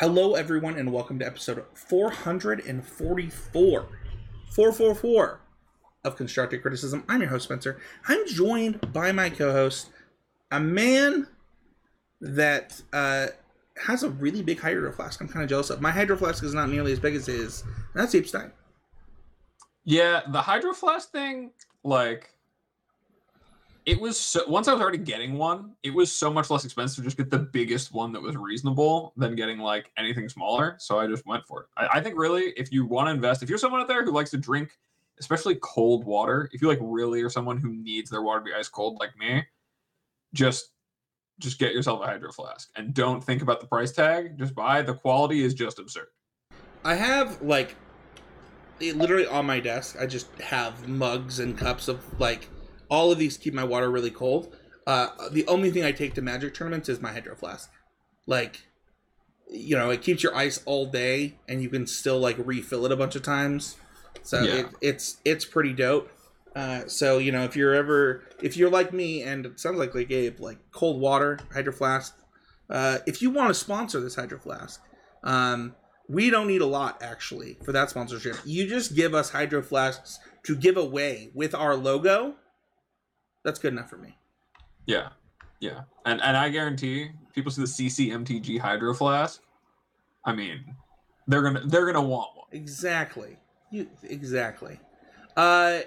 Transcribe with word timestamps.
Hello, 0.00 0.34
everyone, 0.34 0.76
and 0.78 0.92
welcome 0.94 1.18
to 1.18 1.26
episode 1.26 1.62
444. 1.74 3.88
444 4.50 5.40
of 6.04 6.16
Constructive 6.16 6.62
Criticism. 6.62 7.04
I'm 7.06 7.20
your 7.20 7.28
host, 7.28 7.44
Spencer. 7.44 7.78
I'm 8.08 8.26
joined 8.26 8.94
by 8.94 9.12
my 9.12 9.28
co 9.28 9.52
host, 9.52 9.90
a 10.50 10.58
man 10.58 11.26
that 12.22 12.80
uh, 12.94 13.26
has 13.84 14.02
a 14.02 14.08
really 14.08 14.40
big 14.40 14.58
hydro 14.58 14.90
flask. 14.90 15.20
I'm 15.20 15.28
kind 15.28 15.42
of 15.42 15.50
jealous 15.50 15.68
of. 15.68 15.82
My 15.82 15.90
hydro 15.90 16.16
flask 16.16 16.42
is 16.44 16.54
not 16.54 16.70
nearly 16.70 16.92
as 16.92 16.98
big 16.98 17.14
as 17.14 17.26
his. 17.26 17.62
That's 17.94 18.14
Abe 18.14 18.24
Stein. 18.24 18.52
Yeah, 19.84 20.22
the 20.32 20.40
hydro 20.40 20.72
flask 20.72 21.12
thing, 21.12 21.50
like, 21.84 22.30
it 23.90 24.00
was 24.00 24.16
so 24.16 24.42
once 24.46 24.68
I 24.68 24.72
was 24.72 24.80
already 24.80 24.98
getting 24.98 25.36
one, 25.36 25.72
it 25.82 25.90
was 25.90 26.12
so 26.12 26.32
much 26.32 26.48
less 26.48 26.64
expensive 26.64 26.98
to 26.98 27.02
just 27.02 27.16
get 27.16 27.28
the 27.28 27.40
biggest 27.40 27.92
one 27.92 28.12
that 28.12 28.22
was 28.22 28.36
reasonable 28.36 29.12
than 29.16 29.34
getting 29.34 29.58
like 29.58 29.90
anything 29.98 30.28
smaller. 30.28 30.76
So 30.78 31.00
I 31.00 31.08
just 31.08 31.26
went 31.26 31.44
for 31.44 31.62
it. 31.62 31.66
I, 31.76 31.98
I 31.98 32.00
think 32.00 32.16
really, 32.16 32.52
if 32.56 32.70
you 32.70 32.86
want 32.86 33.08
to 33.08 33.10
invest, 33.10 33.42
if 33.42 33.48
you're 33.48 33.58
someone 33.58 33.80
out 33.80 33.88
there 33.88 34.04
who 34.04 34.12
likes 34.12 34.30
to 34.30 34.36
drink, 34.36 34.78
especially 35.18 35.56
cold 35.56 36.04
water, 36.04 36.48
if 36.52 36.62
you 36.62 36.68
like 36.68 36.78
really 36.80 37.20
are 37.22 37.28
someone 37.28 37.58
who 37.58 37.72
needs 37.72 38.10
their 38.10 38.22
water 38.22 38.38
to 38.38 38.44
be 38.44 38.52
ice 38.54 38.68
cold 38.68 38.98
like 39.00 39.10
me, 39.18 39.44
just 40.34 40.70
just 41.40 41.58
get 41.58 41.74
yourself 41.74 42.00
a 42.00 42.06
hydro 42.06 42.30
flask 42.30 42.70
and 42.76 42.94
don't 42.94 43.24
think 43.24 43.42
about 43.42 43.58
the 43.58 43.66
price 43.66 43.90
tag. 43.90 44.38
Just 44.38 44.54
buy. 44.54 44.82
The 44.82 44.94
quality 44.94 45.42
is 45.42 45.52
just 45.52 45.80
absurd. 45.80 46.06
I 46.84 46.94
have 46.94 47.42
like 47.42 47.74
it 48.78 48.96
literally 48.96 49.26
on 49.26 49.46
my 49.46 49.58
desk. 49.58 49.96
I 49.98 50.06
just 50.06 50.30
have 50.38 50.86
mugs 50.86 51.40
and 51.40 51.58
cups 51.58 51.88
of 51.88 52.20
like 52.20 52.48
all 52.90 53.10
of 53.12 53.18
these 53.18 53.36
keep 53.36 53.54
my 53.54 53.64
water 53.64 53.90
really 53.90 54.10
cold. 54.10 54.54
Uh, 54.86 55.08
the 55.30 55.46
only 55.46 55.70
thing 55.70 55.84
I 55.84 55.92
take 55.92 56.14
to 56.14 56.22
Magic 56.22 56.54
tournaments 56.54 56.88
is 56.88 57.00
my 57.00 57.12
hydro 57.12 57.36
flask. 57.36 57.70
Like, 58.26 58.62
you 59.48 59.76
know, 59.76 59.90
it 59.90 60.02
keeps 60.02 60.22
your 60.22 60.34
ice 60.34 60.60
all 60.66 60.86
day, 60.86 61.36
and 61.48 61.62
you 61.62 61.68
can 61.68 61.86
still 61.86 62.18
like 62.18 62.36
refill 62.38 62.84
it 62.86 62.92
a 62.92 62.96
bunch 62.96 63.14
of 63.16 63.22
times. 63.22 63.76
So 64.22 64.42
Yeah. 64.42 64.54
it, 64.56 64.66
it's 64.80 65.16
it's 65.24 65.44
pretty 65.44 65.72
dope. 65.72 66.10
Uh, 66.56 66.86
so 66.86 67.18
you 67.18 67.30
know, 67.30 67.44
if 67.44 67.54
you're 67.56 67.74
ever 67.74 68.24
if 68.42 68.56
you're 68.56 68.70
like 68.70 68.92
me, 68.92 69.22
and 69.22 69.46
it 69.46 69.60
sounds 69.60 69.78
like 69.78 69.94
like 69.94 70.08
Gabe, 70.08 70.40
like 70.40 70.58
cold 70.72 71.00
water 71.00 71.38
hydro 71.52 71.72
flask. 71.72 72.16
Uh, 72.68 72.98
if 73.06 73.20
you 73.22 73.30
want 73.30 73.48
to 73.48 73.54
sponsor 73.54 74.00
this 74.00 74.14
hydro 74.14 74.38
flask, 74.38 74.80
um, 75.24 75.74
we 76.08 76.30
don't 76.30 76.46
need 76.46 76.60
a 76.60 76.66
lot 76.66 77.02
actually 77.02 77.56
for 77.64 77.72
that 77.72 77.90
sponsorship. 77.90 78.36
You 78.44 78.68
just 78.68 78.94
give 78.94 79.14
us 79.14 79.30
hydro 79.30 79.62
flasks 79.62 80.18
to 80.44 80.56
give 80.56 80.76
away 80.76 81.30
with 81.34 81.54
our 81.54 81.74
logo. 81.76 82.34
That's 83.44 83.58
good 83.58 83.72
enough 83.72 83.90
for 83.90 83.96
me. 83.96 84.18
Yeah, 84.86 85.08
yeah, 85.60 85.82
and 86.04 86.20
and 86.22 86.36
I 86.36 86.48
guarantee 86.48 87.10
people 87.34 87.50
see 87.50 87.62
the 87.62 87.68
CCMTG 87.68 88.58
hydro 88.58 88.94
flask. 88.94 89.42
I 90.24 90.34
mean, 90.34 90.76
they're 91.26 91.42
gonna 91.42 91.62
they're 91.66 91.86
gonna 91.86 92.06
want 92.06 92.36
one. 92.36 92.46
Exactly. 92.52 93.38
You 93.70 93.88
exactly. 94.02 94.80
Uh, 95.36 95.80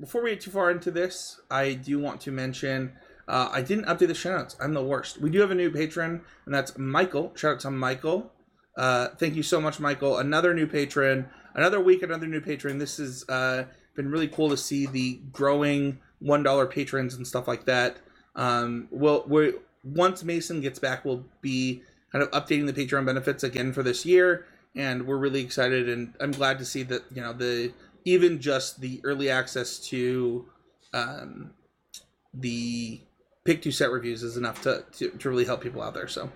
before 0.00 0.22
we 0.22 0.30
get 0.30 0.40
too 0.40 0.50
far 0.50 0.70
into 0.70 0.90
this, 0.90 1.40
I 1.50 1.74
do 1.74 1.98
want 1.98 2.20
to 2.22 2.32
mention 2.32 2.92
uh, 3.28 3.50
I 3.52 3.62
didn't 3.62 3.84
update 3.84 4.08
the 4.08 4.14
show 4.14 4.36
notes. 4.36 4.56
I'm 4.60 4.74
the 4.74 4.82
worst. 4.82 5.20
We 5.20 5.30
do 5.30 5.40
have 5.40 5.50
a 5.50 5.54
new 5.54 5.70
patron, 5.70 6.22
and 6.46 6.54
that's 6.54 6.78
Michael. 6.78 7.32
Shout 7.36 7.54
out 7.54 7.60
to 7.60 7.70
Michael. 7.70 8.32
Uh, 8.76 9.08
thank 9.18 9.34
you 9.34 9.42
so 9.42 9.60
much, 9.60 9.78
Michael. 9.78 10.18
Another 10.18 10.54
new 10.54 10.66
patron. 10.66 11.28
Another 11.54 11.80
week, 11.80 12.02
another 12.02 12.26
new 12.26 12.40
patron. 12.40 12.78
This 12.78 12.96
has 12.96 13.28
uh, 13.28 13.64
been 13.94 14.10
really 14.10 14.28
cool 14.28 14.48
to 14.50 14.56
see 14.56 14.86
the 14.86 15.20
growing 15.32 15.98
one 16.20 16.42
dollar 16.42 16.66
patrons 16.66 17.14
and 17.14 17.26
stuff 17.26 17.48
like 17.48 17.64
that. 17.66 17.98
Um, 18.34 18.88
well, 18.90 19.24
we 19.26 19.54
once 19.84 20.24
Mason 20.24 20.60
gets 20.60 20.78
back, 20.78 21.04
we'll 21.04 21.24
be 21.40 21.82
kind 22.12 22.22
of 22.22 22.30
updating 22.30 22.66
the 22.66 22.72
Patreon 22.72 23.04
benefits 23.04 23.42
again 23.42 23.72
for 23.72 23.82
this 23.82 24.04
year, 24.06 24.46
and 24.74 25.06
we're 25.06 25.18
really 25.18 25.42
excited. 25.42 25.88
And 25.88 26.14
I'm 26.20 26.32
glad 26.32 26.58
to 26.58 26.64
see 26.64 26.82
that 26.84 27.02
you 27.12 27.20
know 27.20 27.32
the 27.32 27.72
even 28.04 28.40
just 28.40 28.80
the 28.80 29.00
early 29.04 29.30
access 29.30 29.78
to 29.88 30.46
um, 30.94 31.50
the 32.32 33.00
pick 33.44 33.62
two 33.62 33.70
set 33.72 33.90
reviews 33.90 34.22
is 34.22 34.36
enough 34.36 34.62
to, 34.62 34.84
to, 34.92 35.10
to 35.10 35.28
really 35.30 35.44
help 35.44 35.62
people 35.62 35.82
out 35.82 35.94
there. 35.94 36.08
So, 36.08 36.30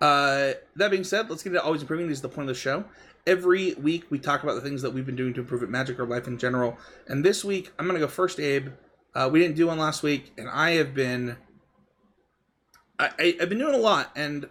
uh, 0.00 0.52
that 0.76 0.90
being 0.90 1.04
said, 1.04 1.30
let's 1.30 1.42
get 1.42 1.50
into 1.50 1.62
always 1.62 1.82
improving. 1.82 2.08
This 2.08 2.18
is 2.18 2.22
the 2.22 2.28
point 2.28 2.48
of 2.48 2.54
the 2.54 2.60
show. 2.60 2.84
Every 3.26 3.74
week 3.74 4.04
we 4.10 4.18
talk 4.18 4.42
about 4.42 4.54
the 4.54 4.60
things 4.60 4.82
that 4.82 4.92
we've 4.92 5.06
been 5.06 5.16
doing 5.16 5.32
to 5.34 5.40
improve 5.40 5.62
at 5.62 5.68
Magic 5.68 5.98
or 6.00 6.06
life 6.06 6.26
in 6.26 6.38
general. 6.38 6.76
And 7.06 7.24
this 7.24 7.44
week 7.44 7.72
I'm 7.78 7.86
gonna 7.86 8.00
go 8.00 8.08
first, 8.08 8.40
Abe. 8.40 8.68
Uh, 9.14 9.28
we 9.30 9.40
didn't 9.40 9.56
do 9.56 9.66
one 9.66 9.78
last 9.78 10.02
week, 10.02 10.32
and 10.38 10.48
I 10.48 10.72
have 10.72 10.94
been 10.94 11.36
I, 12.98 13.10
I, 13.18 13.36
I've 13.40 13.48
been 13.48 13.58
doing 13.58 13.74
a 13.74 13.78
lot, 13.78 14.10
and 14.14 14.48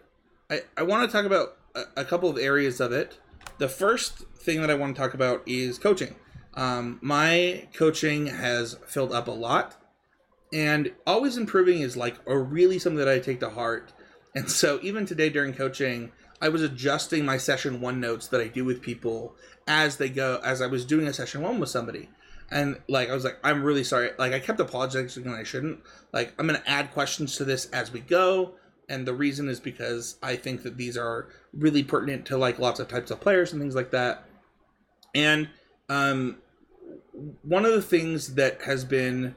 I, 0.49 0.61
I 0.77 0.83
want 0.83 1.09
to 1.09 1.15
talk 1.15 1.25
about 1.25 1.57
a, 1.73 2.01
a 2.01 2.05
couple 2.05 2.29
of 2.29 2.37
areas 2.37 2.79
of 2.79 2.91
it. 2.91 3.17
The 3.57 3.69
first 3.69 4.25
thing 4.35 4.61
that 4.61 4.69
I 4.69 4.75
want 4.75 4.95
to 4.95 5.01
talk 5.01 5.13
about 5.13 5.43
is 5.45 5.77
coaching. 5.77 6.15
Um, 6.53 6.99
my 7.01 7.67
coaching 7.73 8.27
has 8.27 8.77
filled 8.85 9.13
up 9.13 9.27
a 9.27 9.31
lot, 9.31 9.77
and 10.51 10.91
always 11.07 11.37
improving 11.37 11.79
is 11.79 11.95
like 11.95 12.17
a 12.27 12.37
really 12.37 12.77
something 12.77 12.97
that 12.97 13.07
I 13.07 13.19
take 13.19 13.39
to 13.39 13.49
heart. 13.49 13.93
And 14.35 14.49
so 14.49 14.79
even 14.81 15.05
today 15.05 15.29
during 15.29 15.53
coaching, 15.53 16.11
I 16.41 16.49
was 16.49 16.61
adjusting 16.61 17.23
my 17.25 17.37
session 17.37 17.81
one 17.81 17.99
notes 17.99 18.27
that 18.27 18.41
I 18.41 18.47
do 18.47 18.65
with 18.65 18.81
people 18.81 19.35
as 19.67 19.97
they 19.97 20.09
go, 20.09 20.41
as 20.43 20.61
I 20.61 20.67
was 20.67 20.85
doing 20.85 21.07
a 21.07 21.13
session 21.13 21.41
one 21.41 21.59
with 21.59 21.69
somebody. 21.69 22.09
And 22.51 22.77
like 22.87 23.09
I 23.09 23.13
was 23.13 23.23
like, 23.23 23.37
I'm 23.43 23.63
really 23.63 23.83
sorry. 23.83 24.11
Like 24.19 24.33
I 24.33 24.39
kept 24.39 24.59
apologizing 24.59 25.23
when 25.23 25.33
I 25.33 25.43
shouldn't. 25.43 25.79
Like 26.11 26.33
I'm 26.37 26.47
gonna 26.47 26.63
add 26.67 26.91
questions 26.91 27.37
to 27.37 27.45
this 27.45 27.67
as 27.67 27.91
we 27.91 28.01
go. 28.01 28.55
And 28.89 29.07
the 29.07 29.13
reason 29.13 29.47
is 29.47 29.59
because 29.59 30.17
I 30.21 30.35
think 30.35 30.63
that 30.63 30.75
these 30.75 30.97
are 30.97 31.29
really 31.53 31.81
pertinent 31.81 32.25
to 32.25 32.37
like 32.37 32.59
lots 32.59 32.79
of 32.79 32.89
types 32.89 33.09
of 33.09 33.21
players 33.21 33.53
and 33.53 33.61
things 33.61 33.75
like 33.75 33.91
that. 33.91 34.25
And 35.15 35.49
um, 35.87 36.37
one 37.41 37.65
of 37.65 37.71
the 37.71 37.81
things 37.81 38.35
that 38.35 38.63
has 38.63 38.83
been 38.83 39.35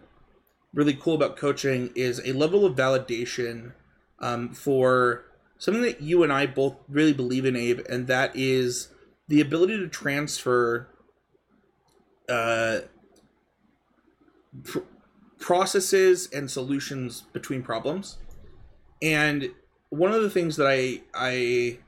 really 0.73 0.95
cool 0.95 1.15
about 1.15 1.37
coaching 1.37 1.91
is 1.95 2.21
a 2.25 2.33
level 2.33 2.67
of 2.67 2.75
validation 2.75 3.73
um, 4.19 4.53
for 4.53 5.25
something 5.59 5.83
that 5.83 6.01
you 6.01 6.23
and 6.23 6.33
I 6.33 6.47
both 6.47 6.77
really 6.89 7.13
believe 7.13 7.45
in, 7.45 7.55
Abe, 7.55 7.81
and 7.89 8.07
that 8.09 8.33
is 8.35 8.89
the 9.29 9.41
ability 9.41 9.79
to 9.79 9.89
transfer 9.89 10.89
uh, 12.29 12.81
pr- 14.63 14.81
processes 15.39 16.29
and 16.33 16.51
solutions 16.51 17.23
between 17.33 17.63
problems. 17.63 18.19
And 19.03 19.51
one 19.91 20.13
of 20.13 20.23
the 20.23 20.31
things 20.31 20.57
that 20.57 20.67
I 20.67 21.03
I 21.15 21.79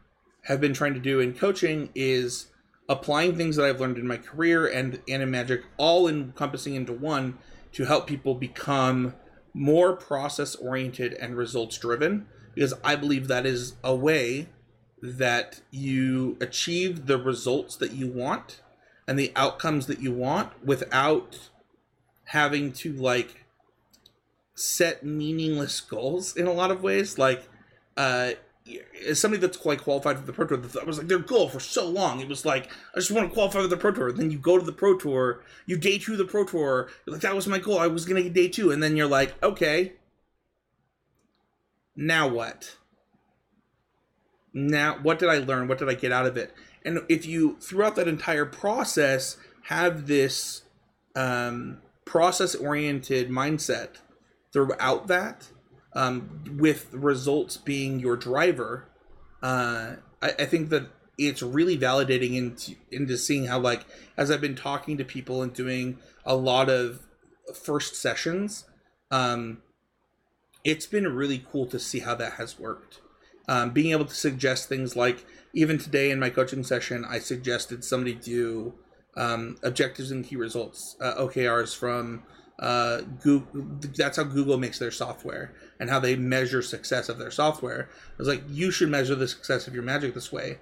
have 0.43 0.61
been 0.61 0.75
trying 0.75 0.95
to 0.95 1.01
do 1.01 1.21
in 1.21 1.35
coaching 1.35 1.91
is 1.95 2.47
applying 2.89 3.37
things 3.37 3.57
that 3.57 3.67
I've 3.67 3.81
learned 3.81 3.99
in 3.99 4.07
my 4.07 4.17
career 4.17 4.67
and, 4.67 5.01
and 5.09 5.23
in 5.23 5.31
magic, 5.31 5.63
all 5.77 6.07
encompassing 6.07 6.75
into 6.75 6.93
one 6.93 7.39
to 7.73 7.85
help 7.85 8.07
people 8.07 8.35
become 8.35 9.15
more 9.53 9.97
process 9.97 10.55
oriented 10.55 11.15
and 11.15 11.37
results 11.37 11.79
driven. 11.79 12.27
Because 12.55 12.75
I 12.85 12.95
believe 12.95 13.29
that 13.29 13.45
is 13.45 13.75
a 13.83 13.95
way 13.95 14.49
that 15.03 15.61
you 15.71 16.37
achieve 16.41 17.07
the 17.07 17.19
results 17.19 17.77
that 17.77 17.93
you 17.93 18.09
want 18.09 18.63
and 19.07 19.19
the 19.19 19.33
outcomes 19.37 19.87
that 19.87 20.01
you 20.01 20.13
want 20.13 20.65
without 20.65 21.51
having 22.27 22.73
to 22.73 22.93
like 22.93 23.45
set 24.55 25.05
meaningless 25.05 25.81
goals 25.81 26.37
in 26.37 26.47
a 26.47 26.53
lot 26.53 26.71
of 26.71 26.83
ways. 26.83 27.19
Like 27.19 27.49
uh 27.97 28.33
as 29.07 29.21
somebody 29.21 29.41
that's 29.41 29.57
quite 29.57 29.81
qualified 29.81 30.19
for 30.19 30.27
the 30.27 30.33
pro 30.33 30.45
tour 30.45 30.57
that 30.57 30.87
was 30.87 30.99
like 30.99 31.07
their 31.07 31.21
goal 31.21 31.49
for 31.49 31.61
so 31.61 31.89
long. 31.89 32.21
It 32.21 32.29
was 32.29 32.45
like 32.45 32.69
i 32.95 32.99
just 32.99 33.11
want 33.11 33.29
to 33.29 33.35
qualify 33.35 33.61
for 33.61 33.69
the 33.69 33.77
pro 33.77 33.93
tour. 33.93 34.13
Then 34.13 34.31
you 34.31 34.39
go 34.39 34.59
to 34.59 34.65
the 34.65 34.73
pro 34.73 34.97
tour 34.97 35.43
you 35.67 35.77
day 35.77 35.99
two 35.99 36.17
the 36.17 36.25
pro 36.25 36.45
tour 36.45 36.89
you're 37.07 37.15
like 37.15 37.23
that 37.23 37.35
was 37.35 37.47
my 37.47 37.59
goal. 37.59 37.79
I 37.79 37.87
was 37.87 38.05
gonna 38.05 38.23
get 38.23 38.35
day 38.35 38.49
two. 38.49 38.71
And 38.71 38.83
then 38.83 38.97
you're 38.97 39.07
like 39.07 39.41
okay. 39.43 39.93
Now 41.95 42.29
what? 42.29 42.77
Now 44.53 44.99
what 45.01 45.19
did 45.19 45.29
i 45.29 45.39
learn? 45.39 45.69
What 45.69 45.79
did 45.79 45.89
i 45.89 45.95
get 45.95 46.13
out 46.13 46.27
of 46.27 46.37
it? 46.37 46.53
And 46.85 47.01
if 47.09 47.27
you 47.27 47.57
throughout 47.61 47.97
that 47.97 48.09
entire 48.09 48.47
process 48.47 49.37
have 49.65 50.07
this 50.07 50.63
um, 51.17 51.79
process 52.07 52.55
oriented 52.55 53.29
mindset 53.29 53.99
throughout 54.53 55.07
that 55.09 55.49
um, 55.93 56.45
with 56.57 56.89
results 56.93 57.59
being 57.59 58.01
your 58.01 58.17
driver 58.17 58.89
uh, 59.43 59.97
I, 60.23 60.31
I 60.39 60.45
think 60.47 60.71
that 60.71 60.89
it's 61.19 61.43
really 61.43 61.77
validating 61.77 62.35
into 62.35 62.75
into 62.91 63.19
seeing 63.19 63.47
how 63.47 63.59
like 63.59 63.85
as 64.17 64.31
i've 64.31 64.41
been 64.41 64.55
talking 64.55 64.99
to 64.99 65.05
people 65.05 65.43
and 65.43 65.53
doing 65.53 65.99
a 66.25 66.37
lot 66.37 66.69
of 66.69 67.01
first 67.55 67.97
sessions 67.97 68.65
um, 69.11 69.63
it's 70.65 70.87
been 70.87 71.07
really 71.15 71.45
cool 71.51 71.67
to 71.67 71.79
see 71.79 72.01
how 72.01 72.17
that 72.17 72.35
has 72.35 72.59
worked. 72.59 73.01
Um, 73.49 73.71
being 73.71 73.93
able 73.93 74.07
to 74.07 74.15
suggest 74.15 74.69
things 74.69 74.97
like 74.97 75.25
even 75.55 75.79
today 75.79 76.11
in 76.11 76.19
my 76.19 76.31
coaching 76.31 76.65
session 76.65 77.05
i 77.09 77.21
suggested 77.21 77.85
somebody 77.85 78.13
do 78.13 78.75
um, 79.17 79.57
objectives 79.63 80.11
and 80.11 80.27
key 80.27 80.37
results 80.37 80.97
uh, 81.01 81.15
okrs 81.17 81.75
from 81.77 82.23
uh, 82.59 83.03
Google, 83.23 83.67
that's 83.97 84.17
how 84.17 84.25
google 84.25 84.57
makes 84.59 84.79
their 84.79 84.91
software 84.91 85.53
and 85.79 85.91
how 85.91 86.01
they 86.01 86.17
measure 86.17 86.63
success 86.63 87.09
of 87.09 87.19
their 87.19 87.31
software 87.31 87.89
i 87.93 88.15
was 88.19 88.29
like 88.29 88.43
you 88.49 88.71
should 88.71 88.89
measure 88.89 89.15
the 89.15 89.29
success 89.29 89.67
of 89.67 89.75
your 89.75 89.83
magic 89.83 90.15
this 90.15 90.33
way 90.33 90.59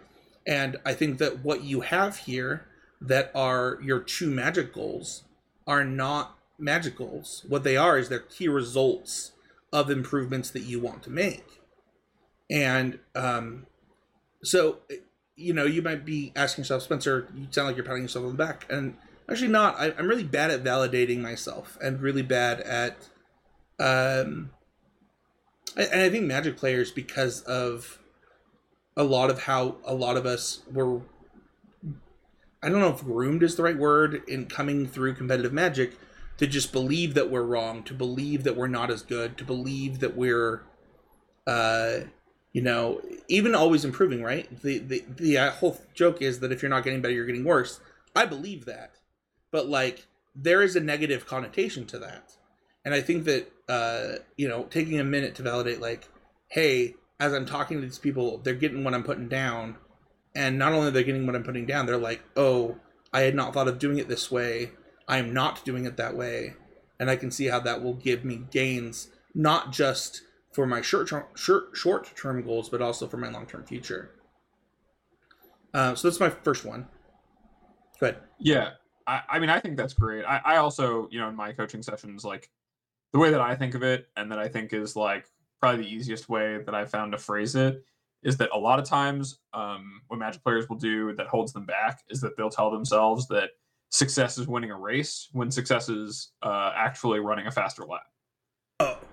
And 0.47 0.77
I 0.85 0.95
think 0.95 1.19
that 1.19 1.45
what 1.45 1.65
you 1.65 1.81
have 1.81 2.19
here 2.19 2.67
that 3.01 3.31
are 3.35 3.79
your 3.83 4.01
two 4.01 4.31
magic 4.31 4.73
goals 4.73 5.25
are 5.67 5.85
not 5.85 6.39
magic 6.59 6.97
goals. 6.97 7.45
What 7.49 7.65
they 7.65 7.77
are 7.77 7.99
is 7.99 8.09
they're 8.09 8.19
key 8.19 8.49
results 8.49 9.33
of 9.73 9.91
improvements 9.91 10.51
that 10.51 10.63
you 10.63 10.81
want 10.81 11.03
to 11.05 11.11
make. 11.11 11.45
And 12.51 12.99
um, 13.15 13.67
so, 14.43 14.79
you 15.37 15.53
know, 15.53 15.65
you 15.65 15.83
might 15.83 16.05
be 16.05 16.33
asking 16.37 16.63
yourself, 16.63 16.83
Spencer, 16.83 17.29
you 17.35 17.47
sound 17.51 17.69
like 17.69 17.77
you're 17.77 17.85
patting 17.85 18.03
yourself 18.03 18.25
on 18.25 18.33
the 18.33 18.37
back. 18.37 18.67
And 18.71 18.97
actually, 19.29 19.49
not. 19.49 19.77
I, 19.79 19.93
I'm 19.99 20.07
really 20.07 20.25
bad 20.25 20.51
at 20.51 20.63
validating 20.63 21.21
myself 21.21 21.77
and 21.83 22.01
really 22.01 22.23
bad 22.23 22.61
at. 22.61 23.09
Um, 23.79 24.51
and 25.77 26.01
I 26.01 26.09
think 26.09 26.25
Magic 26.25 26.57
players, 26.57 26.91
because 26.91 27.43
of 27.43 27.99
a 28.97 29.05
lot 29.05 29.31
of 29.31 29.43
how 29.43 29.77
a 29.85 29.95
lot 29.95 30.17
of 30.17 30.27
us 30.27 30.63
were 30.73 31.01
I 32.63 32.71
don't 32.71 32.81
know 32.81 32.95
if 32.95 33.05
groomed 33.05 33.43
is 33.43 33.57
the 33.57 33.63
right 33.63 33.77
word 33.77 34.23
in 34.27 34.47
coming 34.47 34.87
through 34.87 35.15
competitive 35.15 35.53
magic 35.53 35.99
to 36.39 36.47
just 36.47 36.73
believe 36.73 37.15
that 37.15 37.31
we're 37.31 37.43
wrong, 37.43 37.83
to 37.85 37.93
believe 37.95 38.43
that 38.45 38.57
we're 38.57 38.69
not 38.69 38.91
as 38.91 39.03
good, 39.03 39.37
to 39.39 39.45
believe 39.45 40.01
that 40.01 40.17
we're 40.17 40.63
uh 41.47 42.01
you 42.55 42.63
know, 42.63 43.03
even 43.29 43.55
always 43.55 43.85
improving, 43.85 44.23
right? 44.23 44.49
The 44.63 44.79
the 44.79 45.05
the 45.07 45.37
uh, 45.37 45.51
whole 45.51 45.79
joke 45.93 46.23
is 46.23 46.41
that 46.41 46.53
if 46.53 46.63
you're 46.63 46.71
not 46.71 46.85
getting 46.85 47.03
better, 47.03 47.13
you're 47.13 47.27
getting 47.27 47.45
worse. 47.45 47.81
I 48.17 48.25
believe 48.25 48.65
that. 48.65 48.95
But 49.51 49.69
like 49.69 50.07
there 50.35 50.63
is 50.63 50.75
a 50.75 50.81
negative 50.81 51.27
connotation 51.27 51.85
to 51.87 51.99
that. 51.99 52.33
And 52.87 52.95
I 52.95 53.03
think 53.03 53.25
that 53.25 53.53
uh, 53.69 54.23
you 54.39 54.49
know, 54.49 54.65
taking 54.65 54.99
a 54.99 55.05
minute 55.05 55.35
to 55.35 55.43
validate 55.43 55.83
like, 55.83 56.09
hey, 56.49 56.95
as 57.21 57.35
I'm 57.35 57.45
talking 57.45 57.83
to 57.83 57.87
these 57.87 57.99
people, 57.99 58.39
they're 58.39 58.55
getting 58.55 58.85
what 58.85 58.95
I'm 58.95 59.05
putting 59.05 59.29
down 59.29 59.77
and 60.35 60.59
not 60.59 60.73
only 60.73 60.91
they're 60.91 61.03
they 61.03 61.05
getting 61.05 61.27
what 61.27 61.37
I'm 61.37 61.45
putting 61.45 61.67
down, 61.67 61.87
they're 61.87 61.97
like, 61.97 62.23
oh, 62.37 62.77
I 63.13 63.21
had 63.21 63.35
not 63.35 63.55
thought 63.55 63.69
of 63.69 63.79
doing 63.79 63.99
it 63.99 64.09
this 64.09 64.31
way. 64.31 64.73
I 65.07 65.19
am 65.19 65.33
not 65.33 65.65
doing 65.65 65.85
it 65.85 65.97
that 65.97 66.17
way, 66.17 66.55
and 66.99 67.11
I 67.11 67.17
can 67.17 67.31
see 67.31 67.47
how 67.47 67.61
that 67.61 67.83
will 67.83 67.95
give 67.95 68.25
me 68.25 68.43
gains, 68.51 69.11
not 69.35 69.71
just 69.71 70.23
for 70.55 70.67
my 70.67 70.81
short 70.81 71.09
term 71.09 71.25
short 71.35 71.71
short 71.75 72.11
term 72.17 72.43
goals, 72.43 72.69
but 72.69 72.81
also 72.81 73.07
for 73.07 73.17
my 73.17 73.29
long 73.29 73.47
term 73.47 73.65
future. 73.65 74.13
Uh, 75.75 75.95
so 75.95 76.09
that's 76.09 76.21
my 76.21 76.31
first 76.31 76.65
one. 76.65 76.87
Go 77.99 78.07
ahead. 78.07 78.23
Yeah, 78.39 78.71
I, 79.07 79.23
I 79.29 79.39
mean, 79.41 79.51
I 79.51 79.59
think 79.59 79.77
that's 79.77 79.93
great. 79.93 80.25
I, 80.25 80.41
I 80.45 80.57
also, 80.57 81.09
you 81.11 81.19
know, 81.19 81.29
in 81.29 81.35
my 81.35 81.53
coaching 81.53 81.83
sessions, 81.83 82.25
like 82.25 82.49
the 83.13 83.19
way 83.19 83.31
that 83.31 83.41
I 83.41 83.57
think 83.57 83.75
of 83.75 83.83
it, 83.83 84.09
and 84.17 84.31
that 84.31 84.39
I 84.39 84.49
think 84.49 84.73
is 84.73 84.95
like 84.95 85.27
probably 85.61 85.83
the 85.85 85.93
easiest 85.93 86.29
way 86.29 86.59
that 86.65 86.75
I 86.75 86.85
found 86.85 87.13
to 87.13 87.19
phrase 87.19 87.57
it 87.57 87.85
is 88.23 88.37
that 88.39 88.51
a 88.53 88.59
lot 88.59 88.79
of 88.79 88.87
times 88.87 89.39
um, 89.53 90.01
what 90.09 90.19
Magic 90.19 90.43
players 90.43 90.69
will 90.69 90.77
do 90.77 91.13
that 91.15 91.27
holds 91.27 91.53
them 91.53 91.67
back 91.67 92.03
is 92.09 92.21
that 92.21 92.37
they'll 92.37 92.49
tell 92.51 92.71
themselves 92.71 93.29
that 93.29 93.51
success 93.91 94.39
is 94.39 94.47
winning 94.47 94.71
a 94.71 94.79
race 94.79 95.29
when 95.33 95.51
success 95.51 95.89
is 95.89 96.31
uh, 96.43 96.73
actually 96.75 97.21
running 97.21 97.47
a 97.47 97.51
faster 97.51 97.85
lap. 97.85 98.03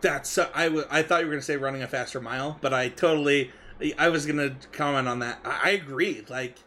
That's 0.02 0.38
uh, 0.38 0.50
I, 0.54 0.66
w- 0.66 0.86
I 0.90 1.02
thought 1.04 1.22
you 1.22 1.28
were 1.28 1.34
going 1.34 1.42
to 1.42 1.46
say 1.46 1.58
running 1.58 1.84
a 1.84 1.88
faster 1.88 2.20
mile, 2.20 2.58
but 2.62 2.74
I 2.74 2.90
totally 2.90 3.52
I 3.98 4.10
was 4.10 4.26
going 4.26 4.38
to 4.38 4.68
comment 4.70 5.08
on 5.08 5.20
that. 5.20 5.40
I, 5.44 5.60
I 5.64 5.70
agree. 5.72 6.24
Like 6.30 6.58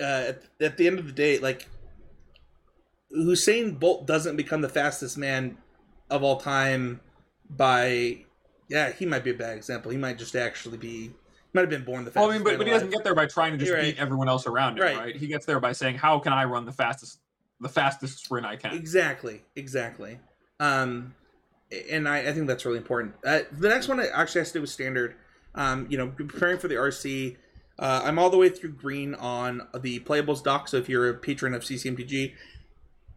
uh, 0.00 0.04
at, 0.04 0.42
at 0.60 0.76
the 0.76 0.86
end 0.86 0.98
of 0.98 1.06
the 1.06 1.12
day, 1.12 1.38
like 1.38 1.68
Usain 3.16 3.78
Bolt 3.78 4.06
doesn't 4.06 4.36
become 4.36 4.60
the 4.60 4.68
fastest 4.68 5.16
man 5.16 5.58
of 6.10 6.22
all 6.22 6.38
time 6.40 7.00
by 7.48 8.24
yeah, 8.68 8.92
he 8.92 9.06
might 9.06 9.24
be 9.24 9.30
a 9.30 9.34
bad 9.34 9.56
example. 9.56 9.90
He 9.90 9.98
might 9.98 10.18
just 10.18 10.34
actually 10.34 10.78
be 10.78 11.12
might 11.52 11.60
have 11.62 11.70
been 11.70 11.84
born 11.84 12.04
the 12.04 12.10
fastest. 12.10 12.22
Well, 12.22 12.30
I 12.30 12.34
mean, 12.34 12.44
but, 12.44 12.58
but 12.58 12.66
he 12.66 12.72
doesn't 12.72 12.90
get 12.90 13.04
there 13.04 13.14
by 13.14 13.26
trying 13.26 13.52
to 13.52 13.58
just 13.58 13.70
You're 13.70 13.80
beat 13.80 13.98
everyone 13.98 14.28
else 14.28 14.46
around 14.46 14.78
him, 14.78 14.82
Right. 14.84 14.96
right. 14.96 15.16
He 15.16 15.26
gets 15.26 15.46
there 15.46 15.60
by 15.60 15.72
saying, 15.72 15.96
"How 15.96 16.18
can 16.18 16.32
I 16.32 16.44
run 16.44 16.64
the 16.64 16.72
fastest, 16.72 17.20
the 17.60 17.68
fastest 17.68 18.24
sprint 18.24 18.46
I 18.46 18.56
can?" 18.56 18.74
Exactly, 18.74 19.42
exactly. 19.54 20.18
Um, 20.58 21.14
and 21.90 22.08
I, 22.08 22.18
I 22.18 22.32
think 22.32 22.46
that's 22.46 22.64
really 22.64 22.78
important. 22.78 23.14
Uh, 23.24 23.40
the 23.52 23.68
next 23.68 23.88
one 23.88 24.00
actually 24.00 24.40
has 24.40 24.48
to 24.48 24.58
do 24.58 24.60
with 24.62 24.70
standard. 24.70 25.14
Um, 25.54 25.86
you 25.88 25.96
know, 25.96 26.08
preparing 26.08 26.58
for 26.58 26.68
the 26.68 26.74
RC. 26.74 27.36
Uh, 27.78 28.02
I'm 28.04 28.18
all 28.18 28.30
the 28.30 28.36
way 28.36 28.48
through 28.48 28.72
green 28.72 29.14
on 29.14 29.66
the 29.78 30.00
playables 30.00 30.42
doc. 30.42 30.68
So 30.68 30.76
if 30.76 30.88
you're 30.88 31.08
a 31.08 31.14
patron 31.14 31.54
of 31.54 31.62
CCMTG, 31.62 32.32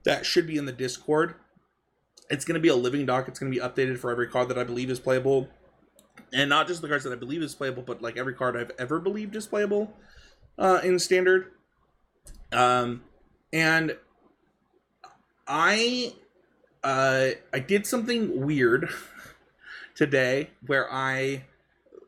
that 0.04 0.26
should 0.26 0.48
be 0.48 0.58
in 0.58 0.66
the 0.66 0.72
Discord. 0.72 1.36
It's 2.30 2.46
going 2.46 2.56
to 2.56 2.62
be 2.62 2.68
a 2.68 2.76
living 2.76 3.06
doc. 3.06 3.28
It's 3.28 3.40
going 3.40 3.52
to 3.52 3.60
be 3.60 3.64
updated 3.64 4.00
for 4.00 4.12
every 4.12 4.28
card 4.28 4.50
that 4.50 4.58
I 4.58 4.64
believe 4.64 4.90
is 4.90 5.00
playable, 5.00 5.48
and 6.34 6.50
not 6.50 6.68
just 6.68 6.82
the 6.82 6.88
cards 6.88 7.04
that 7.06 7.14
I 7.14 7.16
believe 7.16 7.42
is 7.42 7.56
playable, 7.56 7.84
but 7.84 8.02
like 8.02 8.18
every 8.18 8.34
card 8.34 8.58
I've 8.58 8.72
ever 8.78 9.00
believed 9.00 9.36
is 9.36 9.48
playable 9.48 9.94
uh, 10.58 10.82
in 10.84 11.00
standard. 11.00 11.52
Um, 12.52 13.04
and 13.54 13.98
I 15.48 16.14
uh, 16.84 17.30
I 17.54 17.60
did 17.60 17.86
something 17.86 18.46
weird 18.46 18.90
today 19.96 20.52
where 20.66 20.92
I 20.92 21.46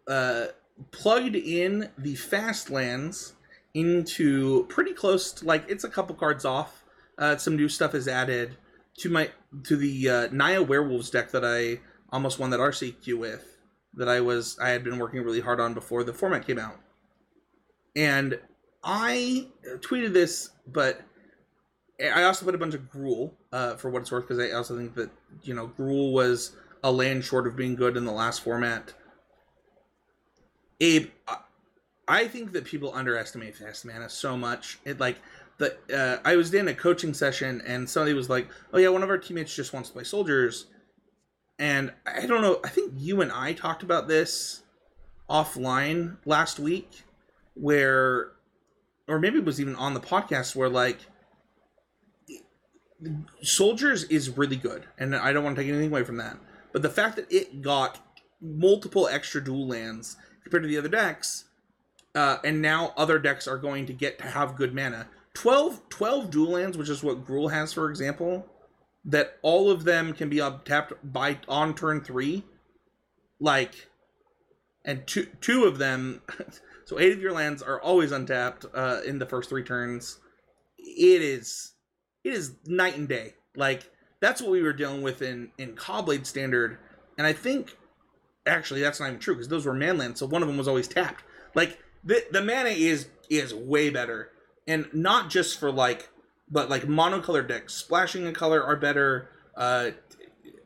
uh, 0.07 0.48
plugged 0.92 1.36
in 1.36 1.89
the 1.98 2.16
Fastlands 2.16 3.33
into 3.74 4.66
pretty 4.66 4.94
close 4.94 5.31
to 5.33 5.45
like 5.45 5.66
it's 5.69 5.83
a 5.83 5.89
couple 5.89 6.16
cards 6.16 6.45
off. 6.45 6.83
Uh, 7.18 7.38
some 7.38 7.56
new 7.56 7.69
stuff 7.69 7.94
is 7.94 8.07
added 8.07 8.57
to 8.98 9.10
my 9.10 9.30
to 9.63 9.75
the 9.75 10.10
uh, 10.10 10.27
Naya 10.31 10.63
Werewolves 10.63 11.10
deck 11.10 11.31
that 11.31 11.45
I 11.45 11.80
almost 12.12 12.39
won 12.39 12.50
that 12.51 12.60
RCQ 12.60 13.18
with. 13.18 13.57
That 13.95 14.07
I 14.07 14.21
was 14.21 14.57
I 14.60 14.69
had 14.69 14.83
been 14.83 15.00
working 15.00 15.21
really 15.24 15.42
hard 15.42 15.60
on 15.60 15.74
before 15.74 16.04
the 16.04 16.13
format 16.13 16.45
came 16.45 16.60
out, 16.60 16.80
and 17.95 18.39
I 18.83 19.48
tweeted 19.80 20.13
this, 20.13 20.51
but 20.68 21.01
I 22.01 22.23
also 22.23 22.45
put 22.45 22.55
a 22.55 22.57
bunch 22.57 22.73
of 22.73 22.91
Gruul 22.91 23.31
uh, 23.51 23.75
for 23.75 23.89
what 23.89 24.01
it's 24.03 24.11
worth 24.11 24.27
because 24.27 24.39
I 24.39 24.51
also 24.55 24.77
think 24.77 24.95
that 24.95 25.09
you 25.43 25.53
know 25.53 25.71
Gruul 25.77 26.13
was 26.13 26.55
a 26.83 26.91
land 26.91 27.25
short 27.25 27.45
of 27.45 27.55
being 27.55 27.75
good 27.75 27.97
in 27.97 28.05
the 28.05 28.11
last 28.11 28.41
format. 28.41 28.93
Abe, 30.79 31.09
I- 32.07 32.27
think 32.27 32.53
that 32.53 32.63
people 32.65 32.93
underestimate 32.93 33.55
fast 33.55 33.85
mana 33.85 34.09
so 34.09 34.37
much. 34.37 34.79
It 34.85 34.99
like 34.99 35.17
the 35.57 35.75
uh, 35.93 36.19
I 36.23 36.35
was 36.37 36.53
in 36.53 36.67
a 36.69 36.73
coaching 36.73 37.13
session 37.13 37.61
and 37.67 37.89
somebody 37.89 38.13
was 38.13 38.29
like, 38.29 38.47
"Oh 38.73 38.77
yeah, 38.77 38.89
one 38.89 39.03
of 39.03 39.09
our 39.09 39.17
teammates 39.17 39.53
just 39.53 39.73
wants 39.73 39.89
to 39.89 39.93
play 39.93 40.05
soldiers," 40.05 40.67
and 41.59 41.91
I 42.05 42.25
don't 42.25 42.41
know. 42.41 42.61
I 42.63 42.69
think 42.69 42.94
you 42.95 43.21
and 43.21 43.31
I 43.31 43.53
talked 43.53 43.83
about 43.83 44.07
this 44.07 44.63
offline 45.29 46.18
last 46.25 46.59
week, 46.59 47.03
where, 47.56 48.31
or 49.07 49.19
maybe 49.19 49.37
it 49.37 49.45
was 49.45 49.59
even 49.59 49.75
on 49.75 49.94
the 49.94 49.99
podcast 49.99 50.56
where 50.56 50.69
like 50.69 50.99
soldiers 53.41 54.03
is 54.06 54.37
really 54.37 54.56
good 54.56 54.85
and 54.97 55.15
i 55.15 55.31
don't 55.31 55.44
want 55.44 55.56
to 55.56 55.61
take 55.61 55.69
anything 55.69 55.89
away 55.89 56.03
from 56.03 56.18
that 56.18 56.37
but 56.71 56.81
the 56.81 56.89
fact 56.89 57.15
that 57.15 57.31
it 57.31 57.61
got 57.61 57.99
multiple 58.41 59.07
extra 59.07 59.44
dual 59.44 59.68
lands 59.68 60.18
compared 60.44 60.63
to 60.63 60.69
the 60.69 60.77
other 60.77 60.89
decks 60.89 61.45
uh, 62.15 62.37
and 62.44 62.61
now 62.61 62.94
other 62.97 63.19
decks 63.19 63.47
are 63.47 63.57
going 63.57 63.85
to 63.85 63.94
get 63.94 64.18
to 64.18 64.25
have 64.25 64.56
good 64.56 64.73
mana. 64.73 65.07
12 65.35 65.87
12 65.89 66.31
dual 66.31 66.51
lands 66.51 66.77
which 66.77 66.89
is 66.89 67.03
what 67.03 67.25
Gruul 67.25 67.51
has 67.51 67.71
for 67.71 67.89
example 67.89 68.45
that 69.06 69.37
all 69.41 69.69
of 69.69 69.83
them 69.83 70.13
can 70.13 70.27
be 70.27 70.41
tapped 70.65 70.94
by 71.03 71.37
on 71.47 71.75
turn 71.75 72.01
three 72.01 72.44
like 73.39 73.87
and 74.83 75.06
two 75.06 75.27
two 75.39 75.65
of 75.65 75.77
them 75.77 76.21
so 76.85 76.99
eight 76.99 77.13
of 77.13 77.21
your 77.21 77.31
lands 77.31 77.61
are 77.61 77.79
always 77.79 78.11
untapped 78.11 78.65
uh, 78.73 79.01
in 79.06 79.19
the 79.19 79.25
first 79.25 79.49
three 79.49 79.63
turns. 79.63 80.19
It 80.77 81.21
is 81.21 81.73
it 82.23 82.33
is 82.33 82.56
night 82.66 82.97
and 82.97 83.07
day. 83.07 83.33
Like 83.56 83.90
that's 84.19 84.42
what 84.42 84.52
we 84.52 84.61
were 84.61 84.73
dealing 84.73 85.02
with 85.02 85.21
in 85.21 85.52
in 85.57 85.76
Kaladesh 85.76 86.26
Standard, 86.26 86.78
and 87.18 87.26
I 87.26 87.33
think 87.33 87.76
actually 88.45 88.81
that's 88.81 88.99
not 88.99 89.07
even 89.07 89.19
true 89.19 89.35
because 89.35 89.47
those 89.47 89.66
were 89.66 89.73
manlands, 89.73 90.18
so 90.18 90.26
one 90.26 90.42
of 90.42 90.47
them 90.47 90.57
was 90.57 90.68
always 90.68 90.88
tapped. 90.88 91.23
Like 91.56 91.80
the 92.04 92.23
the 92.31 92.42
mana 92.42 92.69
is 92.69 93.07
is 93.30 93.54
way 93.54 93.90
better, 93.90 94.31
and 94.68 94.88
not 94.94 95.30
just 95.30 95.59
for 95.59 95.71
like, 95.71 96.09
but 96.49 96.69
like 96.69 96.83
monocolor 96.83 97.47
decks, 97.47 97.73
splashing 97.73 98.26
a 98.28 98.33
color 98.33 98.64
are 98.64 98.76
better. 98.76 99.30
Uh, 99.56 99.92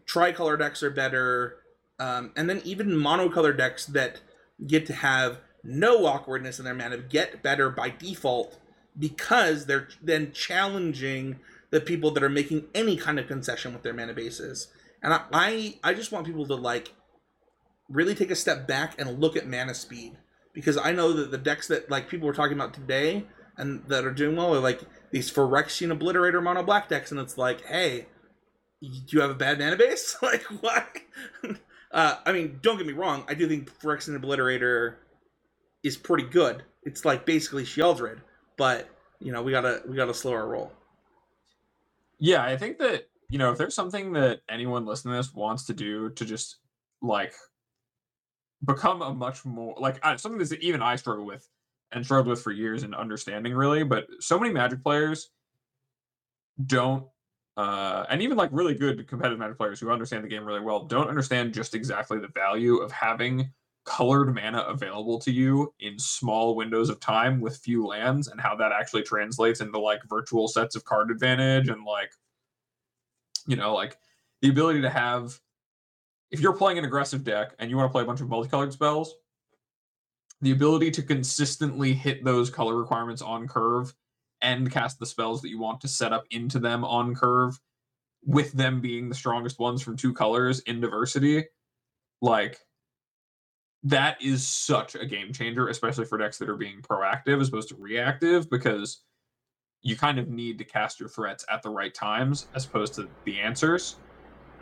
tricolor 0.06 0.58
decks 0.58 0.84
are 0.84 0.92
better, 0.92 1.58
um, 2.00 2.32
and 2.36 2.50
then 2.50 2.62
even 2.64 2.90
monocolor 2.90 3.56
decks 3.56 3.86
that 3.88 4.22
get 4.68 4.86
to 4.86 4.94
have 4.94 5.40
no 5.64 6.06
awkwardness 6.06 6.60
in 6.60 6.66
their 6.66 6.74
mana 6.74 6.98
get 6.98 7.42
better 7.42 7.70
by 7.70 7.90
default 7.90 8.60
because 8.98 9.66
they're 9.66 9.90
then 10.02 10.32
challenging 10.32 11.40
the 11.72 11.82
people 11.82 12.12
that 12.12 12.24
are 12.24 12.30
making 12.30 12.66
any 12.76 12.96
kind 12.96 13.20
of 13.20 13.28
concession 13.28 13.74
with 13.74 13.84
their 13.84 13.94
mana 13.94 14.14
bases. 14.14 14.68
And 15.02 15.14
I, 15.14 15.22
I, 15.32 15.80
I 15.84 15.94
just 15.94 16.12
want 16.12 16.26
people 16.26 16.46
to 16.48 16.56
like 16.56 16.94
really 17.90 18.16
take 18.16 18.32
a 18.32 18.36
step 18.36 18.68
back 18.68 19.00
and 19.00 19.20
look 19.20 19.36
at 19.36 19.48
mana 19.48 19.74
speed 19.74 20.18
because 20.54 20.78
I 20.78 20.92
know 20.92 21.14
that 21.14 21.32
the 21.32 21.38
decks 21.38 21.68
that 21.68 21.90
like 21.90 22.10
people 22.10 22.28
were 22.28 22.34
talking 22.34 22.54
about 22.54 22.74
today 22.74 23.26
and 23.58 23.84
that 23.88 24.06
are 24.06 24.14
doing 24.14 24.36
well 24.36 24.56
are 24.56 24.60
like 24.60 24.82
these 25.12 25.32
Phyrexian 25.32 25.96
Obliterator 25.96 26.42
mono 26.42 26.64
black 26.64 26.90
decks, 26.90 27.12
and 27.12 27.20
it's 27.20 27.38
like, 27.38 27.66
hey, 27.66 28.08
do 28.82 28.90
you 29.10 29.22
have 29.22 29.30
a 29.30 29.36
bad 29.36 29.60
mana 29.60 29.76
base? 29.76 30.16
like 30.22 30.44
what? 30.62 30.98
uh, 31.92 32.18
I 32.26 32.32
mean, 32.32 32.60
don't 32.62 32.78
get 32.78 32.88
me 32.88 32.94
wrong. 32.94 33.24
I 33.28 33.34
do 33.34 33.48
think 33.48 33.72
Phyrexian 33.80 34.20
Obliterator 34.20 34.96
is 35.84 35.98
pretty 35.98 36.24
good. 36.24 36.64
It's 36.84 37.06
like 37.06 37.26
basically 37.26 37.64
Sheoldred, 37.64 38.20
but 38.58 38.90
you 39.20 39.32
know 39.32 39.42
we 39.42 39.52
gotta 39.52 39.82
we 39.88 39.96
gotta 39.96 40.14
slow 40.14 40.34
our 40.34 40.48
roll. 40.48 40.72
Yeah, 42.20 42.44
I 42.44 42.58
think 42.58 42.78
that 42.80 43.10
you 43.30 43.38
know 43.38 43.52
if 43.52 43.58
there's 43.58 43.76
something 43.76 44.14
that 44.14 44.42
anyone 44.50 44.86
listening 44.86 45.14
to 45.14 45.18
this 45.18 45.34
wants 45.34 45.66
to 45.66 45.74
do 45.74 46.10
to 46.12 46.26
just 46.26 46.58
like 47.02 47.34
become 48.66 49.02
a 49.02 49.14
much 49.14 49.46
more 49.46 49.76
like 49.80 50.00
something 50.20 50.40
that 50.40 50.60
even 50.62 50.82
I 50.82 50.96
struggle 50.96 51.26
with 51.26 51.48
and 51.92 52.04
struggled 52.04 52.28
with 52.28 52.42
for 52.42 52.52
years 52.52 52.84
in 52.84 52.94
understanding 52.94 53.54
really, 53.54 53.84
but 53.84 54.08
so 54.20 54.40
many 54.40 54.54
Magic 54.54 54.82
players 54.84 55.30
don't 56.66 57.06
uh, 57.56 58.06
and 58.10 58.22
even 58.22 58.36
like 58.36 58.50
really 58.52 58.74
good 58.74 59.08
competitive 59.08 59.38
Magic 59.38 59.58
players 59.58 59.80
who 59.80 59.92
understand 59.92 60.24
the 60.24 60.28
game 60.28 60.46
really 60.46 60.60
well 60.60 60.86
don't 60.86 61.08
understand 61.08 61.54
just 61.54 61.76
exactly 61.76 62.20
the 62.20 62.30
value 62.30 62.78
of 62.78 62.92
having 62.92 63.52
colored 63.86 64.34
mana 64.34 64.60
available 64.60 65.20
to 65.20 65.32
you 65.32 65.74
in 65.80 66.00
small 66.00 66.56
windows 66.56 66.90
of 66.90 67.00
time 67.00 67.42
with 67.42 67.58
few 67.58 67.86
lands 67.86 68.28
and 68.30 68.40
how 68.40 68.56
that 68.56 68.72
actually 68.72 69.04
translates 69.04 69.60
into 69.60 69.78
like 69.78 70.00
virtual 70.08 70.48
sets 70.48 70.76
of 70.76 70.86
card 70.86 71.12
advantage 71.12 71.68
and 71.68 71.84
like 71.84 72.14
you 73.46 73.58
know 73.58 73.74
like 73.74 73.98
the 74.42 74.50
ability 74.50 74.82
to 74.82 74.90
have 74.90 75.38
if 76.32 76.40
you're 76.40 76.56
playing 76.56 76.78
an 76.78 76.86
aggressive 76.86 77.24
deck 77.24 77.54
and 77.60 77.70
you 77.70 77.76
want 77.76 77.90
to 77.90 77.92
play 77.92 78.04
a 78.04 78.06
bunch 78.06 78.22
of 78.22 78.30
multicolored 78.30 78.72
spells 78.72 79.16
the 80.42 80.52
ability 80.52 80.90
to 80.92 81.02
consistently 81.02 81.94
hit 81.94 82.24
those 82.24 82.50
color 82.50 82.78
requirements 82.78 83.22
on 83.22 83.48
curve 83.48 83.94
and 84.42 84.72
cast 84.72 84.98
the 85.00 85.06
spells 85.06 85.42
that 85.42 85.50
you 85.50 85.60
want 85.60 85.82
to 85.82 85.88
set 85.90 86.14
up 86.14 86.24
into 86.32 86.60
them 86.60 86.86
on 86.86 87.14
curve 87.14 87.60
with 88.26 88.54
them 88.54 88.80
being 88.80 89.10
the 89.10 89.16
strongest 89.16 89.60
ones 89.60 89.82
from 89.82 89.98
two 89.98 90.14
colors 90.14 90.62
in 90.62 90.80
diversity 90.80 91.44
like 92.22 92.60
that 93.84 94.22
is 94.22 94.48
such 94.48 94.96
a 94.96 95.06
game 95.06 95.34
changer, 95.34 95.68
especially 95.68 96.06
for 96.06 96.18
decks 96.18 96.38
that 96.38 96.50
are 96.50 96.56
being 96.56 96.82
proactive 96.82 97.42
as 97.42 97.50
opposed 97.50 97.70
to 97.70 97.76
reactive, 97.76 98.50
because 98.50 99.00
you 99.82 99.98
kind 99.98 100.18
of 100.18 100.30
need 100.30 100.58
to 100.58 100.64
cast 100.64 101.00
your 101.00 101.10
threats 101.10 101.46
at 101.52 101.62
the 101.62 101.70
right 101.70 101.94
times 101.94 102.48
as 102.56 102.66
opposed 102.66 102.94
to 102.96 103.10
the 103.26 103.40
answers, 103.40 103.98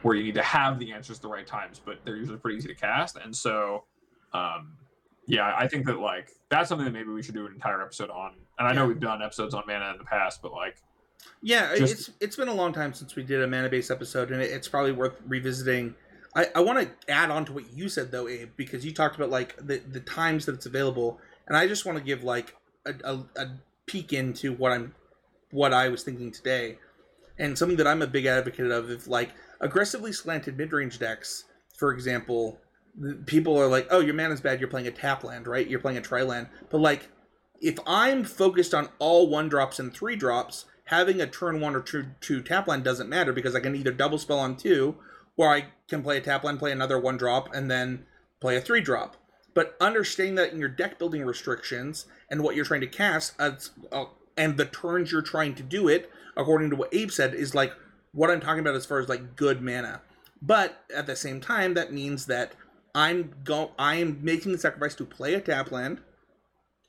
where 0.02 0.16
you 0.16 0.24
need 0.24 0.34
to 0.34 0.42
have 0.42 0.80
the 0.80 0.92
answers 0.92 1.18
at 1.18 1.22
the 1.22 1.28
right 1.28 1.46
times, 1.46 1.80
but 1.84 2.00
they're 2.04 2.16
usually 2.16 2.40
pretty 2.40 2.58
easy 2.58 2.68
to 2.68 2.74
cast. 2.76 3.18
And 3.18 3.36
so, 3.36 3.84
um, 4.34 4.76
yeah, 5.28 5.54
I 5.56 5.68
think 5.68 5.86
that 5.86 6.00
like 6.00 6.32
that's 6.50 6.68
something 6.70 6.86
that 6.86 6.92
maybe 6.92 7.10
we 7.12 7.22
should 7.22 7.36
do 7.36 7.46
an 7.46 7.54
entire 7.54 7.82
episode 7.84 8.10
on. 8.10 8.34
And 8.58 8.68
I 8.68 8.74
know 8.74 8.82
Yeah. 8.82 8.88
we've 8.88 9.00
done 9.00 9.22
episodes 9.22 9.54
on 9.54 9.64
mana 9.68 9.92
in 9.92 10.00
the 10.00 10.04
past, 10.04 10.42
but 10.42 10.52
like, 10.54 10.78
Yeah, 11.44 11.76
Just- 11.76 11.94
it's 11.94 12.12
it's 12.20 12.36
been 12.36 12.48
a 12.48 12.54
long 12.54 12.74
time 12.74 12.96
since 12.96 13.16
we 13.16 13.22
did 13.22 13.44
a 13.44 13.48
mana 13.48 13.70
based 13.70 13.92
episode, 13.92 14.32
and 14.32 14.42
it's 14.42 14.68
probably 14.68 14.92
worth 14.92 15.22
revisiting. 15.28 15.94
I, 16.36 16.48
I 16.56 16.62
want 16.62 16.80
to 16.80 17.12
add 17.12 17.30
on 17.30 17.46
to 17.46 17.54
what 17.54 17.74
you 17.74 17.90
said 17.90 18.12
though, 18.12 18.28
Abe, 18.28 18.50
because 18.56 18.86
you 18.86 18.94
talked 18.94 19.16
about 19.16 19.30
like 19.30 19.56
the 19.58 19.80
the 19.80 20.00
times 20.00 20.46
that 20.46 20.56
it's 20.56 20.66
available, 20.66 21.20
and 21.48 21.58
I 21.58 21.68
just 21.68 21.86
want 21.86 21.98
to 21.98 22.04
give 22.04 22.24
like 22.24 22.56
a, 22.86 22.94
a, 23.04 23.14
a 23.36 23.48
peek 23.86 24.14
into 24.14 24.54
what 24.54 24.72
I'm 24.72 24.96
what 25.52 25.74
I 25.74 25.90
was 25.90 26.04
thinking 26.04 26.32
today, 26.32 26.78
and 27.38 27.58
something 27.58 27.78
that 27.78 27.88
I'm 27.88 28.02
a 28.02 28.08
big 28.08 28.26
advocate 28.26 28.72
of. 28.72 28.90
If 28.90 29.08
like 29.08 29.32
aggressively 29.60 30.14
slanted 30.14 30.58
mid 30.58 30.72
range 30.72 31.00
decks, 31.00 31.46
for 31.78 31.92
example, 31.92 32.60
people 33.26 33.58
are 33.58 33.68
like, 33.68 33.88
oh, 33.92 34.00
your 34.00 34.14
mana's 34.14 34.42
bad, 34.42 34.60
you're 34.60 34.70
playing 34.70 34.88
a 34.88 34.92
tap 34.92 35.24
land, 35.24 35.48
right? 35.48 35.68
You're 35.68 35.80
playing 35.80 35.98
a 35.98 36.02
tri 36.02 36.22
land, 36.22 36.48
but 36.70 36.80
like 36.80 37.10
if 37.62 37.78
I'm 37.86 38.24
focused 38.24 38.74
on 38.74 38.90
all 39.00 39.30
one 39.30 39.48
drops 39.48 39.80
and 39.80 39.94
three 39.94 40.16
drops, 40.16 40.66
having 40.86 41.22
a 41.22 41.28
turn 41.28 41.62
one 41.62 41.76
or 41.76 41.82
two, 41.82 42.08
two 42.20 42.42
tap 42.42 42.68
land 42.68 42.84
doesn't 42.84 43.10
matter 43.10 43.32
because 43.32 43.56
I 43.56 43.60
can 43.60 43.76
either 43.76 43.92
double 43.92 44.18
spell 44.18 44.40
on 44.40 44.58
two, 44.58 44.98
or 45.38 45.50
I 45.50 45.66
can 45.88 46.04
play 46.04 46.18
a 46.18 46.22
tap 46.22 46.44
land, 46.44 46.60
play 46.60 46.72
another 46.72 47.00
one 47.00 47.18
drop, 47.18 47.54
and 47.54 47.70
then 47.70 48.06
play 48.40 48.56
a 48.56 48.62
three 48.62 48.82
drop. 48.82 49.18
But 49.54 49.76
understanding 49.82 50.36
that 50.36 50.54
in 50.54 50.60
your 50.60 50.70
deck 50.70 50.98
building 50.98 51.26
restrictions 51.26 52.06
and 52.30 52.44
what 52.44 52.56
you're 52.56 52.66
trying 52.66 52.82
to 52.82 52.88
cast, 52.88 53.34
uh, 53.40 53.52
and 54.38 54.58
the 54.58 54.66
turns 54.66 55.12
you're 55.12 55.22
trying 55.22 55.56
to 55.56 55.64
do 55.64 55.88
it, 55.88 56.10
according 56.38 56.70
to 56.70 56.76
what 56.76 56.94
Abe 56.94 57.12
said, 57.12 57.34
is 57.34 57.54
like 57.54 57.74
what 58.14 58.30
I'm 58.30 58.40
talking 58.40 58.60
about 58.60 58.76
as 58.76 58.86
far 58.86 59.00
as 59.00 59.10
like 59.10 59.36
good 59.36 59.62
mana. 59.62 60.02
But 60.42 60.84
at 60.96 61.06
the 61.06 61.16
same 61.16 61.42
time, 61.42 61.74
that 61.76 61.94
means 61.94 62.26
that 62.28 62.54
I'm 62.96 63.34
go 63.44 63.72
I 63.78 63.96
am 63.96 64.20
making 64.22 64.52
the 64.52 64.58
sacrifice 64.58 64.96
to 64.96 65.06
play 65.06 65.34
a 65.34 65.42
tap 65.42 65.72
land, 65.72 66.00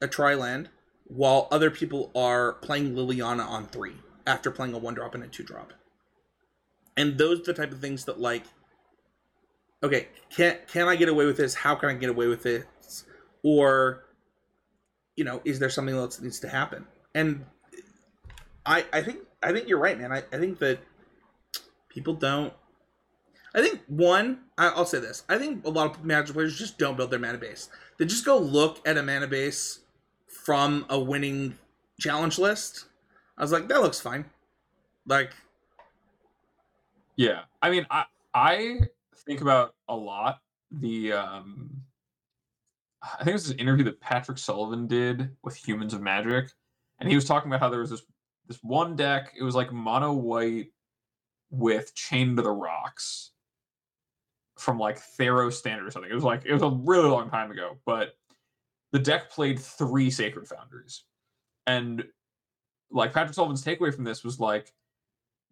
a 0.01 0.09
tri 0.09 0.35
land, 0.35 0.71
while 1.05 1.49
other 1.51 1.71
people 1.71 2.11
are 2.15 2.55
playing 2.55 2.95
Liliana 2.95 3.47
on 3.47 3.67
three 3.67 3.97
after 4.27 4.51
playing 4.51 4.75
a 4.75 4.79
one 4.79 4.95
drop 4.95 5.15
and 5.15 5.25
a 5.25 5.29
two 5.29 5.43
drop. 5.43 5.73
And 6.97 7.19
those 7.19 7.41
are 7.41 7.45
the 7.45 7.55
type 7.55 7.73
of 7.73 7.81
things 7.81 8.05
that 8.07 8.21
like 8.21 8.45
okay, 9.83 10.09
can 10.31 10.59
can 10.69 10.89
I 10.89 10.97
get 10.97 11.09
away 11.09 11.27
with 11.27 11.37
this? 11.37 11.55
How 11.55 11.75
can 11.75 11.89
I 11.89 11.95
get 11.95 12.11
away 12.11 12.27
with 12.27 12.43
this? 12.43 13.05
Or 13.43 14.05
you 15.17 15.25
know, 15.25 15.41
is 15.45 15.59
there 15.59 15.71
something 15.71 15.95
else 15.95 16.17
that 16.17 16.25
needs 16.25 16.41
to 16.41 16.49
happen? 16.49 16.87
And 17.15 17.45
I 18.65 18.85
I 18.93 19.03
think 19.03 19.21
I 19.43 19.53
think 19.53 19.69
you're 19.69 19.79
right, 19.79 19.99
man. 19.99 20.13
I, 20.13 20.23
I 20.33 20.39
think 20.39 20.59
that 20.61 20.79
people 21.89 22.15
don't 22.15 22.53
I 23.55 23.61
think 23.61 23.81
one, 23.87 24.41
I, 24.57 24.69
I'll 24.69 24.87
say 24.87 24.99
this. 24.99 25.25
I 25.29 25.39
think 25.39 25.67
a 25.67 25.71
lot 25.71 25.95
of 25.95 26.05
Magic 26.05 26.35
players 26.35 26.59
just 26.59 26.79
don't 26.79 26.97
build 26.97 27.11
their 27.11 27.19
mana 27.19 27.39
base. 27.39 27.69
They 27.99 28.07
just 28.07 28.25
go 28.25 28.39
look 28.39 28.87
at 28.87 28.97
a 28.97 29.03
mana 29.03 29.27
base 29.27 29.81
from 30.27 30.87
a 30.89 30.99
winning 30.99 31.59
challenge 32.01 32.39
list. 32.39 32.87
I 33.37 33.43
was 33.43 33.53
like, 33.53 33.69
that 33.69 33.83
looks 33.83 34.01
fine. 34.01 34.25
Like, 35.07 35.33
Yeah, 37.17 37.43
I 37.61 37.71
mean, 37.71 37.87
I 37.91 38.05
I 38.35 38.81
think 39.27 39.41
about 39.41 39.75
a 39.89 39.97
lot 39.97 40.41
the 40.71 41.13
um, 41.13 41.71
I 43.03 43.19
think 43.19 43.29
it 43.29 43.33
was 43.35 43.51
an 43.51 43.59
interview 43.59 43.85
that 43.85 44.01
Patrick 44.01 44.39
Sullivan 44.39 44.87
did 44.87 45.31
with 45.43 45.57
Humans 45.57 45.95
of 45.95 46.01
Magic, 46.01 46.51
and 46.99 47.09
he 47.09 47.15
was 47.15 47.25
talking 47.25 47.51
about 47.51 47.61
how 47.61 47.69
there 47.69 47.81
was 47.81 47.91
this 47.91 48.03
this 48.49 48.59
one 48.63 48.97
deck. 48.97 49.33
It 49.39 49.43
was 49.43 49.55
like 49.55 49.73
mono 49.73 50.13
white 50.13 50.69
with 51.51 51.95
Chain 51.95 52.37
to 52.37 52.43
the 52.43 52.51
Rocks 52.51 53.33
from 54.59 54.79
like 54.79 55.01
Theros 55.19 55.55
Standard 55.55 55.87
or 55.87 55.91
something. 55.91 56.11
It 56.11 56.15
was 56.15 56.25
like 56.25 56.45
it 56.47 56.53
was 56.53 56.63
a 56.63 56.71
really 56.71 57.09
long 57.09 57.29
time 57.29 57.51
ago, 57.51 57.77
but 57.85 58.15
the 58.93 58.99
deck 58.99 59.31
played 59.31 59.59
three 59.59 60.11
Sacred 60.11 60.47
Foundries, 60.49 61.05
and 61.67 62.05
like 62.91 63.13
Patrick 63.13 63.35
Sullivan's 63.35 63.65
takeaway 63.65 63.95
from 63.95 64.05
this 64.05 64.25
was 64.25 64.41
like 64.41 64.73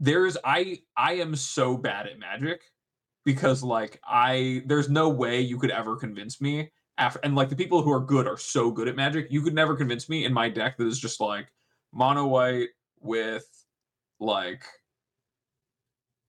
there's 0.00 0.36
I 0.44 0.80
I 0.96 1.14
am 1.14 1.36
so 1.36 1.76
bad 1.76 2.06
at 2.06 2.18
magic 2.18 2.62
because 3.24 3.62
like 3.62 4.00
I 4.04 4.62
there's 4.66 4.88
no 4.88 5.10
way 5.10 5.40
you 5.40 5.58
could 5.58 5.70
ever 5.70 5.96
convince 5.96 6.40
me 6.40 6.72
after 6.98 7.20
and 7.22 7.36
like 7.36 7.50
the 7.50 7.56
people 7.56 7.82
who 7.82 7.92
are 7.92 8.00
good 8.00 8.26
are 8.26 8.38
so 8.38 8.70
good 8.70 8.88
at 8.88 8.96
magic 8.96 9.28
you 9.30 9.42
could 9.42 9.54
never 9.54 9.76
convince 9.76 10.08
me 10.08 10.24
in 10.24 10.32
my 10.32 10.48
deck 10.48 10.78
that 10.78 10.86
is 10.86 10.98
just 10.98 11.20
like 11.20 11.52
mono 11.92 12.26
white 12.26 12.70
with 13.00 13.46
like 14.18 14.64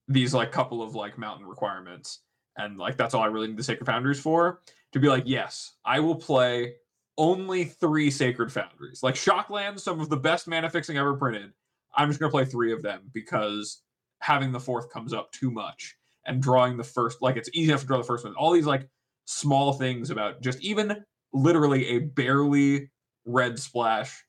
these 0.10 0.34
like 0.34 0.52
couple 0.52 0.84
of 0.84 0.94
like 0.94 1.18
mountain 1.18 1.48
requirements 1.48 2.20
and 2.58 2.78
like 2.78 2.98
that's 2.98 3.14
all 3.14 3.24
I 3.24 3.28
really 3.28 3.48
need 3.48 3.58
the 3.58 3.64
sacred 3.64 3.86
foundries 3.86 4.20
for 4.20 4.60
to 4.92 5.00
be 5.00 5.08
like 5.08 5.24
yes 5.26 5.76
I 5.86 6.02
will 6.02 6.16
play 6.16 6.76
only 7.18 7.66
three 7.66 8.10
sacred 8.10 8.52
foundries. 8.52 9.04
Like 9.04 9.16
shocklands 9.16 9.82
some 9.82 10.00
of 10.00 10.10
the 10.10 10.18
best 10.18 10.48
mana 10.48 10.70
fixing 10.70 10.98
ever 10.98 11.14
printed 11.14 11.52
I'm 11.96 12.10
just 12.10 12.20
gonna 12.20 12.32
play 12.32 12.46
three 12.46 12.74
of 12.74 12.82
them 12.82 13.10
because 13.14 13.82
having 14.20 14.52
the 14.52 14.60
fourth 14.60 14.92
comes 14.92 15.14
up 15.14 15.32
too 15.32 15.52
much 15.52 15.96
and 16.26 16.42
drawing 16.42 16.78
the 16.78 16.84
first 16.84 17.22
like 17.22 17.38
it's 17.38 17.50
easy 17.54 17.72
enough 17.72 17.82
to 17.82 17.88
draw 17.88 17.98
the 17.98 18.04
first 18.04 18.24
one. 18.24 18.36
All 18.36 18.52
these 18.52 18.66
like 18.66 18.88
small 19.26 19.74
things 19.74 20.10
about 20.10 20.42
just 20.42 20.62
even 20.62 21.04
literally 21.34 21.88
a 21.88 22.00
barely 22.00 22.90
red 23.26 23.60
splash 23.60 24.24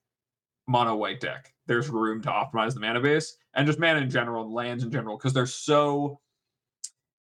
mono 0.66 0.94
white 0.94 1.20
deck. 1.20 1.52
There's 1.66 1.88
room 1.88 2.22
to 2.22 2.30
optimize 2.30 2.74
the 2.74 2.80
mana 2.80 3.00
base 3.00 3.36
and 3.54 3.66
just 3.66 3.78
mana 3.78 4.00
in 4.00 4.10
general 4.10 4.44
and 4.44 4.52
lands 4.52 4.84
in 4.84 4.90
general 4.90 5.16
because 5.16 5.32
they're 5.32 5.46
so 5.46 6.20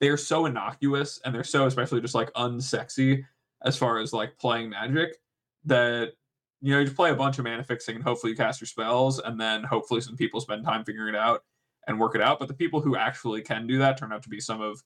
they're 0.01 0.17
so 0.17 0.47
innocuous 0.47 1.21
and 1.25 1.35
they're 1.35 1.45
so 1.45 1.67
especially 1.67 2.01
just 2.01 2.15
like 2.15 2.33
unsexy 2.35 3.25
as 3.65 3.77
far 3.77 3.99
as 3.99 4.13
like 4.13 4.39
playing 4.39 4.71
magic 4.71 5.17
that 5.65 6.13
you 6.61 6.73
know, 6.73 6.79
you 6.79 6.85
just 6.85 6.97
play 6.97 7.11
a 7.11 7.15
bunch 7.15 7.39
of 7.39 7.45
mana 7.45 7.65
fixing 7.65 7.97
and 7.97 8.05
hopefully 8.05 8.33
you 8.33 8.37
cast 8.37 8.61
your 8.61 8.67
spells, 8.67 9.19
and 9.19 9.41
then 9.41 9.65
hopefully 9.65 10.01
some 10.01 10.17
people 10.17 10.41
spend 10.41 10.65
time 10.65 10.85
figuring 10.85 11.15
it 11.15 11.19
out 11.19 11.45
and 11.87 11.99
work 11.99 12.15
it 12.15 12.21
out. 12.21 12.39
But 12.39 12.49
the 12.49 12.55
people 12.55 12.81
who 12.81 12.97
actually 12.97 13.43
can 13.43 13.67
do 13.67 13.79
that 13.79 13.99
turn 13.99 14.13
out 14.13 14.23
to 14.23 14.29
be 14.29 14.41
some 14.41 14.61
of 14.61 14.83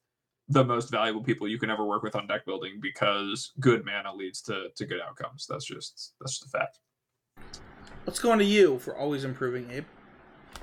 the 0.48 0.64
most 0.64 0.90
valuable 0.90 1.22
people 1.22 1.48
you 1.48 1.58
can 1.58 1.70
ever 1.70 1.84
work 1.84 2.02
with 2.02 2.14
on 2.14 2.26
deck 2.26 2.44
building 2.44 2.78
because 2.80 3.52
good 3.60 3.84
mana 3.84 4.14
leads 4.14 4.42
to 4.42 4.68
to 4.76 4.86
good 4.86 5.00
outcomes. 5.00 5.46
That's 5.48 5.64
just 5.64 6.14
that's 6.20 6.38
just 6.38 6.46
a 6.46 6.48
fact. 6.48 6.78
let's 8.06 8.18
go 8.18 8.30
on 8.30 8.38
to 8.38 8.44
you 8.44 8.78
for 8.78 8.96
always 8.96 9.24
improving, 9.24 9.70
Abe. 9.70 9.84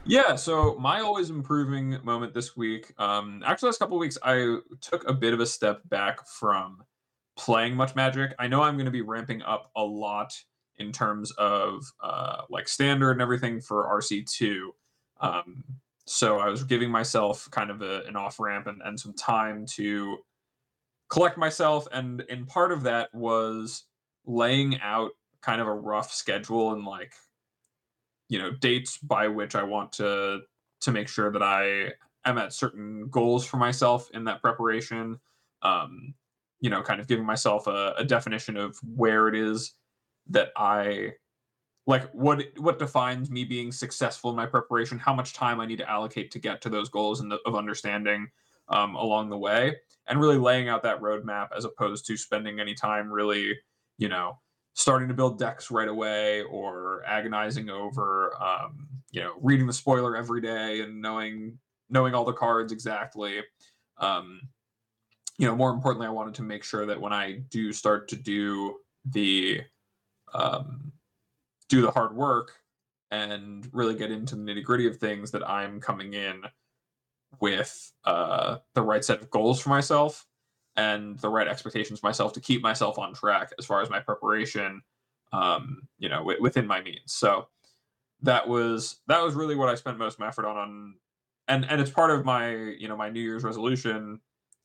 Yeah, 0.05 0.35
so 0.35 0.75
my 0.79 1.01
always 1.01 1.29
improving 1.29 1.97
moment 2.03 2.33
this 2.33 2.55
week. 2.55 2.93
Um, 2.97 3.43
actually, 3.45 3.67
last 3.67 3.79
couple 3.79 3.97
of 3.97 4.01
weeks, 4.01 4.17
I 4.23 4.57
took 4.79 5.07
a 5.07 5.13
bit 5.13 5.33
of 5.33 5.39
a 5.39 5.45
step 5.45 5.81
back 5.89 6.27
from 6.27 6.83
playing 7.37 7.75
much 7.75 7.95
Magic. 7.95 8.33
I 8.39 8.47
know 8.47 8.63
I'm 8.63 8.75
going 8.75 8.85
to 8.85 8.91
be 8.91 9.01
ramping 9.01 9.41
up 9.43 9.71
a 9.75 9.83
lot 9.83 10.33
in 10.77 10.91
terms 10.91 11.31
of 11.31 11.83
uh, 12.01 12.41
like 12.49 12.67
standard 12.67 13.11
and 13.11 13.21
everything 13.21 13.61
for 13.61 13.87
RC2. 14.01 14.67
Um, 15.19 15.63
so 16.05 16.39
I 16.39 16.49
was 16.49 16.63
giving 16.63 16.89
myself 16.89 17.47
kind 17.51 17.69
of 17.69 17.81
a, 17.81 18.01
an 18.07 18.15
off 18.15 18.39
ramp 18.39 18.67
and, 18.67 18.81
and 18.83 18.99
some 18.99 19.13
time 19.13 19.65
to 19.75 20.17
collect 21.09 21.37
myself, 21.37 21.87
and 21.91 22.23
and 22.29 22.47
part 22.47 22.71
of 22.71 22.83
that 22.83 23.13
was 23.13 23.83
laying 24.25 24.79
out 24.81 25.11
kind 25.41 25.61
of 25.61 25.67
a 25.67 25.73
rough 25.73 26.13
schedule 26.13 26.73
and 26.73 26.85
like 26.85 27.13
you 28.29 28.39
know 28.39 28.51
dates 28.51 28.97
by 28.97 29.27
which 29.27 29.55
I 29.55 29.63
want 29.63 29.91
to 29.93 30.41
to 30.81 30.91
make 30.91 31.07
sure 31.07 31.31
that 31.31 31.43
I 31.43 31.93
am 32.25 32.37
at 32.37 32.53
certain 32.53 33.07
goals 33.09 33.45
for 33.45 33.57
myself 33.57 34.09
in 34.13 34.23
that 34.25 34.41
preparation. 34.41 35.19
Um, 35.61 36.15
you 36.59 36.69
know, 36.69 36.81
kind 36.81 36.99
of 37.01 37.07
giving 37.07 37.25
myself 37.25 37.67
a, 37.67 37.93
a 37.97 38.03
definition 38.03 38.55
of 38.55 38.77
where 38.95 39.27
it 39.27 39.35
is 39.35 39.73
that 40.31 40.49
I 40.55 41.13
like 41.87 42.09
what 42.13 42.43
what 42.57 42.79
defines 42.79 43.29
me 43.29 43.43
being 43.43 43.71
successful 43.71 44.29
in 44.29 44.35
my 44.35 44.45
preparation, 44.45 44.99
how 44.99 45.13
much 45.13 45.33
time 45.33 45.59
I 45.59 45.65
need 45.65 45.79
to 45.79 45.89
allocate 45.89 46.31
to 46.31 46.39
get 46.39 46.61
to 46.61 46.69
those 46.69 46.89
goals 46.89 47.19
and 47.19 47.33
of 47.45 47.55
understanding 47.55 48.29
um, 48.69 48.95
along 48.95 49.29
the 49.29 49.37
way, 49.37 49.75
and 50.07 50.19
really 50.19 50.37
laying 50.37 50.69
out 50.69 50.83
that 50.83 51.01
roadmap 51.01 51.49
as 51.55 51.65
opposed 51.65 52.05
to 52.07 52.17
spending 52.17 52.59
any 52.59 52.73
time 52.73 53.11
really, 53.11 53.57
you 53.97 54.09
know, 54.09 54.39
starting 54.73 55.07
to 55.07 55.13
build 55.13 55.39
decks 55.39 55.71
right 55.71 55.87
away 55.87 56.43
or 56.43 57.03
agonizing 57.05 57.69
over, 57.69 58.33
um, 58.41 58.87
you 59.11 59.21
know, 59.21 59.33
reading 59.41 59.67
the 59.67 59.73
spoiler 59.73 60.15
every 60.15 60.41
day 60.41 60.81
and 60.81 61.01
knowing 61.01 61.57
knowing 61.89 62.13
all 62.13 62.23
the 62.23 62.33
cards 62.33 62.71
exactly. 62.71 63.41
Um, 63.97 64.41
you 65.37 65.47
know, 65.47 65.55
more 65.55 65.71
importantly, 65.71 66.07
I 66.07 66.11
wanted 66.11 66.35
to 66.35 66.43
make 66.43 66.63
sure 66.63 66.85
that 66.85 67.01
when 67.01 67.11
I 67.11 67.39
do 67.49 67.73
start 67.73 68.07
to 68.09 68.15
do 68.15 68.77
the 69.05 69.61
um, 70.33 70.91
do 71.69 71.81
the 71.81 71.91
hard 71.91 72.15
work 72.15 72.53
and 73.11 73.67
really 73.73 73.95
get 73.95 74.11
into 74.11 74.35
the 74.35 74.41
nitty 74.41 74.63
gritty 74.63 74.87
of 74.87 74.97
things 74.97 75.31
that 75.31 75.47
I'm 75.47 75.79
coming 75.79 76.13
in 76.13 76.43
with 77.39 77.91
uh, 78.05 78.57
the 78.73 78.81
right 78.81 79.03
set 79.03 79.21
of 79.21 79.29
goals 79.29 79.61
for 79.61 79.69
myself 79.69 80.25
and 80.75 81.19
the 81.19 81.29
right 81.29 81.47
expectations 81.47 81.99
for 81.99 82.07
myself 82.07 82.33
to 82.33 82.39
keep 82.39 82.61
myself 82.61 82.97
on 82.97 83.13
track 83.13 83.51
as 83.59 83.65
far 83.65 83.81
as 83.81 83.89
my 83.89 83.99
preparation, 83.99 84.81
um, 85.33 85.81
you 85.99 86.09
know, 86.09 86.19
w- 86.19 86.41
within 86.41 86.65
my 86.65 86.81
means. 86.81 87.13
So 87.13 87.47
that 88.21 88.47
was 88.47 88.97
that 89.07 89.21
was 89.21 89.33
really 89.33 89.55
what 89.55 89.69
I 89.69 89.75
spent 89.75 89.97
most 89.97 90.13
of 90.13 90.19
my 90.19 90.27
effort 90.27 90.45
on, 90.45 90.57
on, 90.57 90.95
and 91.47 91.65
and 91.65 91.81
it's 91.81 91.91
part 91.91 92.11
of 92.11 92.23
my 92.23 92.51
you 92.53 92.87
know 92.87 92.95
my 92.95 93.09
New 93.09 93.21
Year's 93.21 93.43
resolution 93.43 94.19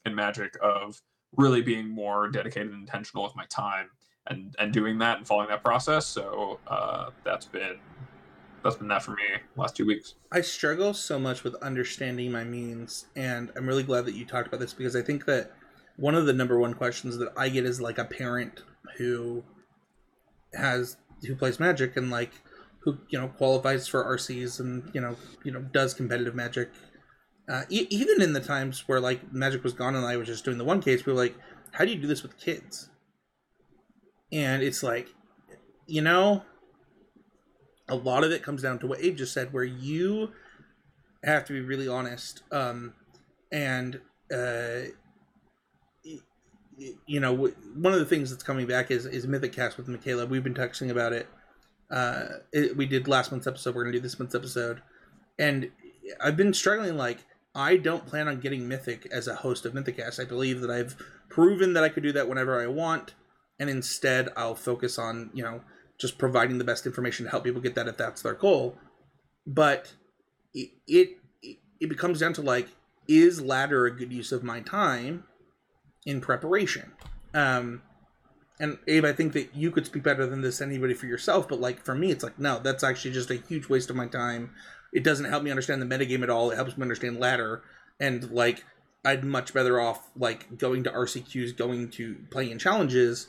in 0.04 0.14
Magic 0.14 0.56
of 0.62 1.00
really 1.36 1.62
being 1.62 1.88
more 1.88 2.28
dedicated 2.28 2.72
and 2.72 2.80
intentional 2.80 3.24
with 3.24 3.34
my 3.34 3.46
time 3.46 3.88
and 4.28 4.54
and 4.58 4.72
doing 4.72 4.98
that 4.98 5.18
and 5.18 5.26
following 5.26 5.48
that 5.48 5.62
process. 5.62 6.06
So 6.06 6.58
uh, 6.66 7.10
that's 7.24 7.46
been 7.46 7.76
that's 8.62 8.76
been 8.76 8.88
that 8.88 9.02
for 9.02 9.12
me 9.12 9.22
last 9.56 9.76
two 9.76 9.86
weeks. 9.86 10.14
I 10.32 10.40
struggle 10.40 10.94
so 10.94 11.18
much 11.18 11.44
with 11.44 11.54
understanding 11.56 12.32
my 12.32 12.44
means, 12.44 13.06
and 13.14 13.50
I'm 13.56 13.66
really 13.66 13.82
glad 13.82 14.06
that 14.06 14.14
you 14.14 14.24
talked 14.24 14.48
about 14.48 14.60
this 14.60 14.74
because 14.74 14.96
I 14.96 15.02
think 15.02 15.24
that 15.26 15.52
one 15.96 16.14
of 16.14 16.26
the 16.26 16.32
number 16.32 16.58
one 16.58 16.74
questions 16.74 17.16
that 17.18 17.32
I 17.36 17.48
get 17.48 17.64
is 17.64 17.80
like 17.80 17.98
a 17.98 18.04
parent 18.04 18.62
who 18.98 19.44
has 20.54 20.96
who 21.26 21.34
plays 21.34 21.60
Magic 21.60 21.96
and 21.96 22.10
like 22.10 22.32
who 22.80 22.98
you 23.08 23.18
know 23.18 23.28
qualifies 23.28 23.88
for 23.88 24.04
RCs 24.04 24.60
and 24.60 24.90
you 24.92 25.00
know 25.00 25.16
you 25.44 25.52
know 25.52 25.60
does 25.60 25.94
competitive 25.94 26.34
Magic. 26.34 26.70
Uh, 27.48 27.62
e- 27.68 27.86
even 27.90 28.20
in 28.20 28.32
the 28.32 28.40
times 28.40 28.88
where 28.88 29.00
like 29.00 29.32
Magic 29.32 29.62
was 29.62 29.72
gone 29.72 29.94
and 29.94 30.04
I 30.04 30.16
was 30.16 30.26
just 30.26 30.44
doing 30.44 30.58
the 30.58 30.64
one 30.64 30.82
case, 30.82 31.06
we 31.06 31.12
were 31.12 31.18
like, 31.18 31.36
"How 31.72 31.84
do 31.84 31.92
you 31.92 32.00
do 32.00 32.08
this 32.08 32.22
with 32.22 32.38
kids?" 32.38 32.90
And 34.32 34.62
it's 34.62 34.82
like 34.82 35.08
you 35.86 36.00
know 36.00 36.42
a 37.88 37.94
lot 37.94 38.24
of 38.24 38.32
it 38.32 38.42
comes 38.42 38.62
down 38.62 38.78
to 38.78 38.86
what 38.86 39.00
abe 39.00 39.16
just 39.16 39.32
said 39.32 39.52
where 39.52 39.64
you 39.64 40.30
have 41.24 41.44
to 41.44 41.52
be 41.52 41.60
really 41.60 41.88
honest 41.88 42.42
um 42.52 42.94
and 43.52 44.00
uh 44.32 44.80
you 47.06 47.20
know 47.20 47.34
one 47.34 47.92
of 47.92 47.98
the 47.98 48.04
things 48.04 48.30
that's 48.30 48.42
coming 48.42 48.66
back 48.66 48.90
is 48.90 49.06
is 49.06 49.26
mythic 49.26 49.52
cast 49.52 49.76
with 49.76 49.88
michaela. 49.88 50.26
We've 50.26 50.44
been 50.44 50.54
texting 50.54 50.90
about 50.90 51.12
it. 51.12 51.26
Uh 51.90 52.26
it, 52.52 52.76
we 52.76 52.86
did 52.86 53.08
last 53.08 53.30
month's 53.30 53.46
episode. 53.46 53.74
We're 53.74 53.84
gonna 53.84 53.92
do 53.94 54.00
this 54.00 54.18
month's 54.18 54.34
episode. 54.34 54.82
And 55.38 55.70
i've 56.20 56.36
been 56.36 56.54
struggling 56.54 56.96
like 56.96 57.18
i 57.52 57.76
don't 57.76 58.06
plan 58.06 58.28
on 58.28 58.38
getting 58.38 58.68
mythic 58.68 59.08
as 59.10 59.26
a 59.26 59.34
host 59.34 59.66
of 59.66 59.74
mythic 59.74 59.96
cast. 59.96 60.20
I 60.20 60.24
believe 60.24 60.60
that 60.60 60.70
i've 60.70 60.96
proven 61.28 61.72
that 61.72 61.82
i 61.82 61.88
could 61.88 62.04
do 62.04 62.12
that 62.12 62.28
whenever 62.28 62.62
i 62.62 62.66
want 62.66 63.14
and 63.58 63.70
instead 63.70 64.28
I'll 64.36 64.54
focus 64.54 64.98
on 64.98 65.30
you 65.34 65.42
know 65.42 65.62
just 65.98 66.18
providing 66.18 66.58
the 66.58 66.64
best 66.64 66.86
information 66.86 67.24
to 67.24 67.30
help 67.30 67.44
people 67.44 67.60
get 67.60 67.74
that 67.74 67.88
if 67.88 67.96
that's 67.96 68.22
their 68.22 68.34
goal. 68.34 68.76
But 69.46 69.94
it 70.54 70.70
it, 70.86 71.18
it 71.80 71.88
becomes 71.88 72.20
down 72.20 72.32
to 72.34 72.42
like 72.42 72.68
is 73.08 73.40
ladder 73.40 73.86
a 73.86 73.96
good 73.96 74.12
use 74.12 74.32
of 74.32 74.42
my 74.42 74.60
time 74.60 75.24
in 76.04 76.20
preparation? 76.20 76.92
Um, 77.34 77.82
and 78.58 78.78
Abe, 78.86 79.04
I 79.04 79.12
think 79.12 79.32
that 79.34 79.54
you 79.54 79.70
could 79.70 79.86
speak 79.86 80.02
better 80.02 80.26
than 80.26 80.40
this 80.40 80.60
anybody 80.60 80.94
for 80.94 81.06
yourself, 81.06 81.48
but 81.48 81.60
like 81.60 81.84
for 81.84 81.94
me, 81.94 82.10
it's 82.10 82.24
like 82.24 82.38
no, 82.38 82.58
that's 82.58 82.82
actually 82.82 83.12
just 83.12 83.30
a 83.30 83.36
huge 83.36 83.68
waste 83.68 83.90
of 83.90 83.96
my 83.96 84.06
time. 84.06 84.54
It 84.92 85.04
doesn't 85.04 85.26
help 85.26 85.42
me 85.42 85.50
understand 85.50 85.82
the 85.82 85.86
metagame 85.86 86.22
at 86.22 86.30
all. 86.30 86.50
It 86.50 86.56
helps 86.56 86.76
me 86.76 86.82
understand 86.82 87.20
ladder, 87.20 87.62
and 88.00 88.30
like 88.30 88.64
I'd 89.04 89.24
much 89.24 89.52
better 89.52 89.78
off 89.78 90.10
like 90.16 90.56
going 90.56 90.84
to 90.84 90.90
RCQs, 90.90 91.56
going 91.56 91.90
to 91.92 92.16
playing 92.30 92.50
in 92.50 92.58
challenges, 92.58 93.28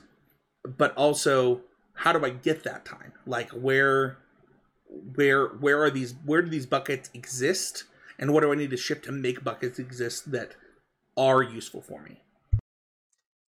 but 0.78 0.96
also 0.96 1.62
how 1.94 2.14
do 2.14 2.24
I 2.26 2.30
get 2.30 2.64
that 2.64 2.86
time? 2.86 3.14
Like 3.26 3.50
where 3.52 4.18
where 5.16 5.48
where 5.48 5.84
are 5.84 5.90
these 5.90 6.16
where 6.26 6.42
do 6.42 6.50
these 6.50 6.66
buckets 6.66 7.10
exist 7.14 7.86
and 8.20 8.34
what 8.34 8.42
do 8.42 8.52
I 8.52 8.56
need 8.56 8.72
to 8.72 8.78
ship 8.78 9.04
to 9.04 9.12
make 9.12 9.44
buckets 9.44 9.80
exist 9.80 10.32
that 10.32 10.56
are 11.16 11.42
useful 11.42 11.82
for 11.82 12.02
me? 12.02 12.22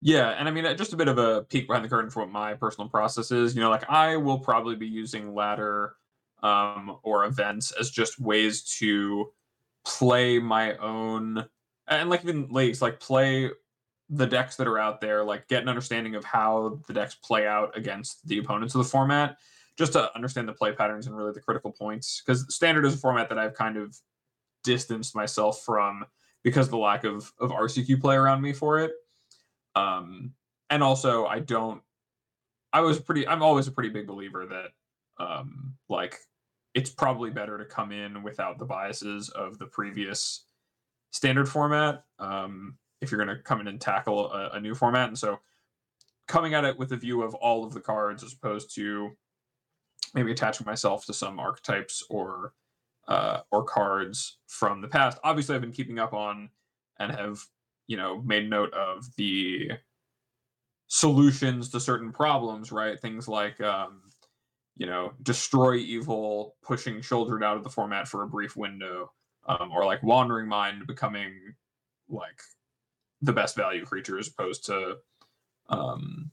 Yeah, 0.01 0.31
and 0.31 0.47
I 0.47 0.51
mean 0.51 0.65
just 0.77 0.93
a 0.93 0.97
bit 0.97 1.09
of 1.09 1.19
a 1.19 1.43
peek 1.45 1.67
behind 1.67 1.85
the 1.85 1.89
curtain 1.89 2.11
for 2.11 2.21
what 2.21 2.31
my 2.31 2.55
personal 2.55 2.89
process 2.89 3.31
is. 3.31 3.55
You 3.55 3.63
know, 3.63 3.71
like 3.71 3.89
I 3.89 4.17
will 4.17 4.39
probably 4.39 4.77
be 4.77 4.87
using 4.87 5.35
ladder 5.35 5.95
um, 6.43 6.99
or 7.03 7.25
events 7.25 7.73
as 7.73 7.91
just 7.91 8.21
ways 8.21 8.63
to 8.79 9.33
play 9.85 10.39
my 10.39 10.77
own 10.77 11.47
and 11.89 12.11
like 12.11 12.23
even 12.23 12.49
leagues, 12.51 12.83
like 12.83 13.01
play 13.01 13.51
the 14.17 14.27
decks 14.27 14.57
that 14.57 14.67
are 14.67 14.79
out 14.79 15.01
there, 15.01 15.25
like 15.25 15.49
get 15.49 15.63
an 15.63 15.69
understanding 15.69 16.15
of 16.15 16.25
how 16.25 16.81
the 16.87 16.93
decks 16.93 17.15
play 17.15 17.47
out 17.47 17.77
against 17.77 18.27
the 18.27 18.39
opponents 18.39 18.75
of 18.75 18.79
the 18.79 18.89
format, 18.89 19.37
just 19.77 19.93
to 19.95 20.15
understand 20.15 20.49
the 20.49 20.53
play 20.53 20.73
patterns 20.73 21.07
and 21.07 21.17
really 21.17 21.33
the 21.33 21.41
critical 21.41 21.73
points. 21.73 22.23
Because 22.25 22.53
standard 22.55 22.85
is 22.85 22.95
a 22.95 22.99
format 22.99 23.29
that 23.29 23.39
I've 23.39 23.55
kind 23.55 23.77
of 23.77 23.97
distanced 24.63 25.15
myself 25.15 25.63
from 25.65 26.05
because 26.43 26.69
the 26.69 26.77
lack 26.77 27.05
of 27.05 27.33
of 27.39 27.51
RCQ 27.51 28.01
play 28.01 28.17
around 28.17 28.41
me 28.41 28.53
for 28.53 28.79
it. 28.79 28.93
Um, 29.75 30.33
and 30.71 30.83
also 30.83 31.27
I 31.27 31.41
don't. 31.41 31.83
I 32.73 32.81
was 32.81 32.99
pretty. 32.99 33.27
I'm 33.27 33.43
always 33.43 33.69
a 33.69 33.73
pretty 33.73 33.91
big 33.91 34.07
believer 34.07 34.47
that, 34.47 35.25
um, 35.25 35.75
like, 35.89 36.19
it's 36.75 36.91
probably 36.91 37.31
better 37.31 37.57
to 37.57 37.65
come 37.65 37.93
in 37.93 38.23
without 38.23 38.59
the 38.59 38.65
biases 38.65 39.29
of 39.29 39.59
the 39.59 39.67
previous 39.67 40.45
standard 41.13 41.49
format. 41.49 42.03
Um, 42.19 42.77
if 43.01 43.11
you're 43.11 43.23
going 43.23 43.37
to 43.37 43.43
come 43.43 43.61
in 43.61 43.69
and 43.69 43.81
tackle 43.81 44.33
a, 44.33 44.51
a, 44.55 44.61
new 44.61 44.75
format. 44.75 45.09
And 45.09 45.19
so 45.19 45.41
coming 46.27 46.55
at 46.55 46.65
it 46.65 46.79
with 46.79 46.93
a 46.93 46.97
view 46.97 47.23
of 47.23 47.35
all 47.35 47.65
of 47.65 47.75
the 47.75 47.81
cards 47.81 48.23
as 48.23 48.33
opposed 48.33 48.75
to 48.77 49.11
maybe 50.15 50.33
attaching 50.33 50.67
myself 50.67 51.05
to 51.07 51.13
some 51.13 51.39
archetypes 51.39 52.03
or 52.09 52.55
uh, 53.09 53.41
or 53.51 53.65
cards 53.65 54.39
from 54.47 54.81
the 54.81 54.89
past. 54.89 55.19
Obviously, 55.25 55.55
I've 55.55 55.61
been 55.61 55.73
keeping 55.73 55.99
up 55.99 56.15
on 56.15 56.49
and 56.99 57.13
have 57.13 57.41
you 57.87 57.97
know 57.97 58.23
made 58.23 58.49
note 58.49 58.73
of 58.73 59.15
the 59.17 59.73
solutions 60.87 61.69
to 61.71 61.81
certain 61.81 62.13
problems. 62.13 62.73
Right, 62.73 62.99
things 62.99 63.29
like 63.29 63.61
um, 63.61 64.03
you 64.77 64.87
know 64.87 65.13
destroy 65.23 65.75
evil, 65.75 66.57
pushing 66.63 67.01
Sheoldred 67.01 67.45
out 67.45 67.57
of 67.57 67.65
the 67.65 67.71
format 67.71 68.09
for 68.09 68.23
a 68.23 68.29
brief 68.29 68.57
window, 68.57 69.13
um, 69.47 69.71
or 69.71 69.85
like 69.85 70.03
wandering 70.03 70.49
mind 70.49 70.87
becoming 70.87 71.55
like 72.09 72.41
the 73.25 73.33
best 73.33 73.57
value 73.57 73.85
creature 73.85 74.19
as 74.19 74.29
opposed 74.29 74.67
to 74.67 74.99
um 75.69 76.31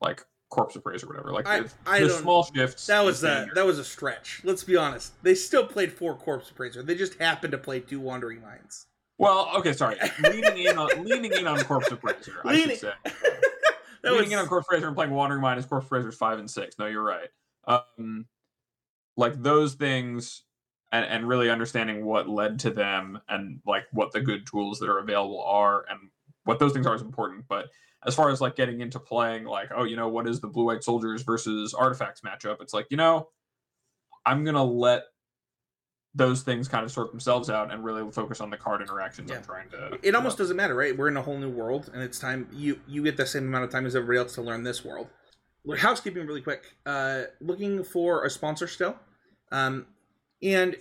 like 0.00 0.24
corpse 0.50 0.76
appraiser 0.76 1.06
or 1.06 1.10
whatever. 1.10 1.32
Like 1.32 1.46
I, 1.46 1.60
the, 1.60 1.70
I 1.86 2.00
the 2.00 2.10
small 2.10 2.44
shifts. 2.44 2.86
That 2.86 3.04
was 3.04 3.22
a 3.24 3.48
that 3.54 3.66
was 3.66 3.78
a 3.78 3.84
stretch. 3.84 4.40
Let's 4.44 4.64
be 4.64 4.76
honest. 4.76 5.22
They 5.22 5.34
still 5.34 5.66
played 5.66 5.92
four 5.92 6.16
corpse 6.16 6.50
appraiser. 6.50 6.82
They 6.82 6.94
just 6.94 7.14
happened 7.14 7.52
to 7.52 7.58
play 7.58 7.80
two 7.80 8.00
wandering 8.00 8.40
minds. 8.40 8.86
Well, 9.18 9.50
okay, 9.56 9.72
sorry. 9.72 9.96
leaning 10.22 10.58
in 10.58 10.78
on 10.78 11.04
leaning 11.04 11.32
in 11.32 11.46
on 11.46 11.62
corpse 11.64 11.90
appraiser. 11.90 12.40
Leaning. 12.44 12.70
I 12.70 12.70
should 12.70 12.78
say. 12.78 12.92
leaning 14.04 14.20
was... 14.20 14.32
in 14.32 14.38
on 14.38 14.46
corpse 14.46 14.66
appraiser 14.66 14.86
and 14.86 14.96
playing 14.96 15.12
wandering 15.12 15.42
mind 15.42 15.58
is 15.58 15.66
corpse 15.66 15.86
appraiser 15.86 16.12
five 16.12 16.38
and 16.38 16.50
six. 16.50 16.78
No, 16.78 16.86
you're 16.86 17.02
right. 17.02 17.28
Um, 17.66 18.26
like 19.16 19.42
those 19.42 19.74
things 19.74 20.44
and, 20.92 21.04
and 21.04 21.28
really 21.28 21.50
understanding 21.50 22.04
what 22.04 22.28
led 22.28 22.58
to 22.60 22.70
them 22.70 23.20
and 23.28 23.60
like 23.66 23.84
what 23.92 24.12
the 24.12 24.20
good 24.20 24.46
tools 24.46 24.78
that 24.78 24.88
are 24.88 24.98
available 24.98 25.42
are 25.42 25.84
and 25.90 25.98
what 26.44 26.58
those 26.58 26.72
things 26.72 26.86
are 26.86 26.94
is 26.94 27.02
important. 27.02 27.44
But 27.48 27.66
as 28.06 28.14
far 28.14 28.30
as 28.30 28.40
like 28.40 28.56
getting 28.56 28.80
into 28.80 28.98
playing 28.98 29.44
like 29.44 29.70
oh 29.74 29.84
you 29.84 29.96
know 29.96 30.08
what 30.08 30.28
is 30.28 30.40
the 30.40 30.46
blue 30.46 30.64
white 30.64 30.84
soldiers 30.84 31.22
versus 31.22 31.74
artifacts 31.74 32.20
matchup? 32.20 32.60
It's 32.60 32.74
like 32.74 32.86
you 32.90 32.96
know 32.96 33.28
i'm 34.26 34.44
gonna 34.44 34.62
let 34.62 35.04
those 36.14 36.42
things 36.42 36.68
kind 36.68 36.84
of 36.84 36.90
sort 36.90 37.10
themselves 37.10 37.50
out 37.50 37.72
and 37.72 37.84
really 37.84 38.10
focus 38.10 38.40
on 38.40 38.50
the 38.50 38.56
card 38.56 38.80
interactions 38.80 39.30
yeah. 39.30 39.36
i'm 39.36 39.44
trying 39.44 39.68
to 39.68 39.98
it 40.02 40.14
almost 40.14 40.38
doesn't 40.38 40.56
matter 40.56 40.74
right? 40.74 40.96
We're 40.96 41.08
in 41.08 41.16
a 41.16 41.22
whole 41.22 41.38
new 41.38 41.50
world 41.50 41.90
and 41.92 42.02
it's 42.02 42.18
time 42.18 42.48
you 42.52 42.80
you 42.86 43.02
get 43.02 43.16
the 43.16 43.26
same 43.26 43.44
amount 43.44 43.64
of 43.64 43.70
time 43.70 43.86
as 43.86 43.94
everybody 43.94 44.18
else 44.18 44.34
to 44.34 44.42
learn 44.42 44.62
this 44.62 44.84
world. 44.84 45.08
Housekeeping 45.76 46.26
really 46.26 46.40
quick. 46.40 46.62
Uh, 46.86 47.24
looking 47.40 47.84
for 47.84 48.24
a 48.24 48.30
sponsor 48.30 48.66
still, 48.66 48.96
um, 49.52 49.86
and 50.42 50.76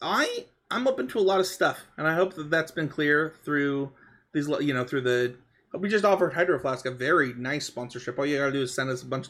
I 0.00 0.46
I'm 0.70 0.88
open 0.88 1.08
to 1.08 1.18
a 1.18 1.20
lot 1.20 1.40
of 1.40 1.46
stuff, 1.46 1.80
and 1.96 2.06
I 2.06 2.14
hope 2.14 2.34
that 2.34 2.50
that's 2.50 2.72
been 2.72 2.88
clear 2.88 3.34
through 3.44 3.92
these 4.32 4.48
you 4.60 4.74
know 4.74 4.84
through 4.84 5.02
the 5.02 5.36
we 5.78 5.88
just 5.88 6.04
offered 6.04 6.32
Hydro 6.32 6.58
Flask 6.58 6.86
a 6.86 6.90
very 6.90 7.34
nice 7.34 7.66
sponsorship. 7.66 8.18
All 8.18 8.26
you 8.26 8.38
gotta 8.38 8.52
do 8.52 8.62
is 8.62 8.74
send 8.74 8.90
us 8.90 9.02
a 9.02 9.06
bunch, 9.06 9.28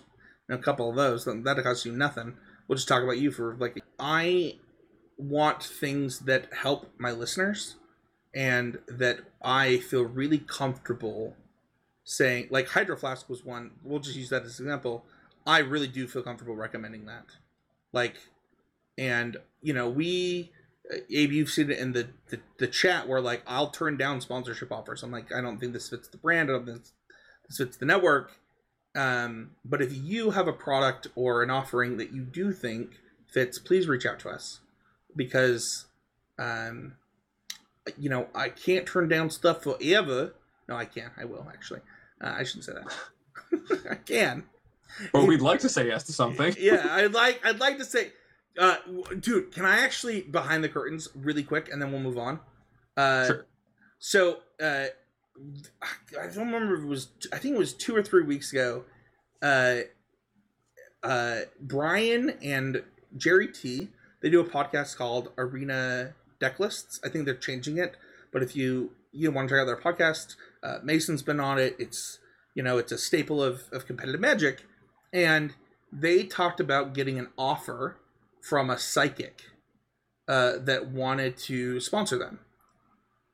a 0.49 0.59
couple 0.59 0.91
of 0.91 0.97
those. 0.97 1.25
Then 1.25 1.43
that 1.45 1.63
costs 1.63 1.87
you 1.87 1.93
nothing. 1.93 2.37
We'll 2.69 2.77
just 2.77 2.89
talk 2.89 3.03
about 3.03 3.19
you 3.19 3.31
for 3.31 3.57
like. 3.57 3.83
I 3.99 4.57
want 5.17 5.63
things 5.63 6.21
that 6.21 6.53
help 6.53 6.87
my 6.99 7.13
listeners, 7.13 7.77
and 8.35 8.79
that 8.89 9.21
I 9.43 9.79
feel 9.79 10.05
really 10.05 10.39
comfortable 10.39 11.37
saying. 12.05 12.49
Like 12.51 12.69
Hydro 12.69 12.97
Flask 12.97 13.29
was 13.29 13.45
one. 13.45 13.73
We'll 13.83 14.01
just 14.01 14.17
use 14.17 14.31
that 14.31 14.45
as 14.45 14.61
an 14.61 14.67
example. 14.67 15.05
I 15.47 15.59
really 15.59 15.89
do 15.89 16.07
feel 16.07 16.23
comfortable 16.23 16.57
recommending 16.57 17.07
that. 17.07 17.27
Like, 17.93 18.17
and 18.99 19.37
you 19.63 19.73
know 19.73 19.89
we 19.89 20.53
Abe, 21.11 21.33
you've 21.33 21.51
seen 21.51 21.71
it 21.71 21.79
in 21.79 21.93
the, 21.93 22.09
the, 22.29 22.41
the 22.59 22.67
chat 22.67 23.09
where 23.09 23.21
like 23.21 23.43
I'll 23.47 23.71
turn 23.71 23.97
down 23.97 24.21
sponsorship 24.21 24.71
offers. 24.71 25.03
I'm 25.03 25.11
like, 25.11 25.33
I 25.33 25.41
don't 25.41 25.59
think 25.59 25.73
this 25.73 25.89
fits 25.89 26.09
the 26.09 26.19
brand. 26.19 26.51
I 26.51 26.53
don't 26.53 26.67
think 26.67 26.83
this 27.49 27.57
fits 27.57 27.77
the 27.77 27.87
network. 27.87 28.33
Um, 28.95 29.53
but 29.65 29.83
if 29.83 29.93
you 29.93 30.31
have 30.31 30.47
a 30.47 30.53
product 30.53 31.09
or 31.15 31.43
an 31.43 31.51
offering 31.51 31.97
that 31.97 32.13
you 32.13 32.23
do 32.23 32.53
think 32.53 32.91
fits, 33.27 33.59
please 33.59 33.89
reach 33.89 34.07
out 34.07 34.21
to 34.21 34.29
us 34.29 34.61
because, 35.17 35.87
um, 36.39 36.95
you 37.99 38.09
know, 38.09 38.29
I 38.35 38.51
can't 38.51 38.87
turn 38.87 39.09
down 39.09 39.31
stuff 39.31 39.63
forever. 39.63 40.35
No, 40.69 40.77
I 40.77 40.85
can't. 40.85 41.13
I 41.17 41.25
will 41.25 41.47
actually. 41.49 41.81
Uh, 42.21 42.35
I 42.39 42.45
shouldn't 42.45 42.65
say 42.65 42.73
that. 42.73 43.87
I 43.91 43.95
can. 43.97 44.45
But 45.13 45.27
we'd 45.27 45.41
like 45.41 45.61
to 45.61 45.69
say 45.69 45.89
yes 45.89 46.05
to 46.05 46.13
something. 46.13 46.55
yeah, 46.61 46.87
I'd 46.91 47.13
like. 47.13 47.41
I'd 47.45 47.59
like 47.59 47.79
to 47.79 47.85
say 47.85 48.13
uh, 48.59 48.77
dude, 49.21 49.53
can 49.53 49.65
I 49.65 49.81
actually 49.81 50.23
behind 50.23 50.63
the 50.63 50.69
curtains 50.69 51.09
really 51.15 51.43
quick, 51.43 51.69
and 51.71 51.81
then 51.81 51.91
we'll 51.91 52.01
move 52.01 52.19
on. 52.19 52.41
Uh, 52.97 53.27
sure. 53.27 53.47
So, 53.99 54.39
uh, 54.63 54.87
I 56.21 56.27
don't 56.27 56.53
remember 56.53 56.75
if 56.75 56.83
it 56.83 56.87
was. 56.87 57.09
I 57.33 57.39
think 57.39 57.57
it 57.57 57.59
was 57.59 57.73
two 57.73 57.97
or 57.97 58.03
three 58.03 58.23
weeks 58.23 58.53
ago. 58.53 58.85
Uh, 59.43 59.81
uh, 61.03 61.41
Brian 61.61 62.31
and 62.43 62.83
Jerry 63.17 63.49
T. 63.49 63.89
They 64.23 64.31
do 64.31 64.41
a 64.41 64.45
podcast 64.45 64.97
called 64.97 65.33
Arena 65.37 66.15
Decklists. 66.41 66.99
I 67.05 67.09
think 67.09 67.25
they're 67.25 67.35
changing 67.35 67.79
it, 67.79 67.97
but 68.33 68.43
if 68.43 68.55
you 68.55 68.93
you 69.13 69.31
want 69.31 69.49
to 69.49 69.55
check 69.55 69.61
out 69.61 69.67
their 69.67 69.77
podcast, 69.77 70.37
uh, 70.63 70.79
Mason's 70.83 71.23
been 71.23 71.41
on 71.41 71.59
it. 71.59 71.77
It's 71.79 72.21
you 72.55 72.63
know 72.63 72.79
it's 72.79 72.93
a 72.93 72.99
staple 72.99 73.43
of 73.43 73.65
of 73.73 73.87
competitive 73.87 74.21
Magic, 74.21 74.65
and 75.13 75.55
they 75.93 76.23
talked 76.23 76.61
about 76.61 76.95
getting 76.95 77.19
an 77.19 77.29
offer 77.37 77.97
from 78.45 78.69
a 78.69 78.79
psychic 78.79 79.43
uh, 80.29 80.59
that 80.59 80.89
wanted 80.89 81.37
to 81.37 81.81
sponsor 81.81 82.19
them. 82.19 82.41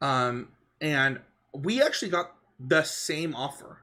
Um, 0.01 0.49
and 0.81 1.19
we 1.53 1.83
actually 1.83 2.13
got 2.13 2.37
the 2.61 2.85
same 2.85 3.35
offer. 3.35 3.79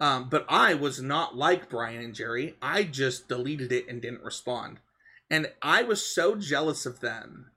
Um, 0.00 0.28
but 0.30 0.46
I 0.48 0.72
was 0.72 1.02
not 1.02 1.36
like 1.36 1.68
Brian 1.68 2.02
and 2.02 2.14
Jerry. 2.14 2.54
I 2.62 2.82
just 2.84 3.28
deleted 3.28 3.72
it 3.72 3.88
and 3.88 4.00
didn't 4.00 4.22
respond. 4.22 4.78
And 5.30 5.52
I 5.60 5.82
was 5.82 6.04
so 6.04 6.34
jealous 6.34 6.86
of 6.86 7.00
them 7.00 7.50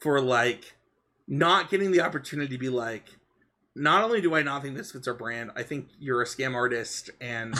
for 0.00 0.22
like 0.22 0.76
not 1.28 1.70
getting 1.70 1.90
the 1.90 2.00
opportunity 2.00 2.54
to 2.54 2.58
be 2.58 2.70
like, 2.70 3.04
not 3.76 4.04
only 4.04 4.22
do 4.22 4.34
I 4.34 4.42
not 4.42 4.62
think 4.62 4.74
this 4.76 4.92
fits 4.92 5.08
our 5.08 5.14
brand, 5.14 5.50
I 5.54 5.64
think 5.64 5.88
you're 5.98 6.22
a 6.22 6.26
scam 6.26 6.54
artist 6.54 7.10
and 7.20 7.54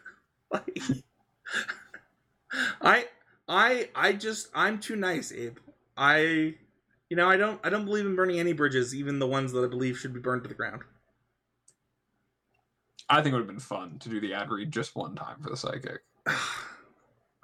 like 0.52 0.80
I 2.80 3.06
I 3.50 3.88
I 3.96 4.12
just 4.12 4.48
I'm 4.54 4.78
too 4.78 4.94
nice, 4.94 5.32
Abe. 5.32 5.58
I 5.96 6.54
you 7.10 7.16
know, 7.16 7.28
I 7.28 7.36
don't 7.36 7.60
I 7.64 7.68
don't 7.68 7.84
believe 7.84 8.06
in 8.06 8.14
burning 8.14 8.38
any 8.38 8.52
bridges, 8.52 8.94
even 8.94 9.18
the 9.18 9.26
ones 9.26 9.50
that 9.52 9.64
I 9.64 9.66
believe 9.66 9.98
should 9.98 10.14
be 10.14 10.20
burned 10.20 10.44
to 10.44 10.48
the 10.48 10.54
ground. 10.54 10.82
I 13.08 13.16
think 13.16 13.32
it 13.32 13.36
would 13.36 13.40
have 13.40 13.48
been 13.48 13.58
fun 13.58 13.98
to 13.98 14.08
do 14.08 14.20
the 14.20 14.34
ad 14.34 14.50
read 14.50 14.70
just 14.70 14.94
one 14.94 15.16
time 15.16 15.42
for 15.42 15.50
the 15.50 15.56
psychic. 15.56 16.02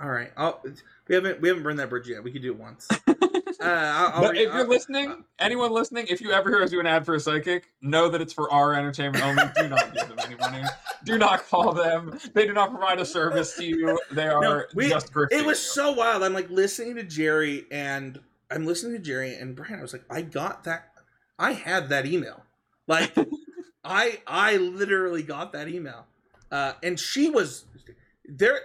All 0.01 0.09
right, 0.09 0.31
I'll, 0.37 0.63
we 1.09 1.17
haven't 1.17 1.41
we 1.41 1.49
haven't 1.49 1.65
burned 1.65 1.81
that 1.81 1.91
bridge 1.91 2.09
yet. 2.09 2.23
We 2.23 2.31
could 2.31 2.43
do 2.43 2.53
it 2.53 2.59
once. 2.59 2.87
Uh, 3.61 3.65
I'll, 3.65 4.25
I'll, 4.25 4.31
if 4.31 4.53
you're 4.53 4.67
listening, 4.67 5.25
anyone 5.39 5.73
listening, 5.73 6.07
if 6.09 6.21
you 6.21 6.33
ever 6.33 6.51
hear 6.51 6.63
us 6.63 6.71
do 6.71 6.81
an 6.81 6.87
ad 6.87 7.05
for 7.07 7.15
a 7.15 7.21
psychic, 7.21 7.69
know 7.81 8.09
that 8.09 8.21
it's 8.21 8.33
for 8.33 8.51
our 8.53 8.75
entertainment 8.75 9.25
only. 9.25 9.45
Do 9.57 9.69
not 9.69 9.95
give 9.95 10.09
them 10.09 10.19
any 10.25 10.37
money. 10.37 10.65
Do 11.05 11.19
not 11.19 11.47
call 11.49 11.73
them. 11.73 12.19
They 12.35 12.47
do 12.47 12.53
not 12.53 12.71
provide 12.71 12.99
a 12.99 13.07
service 13.07 13.55
to 13.57 13.65
you. 13.65 13.99
They 14.11 14.27
are 14.27 14.41
no, 14.41 14.63
we, 14.75 14.89
just 14.89 15.11
It 15.31 15.47
was 15.47 15.61
so 15.61 15.93
wild. 15.93 16.23
I'm 16.23 16.33
like 16.33 16.51
listening 16.51 16.97
to 16.97 17.03
Jerry 17.03 17.65
and 17.71 18.21
I'm 18.51 18.67
listening 18.67 18.93
to 18.93 18.99
Jerry 18.99 19.35
and 19.35 19.55
Brian. 19.55 19.79
I 19.79 19.83
was 19.83 19.93
like, 19.93 20.05
I 20.11 20.23
got 20.23 20.65
that. 20.65 20.91
I 21.39 21.53
had 21.53 21.89
that 21.91 22.07
email. 22.07 22.43
Like, 22.87 23.15
I 23.85 24.21
I 24.27 24.57
literally 24.57 25.23
got 25.23 25.53
that 25.53 25.69
email, 25.69 26.07
uh, 26.51 26.73
and 26.83 26.99
she 26.99 27.31
was 27.31 27.65
there. 28.25 28.61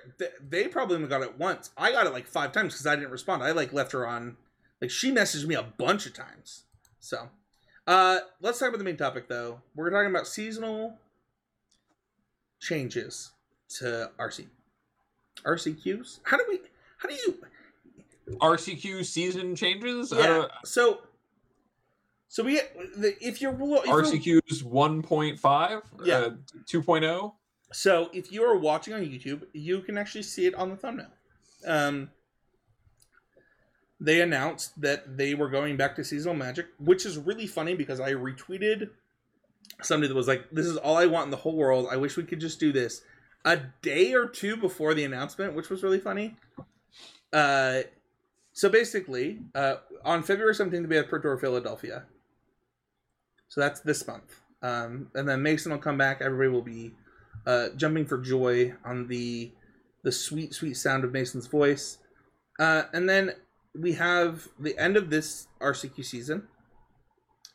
They 0.47 0.67
probably 0.67 0.95
only 0.95 1.07
got 1.07 1.21
it 1.21 1.37
once. 1.37 1.71
I 1.77 1.91
got 1.91 2.07
it 2.07 2.13
like 2.13 2.27
five 2.27 2.51
times 2.51 2.73
because 2.73 2.87
I 2.87 2.95
didn't 2.95 3.11
respond. 3.11 3.43
I 3.43 3.51
like 3.51 3.73
left 3.73 3.91
her 3.91 4.07
on 4.07 4.37
like 4.81 4.89
she 4.91 5.11
messaged 5.11 5.45
me 5.45 5.55
a 5.55 5.63
bunch 5.63 6.05
of 6.05 6.13
times. 6.13 6.63
So, 6.99 7.29
uh, 7.87 8.19
let's 8.41 8.59
talk 8.59 8.69
about 8.69 8.79
the 8.79 8.83
main 8.83 8.97
topic 8.97 9.27
though. 9.27 9.61
We're 9.75 9.89
talking 9.91 10.09
about 10.09 10.27
seasonal 10.27 10.97
changes 12.59 13.31
to 13.77 14.11
RC 14.19 14.47
RCQs. 15.45 16.19
How 16.23 16.37
do 16.37 16.45
we? 16.49 16.59
How 16.97 17.09
do 17.09 17.15
you? 17.15 17.37
RCQ 18.37 19.05
season 19.05 19.55
changes. 19.55 20.13
Yeah. 20.15 20.45
So. 20.65 21.01
So 22.27 22.43
we, 22.43 22.61
if 23.19 23.41
you're 23.41 23.51
if 23.51 23.59
RCQ's 23.59 24.63
1.5, 24.63 25.81
yeah, 26.05 26.15
uh, 26.15 26.29
2.0. 26.65 27.33
So 27.73 28.09
if 28.13 28.31
you 28.31 28.45
are 28.45 28.57
watching 28.57 28.93
on 28.93 29.01
YouTube, 29.01 29.43
you 29.51 29.81
can 29.81 29.97
actually 29.97 30.23
see 30.23 30.45
it 30.45 30.55
on 30.55 30.69
the 30.69 30.77
thumbnail. 30.77 31.07
Um, 31.67 32.09
they 34.01 34.19
announced 34.19 34.81
that 34.81 35.15
they 35.15 35.35
were 35.35 35.47
going 35.47 35.77
back 35.77 35.95
to 35.95 36.03
seasonal 36.03 36.33
magic, 36.33 36.65
which 36.79 37.05
is 37.05 37.19
really 37.19 37.45
funny 37.45 37.75
because 37.75 37.99
I 37.99 38.13
retweeted 38.13 38.89
somebody 39.83 40.07
that 40.07 40.15
was 40.15 40.27
like, 40.27 40.49
"This 40.51 40.65
is 40.65 40.75
all 40.75 40.97
I 40.97 41.05
want 41.05 41.25
in 41.25 41.31
the 41.31 41.37
whole 41.37 41.55
world. 41.55 41.87
I 41.89 41.97
wish 41.97 42.17
we 42.17 42.23
could 42.23 42.41
just 42.41 42.59
do 42.59 42.71
this." 42.71 43.03
A 43.45 43.57
day 43.81 44.13
or 44.13 44.27
two 44.27 44.57
before 44.57 44.95
the 44.95 45.03
announcement, 45.03 45.53
which 45.53 45.69
was 45.69 45.83
really 45.83 45.99
funny. 45.99 46.35
Uh, 47.31 47.81
so 48.53 48.69
basically, 48.69 49.39
uh, 49.53 49.75
on 50.03 50.23
February 50.23 50.55
seventeenth, 50.55 50.89
we 50.89 50.95
have 50.95 51.07
Pro 51.07 51.21
Tour 51.21 51.37
Philadelphia. 51.37 52.05
So 53.49 53.61
that's 53.61 53.81
this 53.81 54.05
month, 54.07 54.41
um, 54.63 55.11
and 55.13 55.29
then 55.29 55.43
Mason 55.43 55.71
will 55.71 55.79
come 55.79 55.97
back. 55.97 56.21
Everybody 56.21 56.49
will 56.49 56.61
be 56.63 56.95
uh, 57.45 57.69
jumping 57.77 58.07
for 58.07 58.17
joy 58.17 58.73
on 58.83 59.07
the 59.07 59.51
the 60.03 60.11
sweet, 60.11 60.55
sweet 60.55 60.75
sound 60.75 61.03
of 61.03 61.11
Mason's 61.11 61.45
voice. 61.45 61.99
Uh, 62.59 62.83
and 62.93 63.07
then 63.07 63.33
we 63.77 63.93
have 63.93 64.47
the 64.59 64.77
end 64.77 64.97
of 64.97 65.09
this 65.09 65.47
RCQ 65.59 66.03
season, 66.03 66.47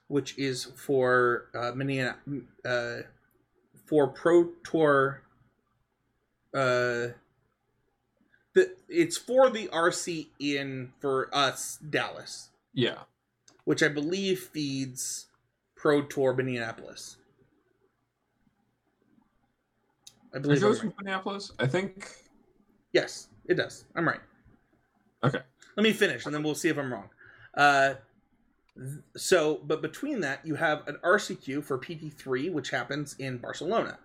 which 0.09 0.39
is 0.39 0.65
for 0.65 1.47
uh, 1.55 1.73
mini 1.73 2.03
uh, 2.03 2.97
for 3.87 4.09
Pro 4.09 4.51
Tour. 4.65 5.23
Uh, 6.55 7.13
the 8.55 8.75
it's 8.89 9.19
for 9.19 9.51
the 9.51 9.69
RC 9.69 10.29
in 10.39 10.93
for 11.01 11.29
us 11.35 11.79
Dallas. 11.79 12.51
Yeah, 12.73 13.01
which 13.65 13.83
I 13.83 13.89
believe 13.89 14.41
feeds 14.41 15.27
Pro 15.75 16.03
Tour 16.03 16.35
Minneapolis. 16.35 17.17
I 20.35 20.39
believe 20.39 20.59
it 20.59 20.61
goes 20.61 20.81
from 20.81 20.95
Minneapolis. 20.99 21.53
I 21.59 21.67
think. 21.67 22.11
Yes, 22.93 23.29
it 23.47 23.55
does. 23.55 23.85
I'm 23.95 24.09
right. 24.09 24.21
Okay. 25.23 25.41
Let 25.77 25.83
me 25.83 25.93
finish, 25.93 26.25
and 26.25 26.35
then 26.35 26.43
we'll 26.43 26.55
see 26.55 26.69
if 26.69 26.79
I'm 26.79 26.93
wrong. 26.93 27.11
Uh, 27.55 27.95
so, 29.17 29.61
but 29.65 29.83
between 29.83 30.21
that, 30.21 30.45
you 30.45 30.55
have 30.55 30.87
an 30.89 30.99
RCQ 31.05 31.65
for 31.65 31.79
PT3, 31.79 32.51
which 32.53 32.71
happens 32.71 33.15
in 33.19 33.39
Barcelona. 33.39 33.99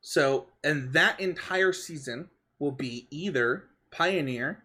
So, 0.00 0.46
and 0.62 0.92
that 0.92 1.18
entire 1.20 1.72
season 1.72 2.28
will 2.58 2.72
be 2.72 3.06
either 3.10 3.64
Pioneer 3.90 4.62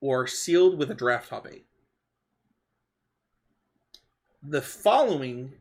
or 0.00 0.26
sealed 0.26 0.78
with 0.78 0.90
a 0.90 0.94
draft 0.94 1.30
top 1.30 1.46
eight. 1.50 1.66
The 4.42 4.62
following, 4.62 5.52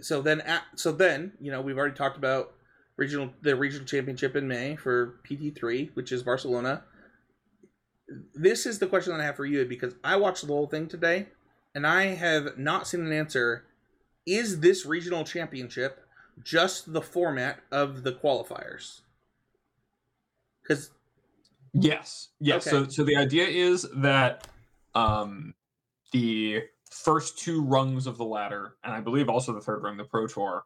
so 0.00 0.22
then, 0.22 0.40
at, 0.42 0.62
so 0.76 0.92
then, 0.92 1.32
you 1.40 1.50
know, 1.50 1.60
we've 1.60 1.78
already 1.78 1.94
talked 1.94 2.16
about 2.16 2.52
regional 2.96 3.30
the 3.42 3.56
regional 3.56 3.86
championship 3.86 4.36
in 4.36 4.46
May 4.46 4.76
for 4.76 5.20
PT3, 5.28 5.90
which 5.94 6.12
is 6.12 6.22
Barcelona 6.22 6.84
this 8.34 8.66
is 8.66 8.78
the 8.78 8.86
question 8.86 9.12
that 9.12 9.20
I 9.20 9.26
have 9.26 9.36
for 9.36 9.46
you 9.46 9.64
because 9.64 9.94
I 10.02 10.16
watched 10.16 10.46
the 10.46 10.52
whole 10.52 10.66
thing 10.66 10.88
today 10.88 11.28
and 11.74 11.86
I 11.86 12.06
have 12.06 12.58
not 12.58 12.86
seen 12.86 13.00
an 13.00 13.12
answer. 13.12 13.64
Is 14.26 14.60
this 14.60 14.86
regional 14.86 15.24
championship 15.24 16.06
just 16.42 16.92
the 16.92 17.02
format 17.02 17.60
of 17.70 18.02
the 18.02 18.12
qualifiers? 18.12 19.00
Because 20.62 20.90
Yes. 21.74 22.28
Yes. 22.38 22.66
Okay. 22.66 22.70
So 22.70 22.88
so 22.88 23.04
the 23.04 23.16
idea 23.16 23.46
is 23.46 23.86
that 23.96 24.46
um 24.94 25.54
the 26.12 26.62
first 26.90 27.38
two 27.38 27.62
rungs 27.62 28.06
of 28.06 28.16
the 28.16 28.24
ladder, 28.24 28.76
and 28.84 28.94
I 28.94 29.00
believe 29.00 29.28
also 29.28 29.52
the 29.52 29.60
third 29.60 29.82
rung, 29.82 29.96
the 29.96 30.04
Pro 30.04 30.28
Tour, 30.28 30.64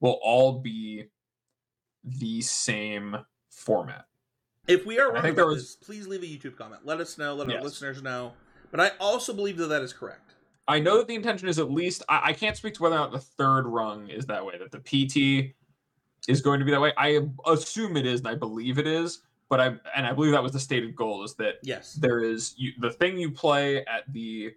will 0.00 0.18
all 0.22 0.60
be 0.60 1.04
the 2.02 2.40
same 2.40 3.16
format. 3.50 4.06
If 4.70 4.86
we 4.86 4.98
are 4.98 5.10
I 5.10 5.14
wrong 5.14 5.22
think 5.22 5.32
about 5.34 5.36
there 5.42 5.46
was- 5.46 5.76
this, 5.76 5.86
please 5.86 6.06
leave 6.06 6.22
a 6.22 6.26
YouTube 6.26 6.56
comment. 6.56 6.82
Let 6.84 7.00
us 7.00 7.18
know. 7.18 7.34
Let 7.34 7.50
our 7.54 7.62
listeners 7.62 8.02
know. 8.02 8.32
But 8.70 8.80
I 8.80 8.92
also 9.00 9.32
believe 9.32 9.56
that 9.58 9.66
that 9.68 9.82
is 9.82 9.92
correct. 9.92 10.34
I 10.68 10.78
know 10.78 10.98
that 10.98 11.08
the 11.08 11.14
intention 11.16 11.48
is 11.48 11.58
at 11.58 11.70
least 11.70 12.02
I, 12.08 12.20
I 12.26 12.32
can't 12.32 12.56
speak 12.56 12.74
to 12.74 12.82
whether 12.82 12.94
or 12.94 12.98
not 12.98 13.10
the 13.12 13.18
third 13.18 13.66
rung 13.66 14.08
is 14.08 14.26
that 14.26 14.44
way, 14.46 14.54
that 14.58 14.70
the 14.70 14.78
PT 14.78 15.54
is 16.28 16.40
going 16.40 16.60
to 16.60 16.64
be 16.64 16.70
that 16.70 16.80
way. 16.80 16.92
I 16.96 17.20
assume 17.46 17.96
it 17.96 18.06
is, 18.06 18.20
and 18.20 18.28
I 18.28 18.36
believe 18.36 18.78
it 18.78 18.86
is, 18.86 19.22
but 19.48 19.58
I 19.60 19.66
and 19.96 20.06
I 20.06 20.12
believe 20.12 20.30
that 20.32 20.42
was 20.42 20.52
the 20.52 20.60
stated 20.60 20.94
goal 20.94 21.24
is 21.24 21.34
that 21.36 21.54
Yes. 21.64 21.94
there 21.94 22.20
is 22.22 22.54
you, 22.56 22.72
the 22.78 22.90
thing 22.90 23.18
you 23.18 23.32
play 23.32 23.78
at 23.86 24.04
the 24.12 24.52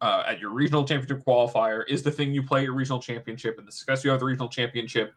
uh, 0.00 0.24
at 0.26 0.40
your 0.40 0.50
regional 0.50 0.84
championship 0.84 1.24
qualifier 1.24 1.84
is 1.88 2.02
the 2.02 2.10
thing 2.10 2.34
you 2.34 2.42
play 2.42 2.60
at 2.60 2.64
your 2.64 2.74
regional 2.74 2.98
championship, 3.00 3.56
and 3.58 3.68
the 3.68 3.72
success 3.72 4.02
you 4.02 4.10
have 4.10 4.16
at 4.16 4.20
the 4.20 4.26
regional 4.26 4.48
championship 4.48 5.14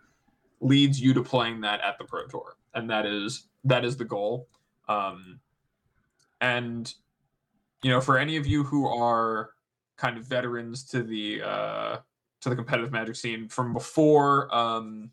leads 0.60 1.00
you 1.00 1.14
to 1.14 1.24
playing 1.24 1.62
that 1.62 1.82
at 1.82 1.98
the 1.98 2.04
pro 2.04 2.26
tour, 2.28 2.56
and 2.74 2.90
that 2.90 3.06
is 3.06 3.48
that 3.64 3.86
is 3.86 3.98
the 3.98 4.06
goal. 4.06 4.48
Um, 4.88 5.40
and 6.42 6.94
you 7.84 7.92
know, 7.92 8.02
for 8.02 8.18
any 8.18 8.38
of 8.38 8.48
you 8.48 8.64
who 8.64 8.88
are 8.88 9.52
kind 9.98 10.18
of 10.18 10.26
veterans 10.26 10.84
to 10.86 11.04
the 11.04 11.42
uh, 11.42 11.98
to 12.42 12.50
the 12.50 12.56
competitive 12.56 12.92
magic 12.92 13.16
scene 13.16 13.48
from 13.48 13.74
before, 13.74 14.54
um, 14.56 15.12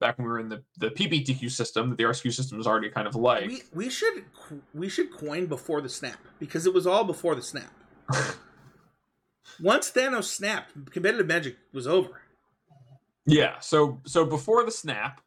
back 0.00 0.18
when 0.18 0.26
we 0.26 0.32
were 0.32 0.40
in 0.40 0.48
the 0.48 0.62
the 0.78 0.90
PPTQ 0.90 1.50
system, 1.50 1.90
that 1.90 1.98
the 1.98 2.04
RSQ 2.04 2.32
system 2.32 2.58
was 2.58 2.66
already 2.66 2.90
kind 2.90 3.06
of 3.06 3.14
like. 3.14 3.46
We 3.46 3.62
we 3.74 3.90
should 3.90 4.24
we 4.74 4.88
should 4.88 5.12
coin 5.12 5.46
before 5.46 5.80
the 5.80 5.88
snap 5.88 6.18
because 6.38 6.66
it 6.66 6.74
was 6.74 6.86
all 6.86 7.04
before 7.04 7.34
the 7.34 7.42
snap. 7.42 7.72
Once 9.60 9.90
Thanos 9.90 10.24
snapped, 10.24 10.72
competitive 10.90 11.26
magic 11.26 11.56
was 11.72 11.86
over. 11.86 12.20
Yeah. 13.26 13.58
So 13.60 14.00
so 14.06 14.24
before 14.24 14.64
the 14.64 14.70
snap, 14.70 15.20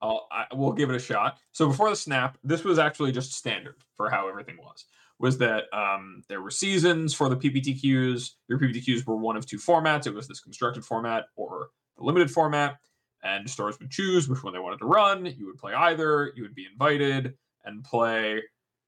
I'll, 0.00 0.26
I, 0.30 0.46
we'll 0.52 0.72
give 0.72 0.90
it 0.90 0.96
a 0.96 1.00
shot. 1.00 1.38
So 1.52 1.68
before 1.68 1.90
the 1.90 1.96
snap, 1.96 2.38
this 2.42 2.64
was 2.64 2.78
actually 2.78 3.12
just 3.12 3.32
standard 3.32 3.76
for 3.96 4.10
how 4.10 4.28
everything 4.28 4.56
was. 4.58 4.84
Was 5.18 5.36
that 5.38 5.64
um, 5.72 6.22
there 6.28 6.40
were 6.40 6.50
seasons 6.50 7.12
for 7.12 7.28
the 7.28 7.36
PPTQs. 7.36 8.30
Your 8.48 8.58
PPTQs 8.58 9.04
were 9.04 9.16
one 9.16 9.36
of 9.36 9.46
two 9.46 9.58
formats. 9.58 10.06
It 10.06 10.14
was 10.14 10.28
this 10.28 10.40
constructed 10.40 10.84
format 10.84 11.24
or 11.34 11.70
the 11.96 12.04
limited 12.04 12.30
format, 12.30 12.78
and 13.24 13.50
stores 13.50 13.78
would 13.80 13.90
choose 13.90 14.28
which 14.28 14.44
one 14.44 14.52
they 14.52 14.60
wanted 14.60 14.78
to 14.78 14.86
run. 14.86 15.26
You 15.26 15.46
would 15.46 15.58
play 15.58 15.74
either. 15.74 16.32
You 16.36 16.44
would 16.44 16.54
be 16.54 16.68
invited 16.70 17.34
and 17.64 17.82
play 17.82 18.40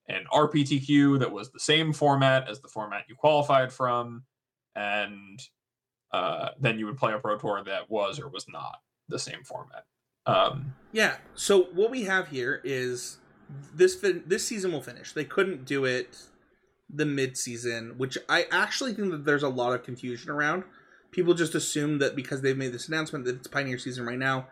an 0.09 0.25
RPTQ 0.33 1.19
that 1.19 1.31
was 1.31 1.51
the 1.51 1.61
same 1.61 1.93
format 1.93 2.49
as 2.49 2.61
the 2.61 2.69
format 2.69 3.05
you 3.09 3.17
qualified 3.17 3.73
from, 3.73 4.23
and 4.77 5.41
uh, 6.13 6.51
then 6.59 6.79
you 6.79 6.87
would 6.87 6.97
play 6.97 7.13
a 7.13 7.19
pro 7.19 7.39
tour 7.39 7.63
that 7.65 7.91
was 7.91 8.19
or 8.19 8.29
was 8.29 8.47
not 8.49 8.81
the 9.09 9.19
same 9.19 9.43
format. 9.45 9.85
Um, 10.27 10.75
Yeah. 10.93 11.17
So 11.35 11.65
what 11.73 11.91
we 11.91 12.05
have 12.05 12.29
here 12.29 12.61
is 12.65 13.19
this 13.75 13.95
fin- 13.95 14.25
this 14.27 14.47
season 14.47 14.73
will 14.73 14.83
finish. 14.83 15.13
They 15.13 15.25
couldn't 15.25 15.65
do 15.65 15.85
it 15.85 16.19
the 16.93 17.07
mid 17.07 17.37
season, 17.37 17.95
which 17.97 18.19
I 18.29 18.47
actually 18.51 18.95
think 18.95 19.11
that 19.13 19.25
there's 19.25 19.43
a 19.43 19.49
lot 19.49 19.73
of 19.73 19.83
confusion 19.83 20.31
around. 20.31 20.65
People 21.13 21.35
just 21.35 21.55
assume 21.55 21.99
that 21.99 22.15
because 22.15 22.43
they've 22.43 22.57
made 22.57 22.73
this 22.73 22.89
announcement 22.89 23.25
that 23.25 23.37
it's 23.37 23.49
Pioneer 23.49 23.79
season 23.79 24.07
right 24.07 24.19
now, 24.19 24.49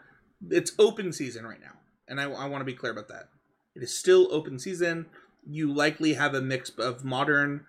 it's 0.50 0.72
open 0.78 1.12
season 1.12 1.44
right 1.44 1.60
now, 1.60 1.74
and 2.08 2.20
I, 2.20 2.24
I 2.24 2.46
want 2.46 2.60
to 2.60 2.64
be 2.64 2.74
clear 2.74 2.92
about 2.92 3.08
that. 3.08 3.28
It 3.74 3.82
is 3.82 3.96
still 3.96 4.28
open 4.32 4.58
season. 4.58 5.06
You 5.46 5.72
likely 5.72 6.14
have 6.14 6.34
a 6.34 6.40
mix 6.40 6.70
of 6.70 7.04
modern 7.04 7.64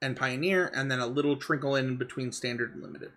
and 0.00 0.16
Pioneer, 0.16 0.70
and 0.74 0.90
then 0.90 0.98
a 0.98 1.06
little 1.06 1.36
trickle 1.36 1.76
in 1.76 1.96
between 1.96 2.32
standard 2.32 2.74
and 2.74 2.82
limited. 2.82 3.12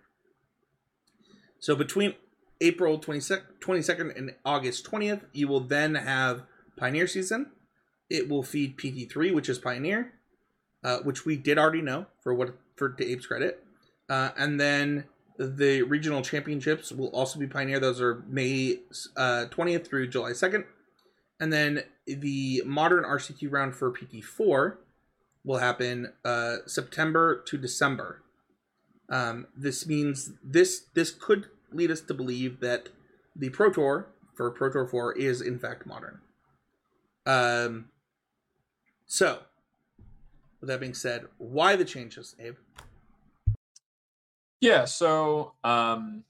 So 1.58 1.74
between 1.74 2.14
April 2.60 2.98
22nd, 2.98 3.42
22nd 3.60 4.16
and 4.16 4.34
August 4.44 4.90
20th, 4.90 5.22
you 5.32 5.48
will 5.48 5.60
then 5.60 5.94
have 5.94 6.42
Pioneer 6.76 7.06
season. 7.06 7.50
It 8.08 8.28
will 8.28 8.42
feed 8.42 8.76
PT3, 8.76 9.34
which 9.34 9.48
is 9.48 9.58
Pioneer, 9.58 10.12
uh, 10.84 10.98
which 10.98 11.24
we 11.24 11.36
did 11.36 11.58
already 11.58 11.82
know 11.82 12.06
for 12.22 12.34
what 12.34 12.56
for 12.76 12.90
to 12.90 13.12
Abe's 13.12 13.26
credit. 13.26 13.64
Uh, 14.08 14.30
and 14.36 14.60
then 14.60 15.04
the 15.38 15.82
regional 15.82 16.22
championships 16.22 16.92
will 16.92 17.08
also 17.08 17.38
be 17.38 17.46
Pioneer. 17.46 17.80
Those 17.80 18.00
are 18.00 18.22
May 18.28 18.80
uh, 19.16 19.46
20th 19.50 19.86
through 19.86 20.08
July 20.08 20.30
2nd. 20.30 20.64
And 21.40 21.52
then 21.52 21.84
the 22.06 22.62
modern 22.64 23.04
RCQ 23.04 23.52
round 23.52 23.74
for 23.74 23.92
PT4 23.92 24.76
will 25.44 25.58
happen 25.58 26.12
uh, 26.24 26.56
September 26.66 27.42
to 27.46 27.58
December. 27.58 28.22
Um, 29.08 29.46
this 29.56 29.86
means 29.86 30.32
this 30.42 30.86
this 30.94 31.10
could 31.10 31.46
lead 31.72 31.90
us 31.90 32.00
to 32.02 32.14
believe 32.14 32.60
that 32.60 32.88
the 33.34 33.50
Pro 33.50 33.70
Tour 33.70 34.08
for 34.34 34.50
Pro 34.50 34.70
Tour 34.70 34.86
4 34.86 35.12
is 35.16 35.40
in 35.40 35.58
fact 35.58 35.86
modern. 35.86 36.20
Um, 37.24 37.86
so, 39.06 39.40
with 40.60 40.68
that 40.68 40.80
being 40.80 40.94
said, 40.94 41.26
why 41.38 41.76
the 41.76 41.84
changes, 41.84 42.34
Abe? 42.38 42.56
yeah. 44.60 44.84
So 44.84 45.54
um, 45.64 46.24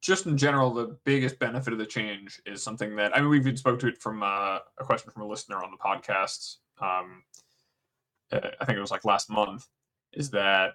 just 0.00 0.26
in 0.26 0.36
general, 0.36 0.72
the 0.72 0.96
biggest 1.04 1.38
benefit 1.38 1.72
of 1.72 1.78
the 1.78 1.86
change 1.86 2.40
is 2.46 2.62
something 2.62 2.96
that 2.96 3.16
I 3.16 3.20
mean 3.20 3.30
we've 3.30 3.42
even 3.42 3.56
spoke 3.56 3.78
to 3.80 3.88
it 3.88 3.98
from 4.00 4.22
uh, 4.22 4.58
a 4.78 4.84
question 4.84 5.10
from 5.10 5.22
a 5.22 5.26
listener 5.26 5.62
on 5.62 5.70
the 5.70 5.76
podcast. 5.76 6.56
Um, 6.80 7.24
uh, 8.32 8.48
I 8.60 8.64
think 8.64 8.78
it 8.78 8.80
was 8.80 8.90
like 8.90 9.04
last 9.04 9.30
month. 9.30 9.66
Is 10.12 10.30
that 10.30 10.74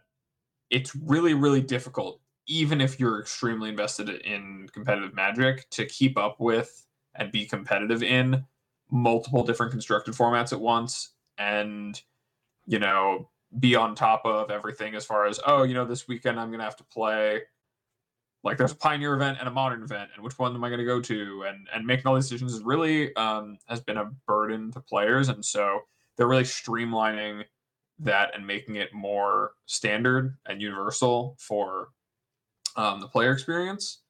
it's 0.69 0.95
really 0.95 1.33
really 1.33 1.61
difficult, 1.61 2.21
even 2.47 2.81
if 2.81 2.99
you're 2.99 3.19
extremely 3.19 3.69
invested 3.69 4.09
in 4.09 4.69
competitive 4.73 5.13
Magic, 5.13 5.69
to 5.71 5.85
keep 5.85 6.17
up 6.17 6.39
with 6.39 6.85
and 7.15 7.31
be 7.31 7.45
competitive 7.45 8.03
in 8.03 8.43
multiple 8.91 9.43
different 9.43 9.71
constructed 9.71 10.13
formats 10.13 10.53
at 10.53 10.59
once, 10.59 11.13
and 11.37 12.01
you 12.65 12.79
know 12.79 13.29
be 13.59 13.75
on 13.75 13.95
top 13.95 14.25
of 14.25 14.51
everything 14.51 14.95
as 14.95 15.05
far 15.05 15.25
as 15.25 15.39
oh 15.45 15.63
you 15.63 15.73
know 15.73 15.85
this 15.85 16.07
weekend 16.07 16.39
I'm 16.39 16.51
gonna 16.51 16.63
have 16.63 16.77
to 16.77 16.83
play 16.85 17.41
like 18.45 18.57
there's 18.57 18.71
a 18.71 18.75
pioneer 18.77 19.15
event 19.15 19.39
and 19.39 19.47
a 19.47 19.51
modern 19.51 19.83
event 19.83 20.11
and 20.13 20.23
which 20.23 20.37
one 20.37 20.53
am 20.53 20.63
i 20.63 20.69
going 20.69 20.79
to 20.79 20.85
go 20.85 21.01
to? 21.01 21.43
And 21.47 21.67
and 21.73 21.85
making 21.85 22.05
all 22.07 22.15
these 22.15 22.29
decisions 22.29 22.53
is 22.53 22.61
really 22.63 23.13
um, 23.15 23.57
has 23.65 23.81
been 23.81 23.97
a 23.97 24.05
burden 24.27 24.71
to 24.71 24.79
players 24.79 25.27
and 25.27 25.43
so 25.43 25.81
they're 26.15 26.27
really 26.27 26.43
streamlining 26.43 27.43
that 27.99 28.35
and 28.35 28.45
making 28.45 28.75
it 28.75 28.93
more 28.93 29.51
standard 29.65 30.37
and 30.45 30.61
universal 30.61 31.35
for 31.39 31.89
um, 32.75 32.99
the 32.99 33.07
player 33.07 33.31
experience 33.31 34.01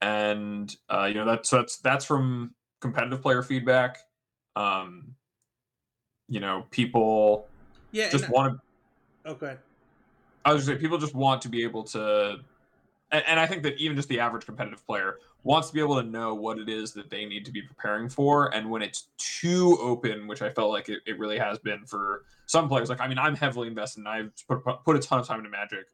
and 0.00 0.74
uh, 0.88 1.04
you 1.04 1.14
know 1.14 1.24
that's 1.24 1.48
so 1.48 1.58
that's 1.58 1.78
that's 1.78 2.04
from 2.04 2.54
competitive 2.80 3.22
player 3.22 3.42
feedback 3.42 3.98
um, 4.56 5.14
you 6.28 6.40
know 6.40 6.64
people 6.70 7.46
Yeah, 7.92 8.10
just 8.10 8.28
want 8.30 8.58
to 9.24 9.30
okay. 9.30 9.56
I 10.44 10.52
was 10.52 10.60
just 10.60 10.68
saying, 10.68 10.80
people 10.80 10.98
just 10.98 11.14
want 11.14 11.42
to 11.42 11.48
be 11.48 11.62
able 11.62 11.84
to, 11.84 12.38
and, 13.12 13.24
and 13.26 13.40
I 13.40 13.46
think 13.46 13.62
that 13.64 13.76
even 13.78 13.96
just 13.96 14.08
the 14.08 14.20
average 14.20 14.44
competitive 14.46 14.84
player 14.86 15.18
wants 15.42 15.68
to 15.68 15.74
be 15.74 15.80
able 15.80 16.00
to 16.00 16.06
know 16.06 16.34
what 16.34 16.58
it 16.58 16.68
is 16.68 16.92
that 16.92 17.10
they 17.10 17.24
need 17.24 17.44
to 17.46 17.50
be 17.52 17.62
preparing 17.62 18.08
for. 18.08 18.54
And 18.54 18.70
when 18.70 18.82
it's 18.82 19.08
too 19.18 19.78
open, 19.80 20.26
which 20.26 20.42
I 20.42 20.50
felt 20.50 20.70
like 20.70 20.88
it, 20.88 21.00
it 21.06 21.18
really 21.18 21.38
has 21.38 21.58
been 21.58 21.84
for 21.86 22.24
some 22.46 22.68
players, 22.68 22.88
like, 22.88 23.00
I 23.00 23.08
mean, 23.08 23.18
I'm 23.18 23.34
heavily 23.34 23.68
invested 23.68 24.00
and 24.00 24.08
I've 24.08 24.32
put, 24.48 24.62
put 24.84 24.96
a 24.96 24.98
ton 25.00 25.18
of 25.18 25.26
time 25.26 25.38
into 25.38 25.50
Magic. 25.50 25.86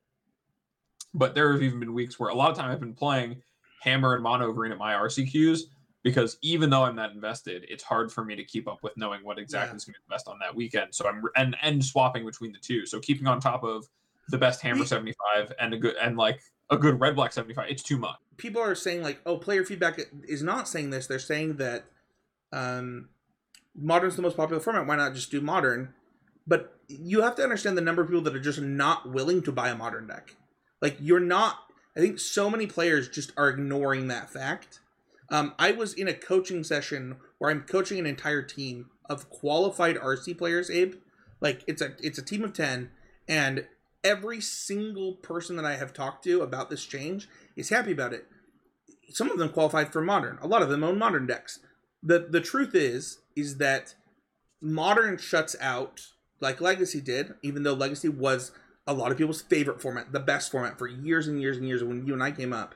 But 1.15 1.35
there 1.35 1.53
have 1.53 1.63
even 1.63 1.81
been 1.81 1.95
weeks 1.95 2.19
where 2.19 2.31
a 2.31 2.35
lot 2.35 2.51
of 2.51 2.57
time 2.57 2.71
I've 2.71 2.81
been 2.81 2.93
playing 2.95 3.41
Hammer 3.81 4.15
and 4.15 4.23
Mono 4.23 4.53
Green 4.53 4.73
at 4.73 4.79
my 4.79 4.93
RCQs 4.93 5.61
because 6.03 6.37
even 6.43 6.69
though 6.69 6.83
I'm 6.85 6.97
not 6.97 7.13
invested, 7.13 7.65
it's 7.69 7.83
hard 7.83 8.13
for 8.13 8.25
me 8.25 8.37
to 8.37 8.45
keep 8.45 8.69
up 8.69 8.83
with 8.83 8.97
knowing 8.97 9.25
what 9.25 9.39
exactly 9.39 9.73
Yeah. 9.73 9.77
is 9.77 9.85
going 9.85 9.95
to 9.95 10.01
be 10.01 10.05
the 10.09 10.15
best 10.15 10.29
on 10.29 10.39
that 10.41 10.55
weekend. 10.55 10.95
So 10.95 11.09
I'm 11.09 11.23
and 11.37 11.57
and 11.63 11.83
swapping 11.85 12.25
between 12.27 12.53
the 12.53 12.59
two. 12.59 12.85
So 12.85 13.01
keeping 13.01 13.27
on 13.27 13.41
top 13.41 13.65
of 13.65 13.87
the 14.29 14.39
best 14.39 14.61
Hammer 14.61 14.81
We- 14.81 14.87
75 14.87 15.53
and 15.59 15.73
a 15.73 15.79
good 15.79 15.97
and 15.97 16.17
like 16.17 16.41
a 16.71 16.77
good 16.77 17.01
Red 17.01 17.15
Black 17.15 17.33
75, 17.33 17.67
it's 17.69 17.83
too 17.83 17.99
much. 17.99 18.17
people 18.37 18.63
are 18.63 18.75
saying 18.75 19.03
like, 19.03 19.21
oh, 19.25 19.37
player 19.37 19.65
feedback 19.65 20.01
is 20.29 20.43
not 20.43 20.69
saying 20.69 20.91
this. 20.91 21.07
They're 21.07 21.19
saying 21.19 21.57
that 21.57 21.85
um, 22.53 23.09
modern's 23.75 24.17
the 24.17 24.23
most 24.23 24.37
popular 24.37 24.61
format. 24.61 24.87
Why 24.87 24.97
not 24.97 25.15
just 25.15 25.31
do 25.31 25.41
modern? 25.41 25.95
But 26.47 26.79
you 26.89 27.23
have 27.23 27.35
to 27.37 27.43
understand 27.43 27.77
the 27.77 27.83
number 27.83 28.03
of 28.03 28.09
people 28.09 28.23
that 28.23 28.35
are 28.35 28.41
just 28.41 28.61
not 28.61 29.11
willing 29.11 29.43
to 29.43 29.53
buy 29.53 29.69
a 29.69 29.77
modern 29.77 30.07
deck. 30.07 30.37
Like 30.81 30.97
you're 31.01 31.21
not. 31.21 31.59
I 31.97 32.01
think 32.01 32.19
so 32.19 32.51
many 32.51 32.67
players 32.67 33.09
just 33.09 33.33
are 33.37 33.49
ignoring 33.49 34.09
that 34.09 34.31
fact. 34.31 34.81
Um, 35.31 35.55
I 35.59 35.73
was 35.73 35.95
in 35.95 36.09
a 36.09 36.15
coaching 36.15 36.63
session 36.63 37.17
where 37.39 37.51
I'm 37.51 37.63
coaching 37.63 37.99
an 37.99 38.07
entire 38.07 38.43
team 38.43 38.91
of 39.09 39.31
qualified 39.31 39.97
RC 39.97 40.37
players. 40.39 40.71
Abe, 40.71 40.95
like 41.41 41.65
it's 41.67 41.83
a 41.83 41.95
it's 42.01 42.19
a 42.19 42.23
team 42.23 42.45
of 42.45 42.53
ten, 42.53 42.91
and 43.29 43.67
every 44.05 44.41
single 44.41 45.15
person 45.15 45.57
that 45.57 45.65
I 45.65 45.77
have 45.77 45.93
talked 45.93 46.25
to 46.25 46.43
about 46.43 46.71
this 46.71 46.85
change 46.85 47.29
is 47.57 47.71
happy 47.71 47.93
about 47.93 48.13
it. 48.13 48.27
Some 49.11 49.31
of 49.31 49.39
them 49.39 49.49
qualified 49.51 49.93
for 49.93 50.01
modern. 50.03 50.39
A 50.43 50.47
lot 50.47 50.63
of 50.63 50.69
them 50.69 50.85
own 50.85 50.99
modern 50.99 51.27
decks. 51.27 51.61
the 52.03 52.27
the 52.31 52.41
truth 52.41 52.75
is 52.75 53.19
is 53.35 53.59
that 53.59 53.95
modern 54.61 55.19
shuts 55.19 55.57
out 55.61 56.09
like 56.41 56.61
legacy 56.61 57.01
did 57.01 57.35
even 57.43 57.63
though 57.63 57.75
legacy 57.75 58.09
was 58.09 58.53
a 58.87 58.95
lot 58.95 59.11
of 59.11 59.19
people's 59.19 59.43
favorite 59.43 59.81
format 59.83 60.13
the 60.13 60.21
best 60.21 60.51
format 60.51 60.79
for 60.79 60.87
years 60.87 61.27
and 61.29 61.41
years 61.41 61.57
and 61.57 61.67
years 61.67 61.83
when 61.83 62.07
you 62.07 62.13
and 62.15 62.23
i 62.23 62.31
came 62.31 62.53
up 62.53 62.75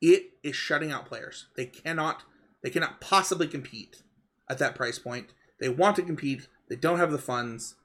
it 0.00 0.30
is 0.42 0.56
shutting 0.56 0.90
out 0.90 1.06
players 1.06 1.46
they 1.56 1.66
cannot 1.66 2.24
they 2.62 2.70
cannot 2.70 3.00
possibly 3.00 3.46
compete 3.46 4.02
at 4.50 4.58
that 4.58 4.74
price 4.74 4.98
point 4.98 5.28
they 5.60 5.68
want 5.68 5.96
to 5.96 6.02
compete 6.02 6.48
they 6.68 6.76
don't 6.76 6.98
have 6.98 7.12
the 7.12 7.18
funds 7.18 7.76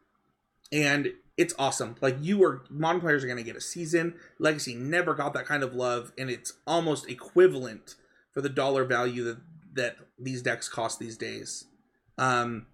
and 0.71 1.13
it's 1.37 1.53
awesome 1.59 1.95
like 2.01 2.17
you 2.19 2.43
are 2.43 2.63
modern 2.69 2.99
players 2.99 3.23
are 3.23 3.27
going 3.27 3.37
to 3.37 3.43
get 3.43 3.55
a 3.55 3.61
season 3.61 4.15
legacy 4.39 4.75
never 4.75 5.13
got 5.13 5.33
that 5.33 5.45
kind 5.45 5.63
of 5.63 5.73
love 5.75 6.11
and 6.17 6.29
it's 6.29 6.53
almost 6.65 7.09
equivalent 7.09 7.95
for 8.33 8.41
the 8.41 8.49
dollar 8.49 8.83
value 8.83 9.23
that 9.23 9.37
that 9.77 9.95
these 10.19 10.41
decks 10.41 10.67
cost 10.67 10.99
these 10.99 11.15
days. 11.15 11.65
Um, 12.17 12.65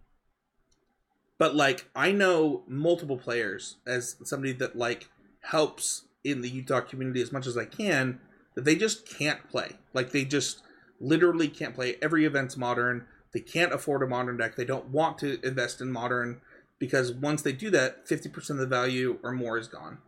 but 1.37 1.55
like 1.55 1.87
I 1.95 2.11
know 2.11 2.63
multiple 2.67 3.17
players 3.17 3.77
as 3.85 4.15
somebody 4.23 4.53
that 4.53 4.75
like 4.75 5.09
helps 5.41 6.05
in 6.23 6.41
the 6.41 6.49
Utah 6.49 6.81
community 6.81 7.21
as 7.21 7.31
much 7.31 7.45
as 7.45 7.57
I 7.57 7.65
can 7.65 8.19
that 8.55 8.65
they 8.65 8.75
just 8.75 9.07
can't 9.07 9.47
play. 9.49 9.77
Like 9.93 10.11
they 10.11 10.25
just 10.25 10.63
literally 10.99 11.47
can't 11.47 11.75
play. 11.75 11.95
Every 12.01 12.25
event's 12.25 12.57
modern. 12.57 13.05
They 13.33 13.41
can't 13.41 13.73
afford 13.73 14.03
a 14.03 14.07
modern 14.07 14.37
deck. 14.37 14.55
They 14.55 14.65
don't 14.65 14.89
want 14.89 15.17
to 15.19 15.39
invest 15.45 15.81
in 15.81 15.91
modern 15.91 16.41
because 16.83 17.13
once 17.13 17.41
they 17.43 17.53
do 17.53 17.69
that, 17.69 18.05
fifty 18.05 18.27
percent 18.27 18.59
of 18.59 18.69
the 18.69 18.75
value 18.75 19.17
or 19.23 19.31
more 19.31 19.57
is 19.57 19.69
gone. 19.69 19.99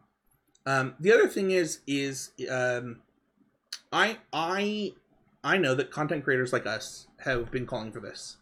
Um, 0.66 0.96
the 1.00 1.14
other 1.14 1.30
thing 1.30 1.52
is 1.52 1.80
is 1.88 2.32
um, 2.52 3.00
I 3.94 4.18
I 4.34 4.92
I 5.42 5.58
know 5.58 5.74
that 5.76 5.90
content 5.90 6.26
creators 6.26 6.52
like 6.52 6.66
us 6.66 7.08
have 7.20 7.50
been 7.50 7.66
calling 7.66 7.94
for 7.94 8.02
this. 8.02 8.36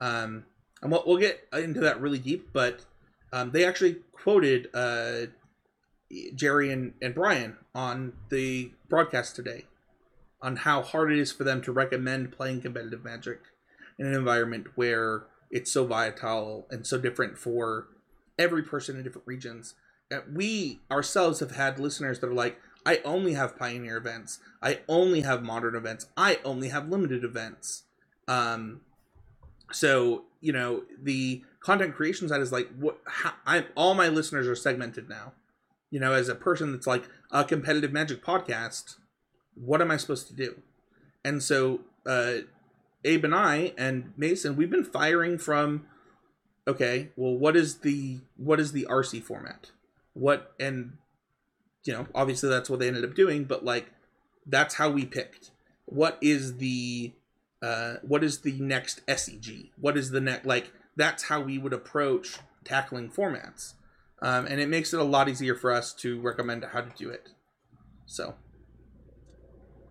Um, 0.00 0.46
and 0.82 0.90
we'll, 0.90 1.04
we'll 1.06 1.18
get 1.18 1.46
into 1.52 1.78
that 1.78 2.00
really 2.00 2.18
deep, 2.18 2.48
but 2.52 2.80
um, 3.32 3.52
they 3.52 3.64
actually 3.64 3.98
quoted 4.10 4.66
uh, 4.74 5.26
Jerry 6.34 6.72
and, 6.72 6.94
and 7.00 7.14
Brian 7.14 7.56
on 7.72 8.14
the 8.30 8.72
broadcast 8.88 9.36
today 9.36 9.66
on 10.42 10.56
how 10.56 10.82
hard 10.82 11.12
it 11.12 11.20
is 11.20 11.30
for 11.30 11.44
them 11.44 11.62
to 11.62 11.70
recommend 11.70 12.32
playing 12.32 12.62
competitive 12.62 13.04
magic 13.04 13.42
in 13.96 14.06
an 14.06 14.14
environment 14.14 14.66
where 14.74 15.26
it's 15.50 15.70
so 15.70 15.86
volatile 15.86 16.66
and 16.70 16.86
so 16.86 16.98
different 16.98 17.38
for 17.38 17.88
every 18.38 18.62
person 18.62 18.96
in 18.96 19.02
different 19.02 19.26
regions. 19.26 19.74
We 20.32 20.80
ourselves 20.90 21.40
have 21.40 21.52
had 21.52 21.78
listeners 21.78 22.20
that 22.20 22.28
are 22.28 22.34
like, 22.34 22.58
I 22.84 23.00
only 23.04 23.34
have 23.34 23.58
pioneer 23.58 23.96
events. 23.96 24.38
I 24.62 24.80
only 24.88 25.20
have 25.20 25.42
modern 25.42 25.76
events. 25.76 26.06
I 26.16 26.38
only 26.44 26.68
have 26.68 26.88
limited 26.88 27.24
events. 27.24 27.84
Um, 28.26 28.80
so 29.72 30.24
you 30.40 30.52
know 30.52 30.84
the 31.00 31.42
content 31.60 31.94
creation 31.94 32.28
side 32.28 32.40
is 32.40 32.52
like 32.52 32.68
what 32.78 32.98
how, 33.06 33.32
I'm 33.46 33.66
all 33.76 33.94
my 33.94 34.08
listeners 34.08 34.48
are 34.48 34.56
segmented 34.56 35.08
now. 35.08 35.32
You 35.90 36.00
know, 36.00 36.12
as 36.12 36.28
a 36.28 36.34
person 36.34 36.72
that's 36.72 36.86
like 36.86 37.04
a 37.32 37.44
competitive 37.44 37.92
magic 37.92 38.24
podcast, 38.24 38.96
what 39.54 39.82
am 39.82 39.90
I 39.90 39.96
supposed 39.96 40.28
to 40.28 40.34
do? 40.34 40.62
And 41.24 41.42
so 41.42 41.80
uh, 42.06 42.42
Abe 43.04 43.24
and 43.24 43.34
I 43.34 43.72
and 43.78 44.12
Mason, 44.16 44.56
we've 44.56 44.70
been 44.70 44.84
firing 44.84 45.38
from 45.38 45.86
okay, 46.66 47.08
well, 47.16 47.34
what 47.34 47.56
is 47.56 47.78
the 47.78 48.18
what 48.36 48.60
is 48.60 48.72
the 48.72 48.86
RC 48.90 49.22
format? 49.22 49.70
What 50.12 50.52
and 50.60 50.98
you 51.84 51.92
know, 51.92 52.06
obviously 52.14 52.48
that's 52.48 52.68
what 52.68 52.78
they 52.78 52.88
ended 52.88 53.04
up 53.04 53.14
doing, 53.14 53.44
but 53.44 53.64
like 53.64 53.90
that's 54.46 54.74
how 54.74 54.90
we 54.90 55.04
picked. 55.04 55.50
What 55.86 56.18
is 56.20 56.58
the 56.58 57.12
uh 57.62 57.96
what 58.02 58.22
is 58.22 58.40
the 58.40 58.58
next 58.60 59.04
SCG? 59.06 59.70
What 59.78 59.96
is 59.96 60.10
the 60.10 60.20
next 60.20 60.46
like 60.46 60.72
that's 60.96 61.24
how 61.24 61.40
we 61.40 61.58
would 61.58 61.72
approach 61.72 62.38
tackling 62.64 63.10
formats. 63.10 63.74
Um, 64.22 64.46
and 64.46 64.60
it 64.60 64.68
makes 64.68 64.92
it 64.92 65.00
a 65.00 65.04
lot 65.04 65.28
easier 65.28 65.54
for 65.54 65.72
us 65.72 65.94
to 65.94 66.20
recommend 66.20 66.64
how 66.64 66.82
to 66.82 66.90
do 66.96 67.08
it. 67.08 67.30
So 68.06 68.34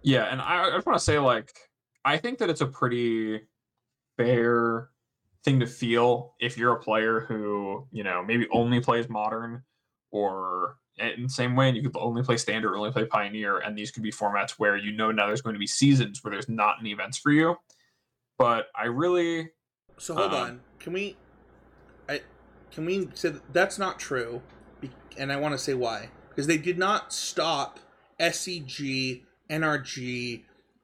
Yeah, 0.04 0.26
and 0.26 0.42
I, 0.42 0.68
I 0.68 0.72
just 0.72 0.86
want 0.86 1.00
to 1.00 1.04
say 1.04 1.18
like 1.20 1.69
I 2.06 2.18
think 2.18 2.40
that 2.40 2.50
it's 2.50 2.62
a 2.62 2.68
pretty 2.68 3.42
fair 4.18 4.90
thing 5.44 5.60
to 5.60 5.68
feel 5.68 6.36
if 6.40 6.58
you're 6.58 6.74
a 6.74 6.80
player 6.80 7.22
who, 7.22 7.88
you 7.92 8.04
know, 8.04 8.24
maybe 8.24 8.48
only 8.52 8.80
plays 8.80 9.10
modern 9.10 9.64
or 10.12 10.78
in 10.98 11.24
the 11.24 11.30
same 11.30 11.56
way, 11.56 11.68
and 11.70 11.78
you 11.78 11.84
could 11.84 11.96
only 11.98 12.24
play 12.24 12.38
standard, 12.38 12.74
or 12.74 12.78
only 12.78 12.92
play 12.92 13.06
pioneer, 13.06 13.60
and 13.60 13.78
these 13.78 13.92
could 13.92 14.04
be 14.04 14.12
formats 14.12 14.52
where 14.52 14.76
you 14.76 14.92
know 14.92 15.12
now 15.12 15.28
there's 15.28 15.42
going 15.42 15.54
to 15.54 15.60
be 15.60 15.68
seasons 15.68 16.24
where 16.24 16.32
there's 16.32 16.50
not 16.50 16.76
any 16.80 16.92
events 16.92 17.18
for 17.18 17.32
you. 17.32 17.56
But 18.38 18.68
I 18.76 18.86
really 18.86 19.50
so 19.98 20.16
hold 20.16 20.34
Um, 20.34 20.42
on. 20.42 20.62
Can 20.80 20.94
we 20.94 21.16
I 22.08 22.22
can 22.72 22.86
we 22.86 23.10
say 23.14 23.30
that 23.30 23.54
that's 23.54 23.78
not 23.80 24.00
true? 24.00 24.42
And 25.18 25.32
I 25.32 25.38
want 25.38 25.54
to 25.54 25.58
say 25.58 25.74
why. 25.74 26.10
Because 26.30 26.48
they 26.48 26.58
did 26.58 26.78
not 26.78 27.12
stop 27.12 27.80
SCG, 28.20 29.24
NRG, 29.50 30.44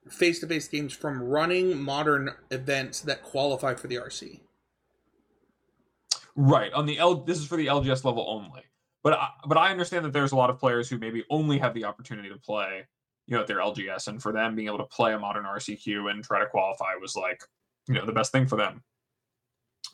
face-to-face 0.09 0.67
games 0.67 0.93
from 0.93 1.21
running 1.23 1.81
modern 1.81 2.29
events 2.51 3.01
that 3.01 3.23
qualify 3.23 3.73
for 3.73 3.87
the 3.87 3.95
RC. 3.95 4.41
right 6.35 6.71
on 6.73 6.85
the 6.85 6.97
L. 6.99 7.15
This 7.15 7.39
is 7.39 7.47
for 7.47 7.57
the 7.57 7.67
LGS 7.67 8.03
level 8.03 8.25
only. 8.27 8.61
But 9.03 9.13
I, 9.13 9.29
but 9.47 9.57
I 9.57 9.71
understand 9.71 10.03
that 10.05 10.13
there's 10.13 10.31
a 10.31 10.35
lot 10.35 10.49
of 10.49 10.59
players 10.59 10.89
who 10.89 10.97
maybe 10.97 11.23
only 11.29 11.59
have 11.59 11.73
the 11.73 11.85
opportunity 11.85 12.29
to 12.29 12.37
play, 12.37 12.85
you 13.27 13.35
know, 13.35 13.41
at 13.41 13.47
their 13.47 13.59
LGS, 13.59 14.07
and 14.07 14.21
for 14.21 14.31
them 14.31 14.55
being 14.55 14.67
able 14.67 14.79
to 14.79 14.85
play 14.85 15.13
a 15.13 15.19
modern 15.19 15.45
RCQ 15.45 16.09
and 16.11 16.23
try 16.23 16.39
to 16.39 16.47
qualify 16.47 16.95
was 16.99 17.15
like, 17.15 17.41
you 17.87 17.93
know, 17.93 18.05
the 18.05 18.11
best 18.11 18.31
thing 18.31 18.47
for 18.47 18.55
them. 18.55 18.83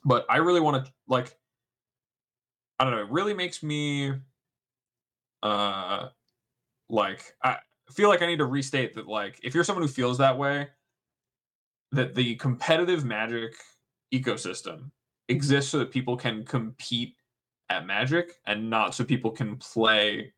But 0.05 0.25
I 0.29 0.37
really 0.37 0.61
want 0.61 0.85
to 0.85 0.91
like, 1.07 1.35
I 2.79 2.85
don't 2.85 2.93
know. 2.93 3.01
It 3.01 3.11
really 3.11 3.33
makes 3.33 3.61
me, 3.61 4.13
uh, 5.43 6.07
like 6.89 7.33
I 7.43 7.57
feel 7.91 8.09
like 8.09 8.21
I 8.21 8.27
need 8.27 8.39
to 8.39 8.45
restate 8.45 8.95
that 8.95 9.07
like 9.07 9.39
if 9.43 9.53
you're 9.53 9.63
someone 9.63 9.83
who 9.83 9.91
feels 9.91 10.17
that 10.17 10.37
way, 10.37 10.67
that 11.91 12.15
the 12.15 12.35
competitive 12.35 13.05
Magic 13.05 13.53
ecosystem 14.13 14.91
exists 15.29 15.71
so 15.71 15.79
that 15.79 15.91
people 15.91 16.17
can 16.17 16.43
compete 16.43 17.15
at 17.69 17.85
Magic 17.85 18.39
and 18.45 18.69
not 18.69 18.93
so 18.93 19.03
people 19.03 19.31
can 19.31 19.57
play 19.57 20.33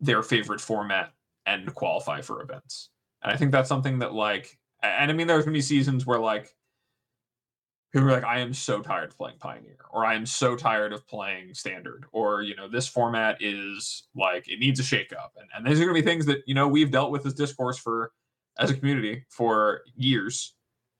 their 0.00 0.22
favorite 0.22 0.60
format 0.60 1.12
and 1.46 1.74
qualify 1.74 2.20
for 2.20 2.42
events. 2.42 2.90
And 3.22 3.32
I 3.32 3.36
think 3.36 3.52
that's 3.52 3.68
something 3.68 3.98
that 4.00 4.14
like 4.14 4.58
and 4.82 5.10
I 5.10 5.14
mean 5.14 5.26
there's 5.26 5.44
gonna 5.44 5.54
be 5.54 5.60
seasons 5.60 6.06
where 6.06 6.18
like 6.18 6.54
people 7.92 8.08
are 8.08 8.12
like, 8.12 8.24
I 8.24 8.40
am 8.40 8.54
so 8.54 8.80
tired 8.80 9.10
of 9.10 9.16
playing 9.16 9.38
Pioneer, 9.38 9.78
or 9.92 10.04
I 10.04 10.14
am 10.14 10.26
so 10.26 10.56
tired 10.56 10.92
of 10.92 11.06
playing 11.06 11.54
standard, 11.54 12.06
or 12.12 12.42
you 12.42 12.54
know, 12.56 12.68
this 12.68 12.86
format 12.86 13.38
is 13.40 14.04
like 14.14 14.48
it 14.48 14.58
needs 14.58 14.80
a 14.80 14.82
shakeup. 14.82 15.30
And 15.36 15.48
and 15.54 15.66
these 15.66 15.80
are 15.80 15.84
gonna 15.84 15.94
be 15.94 16.02
things 16.02 16.26
that, 16.26 16.42
you 16.46 16.54
know, 16.54 16.68
we've 16.68 16.90
dealt 16.90 17.10
with 17.10 17.24
this 17.24 17.34
discourse 17.34 17.78
for 17.78 18.12
as 18.58 18.70
a 18.70 18.74
community 18.74 19.24
for 19.28 19.82
years 19.96 20.54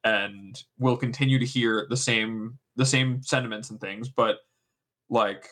and 0.05 0.63
we'll 0.79 0.97
continue 0.97 1.39
to 1.39 1.45
hear 1.45 1.87
the 1.91 1.97
same 1.97 2.59
the 2.77 2.87
same 2.87 3.23
sentiments 3.23 3.71
and 3.71 3.81
things, 3.81 4.09
but 4.09 4.39
like 5.11 5.49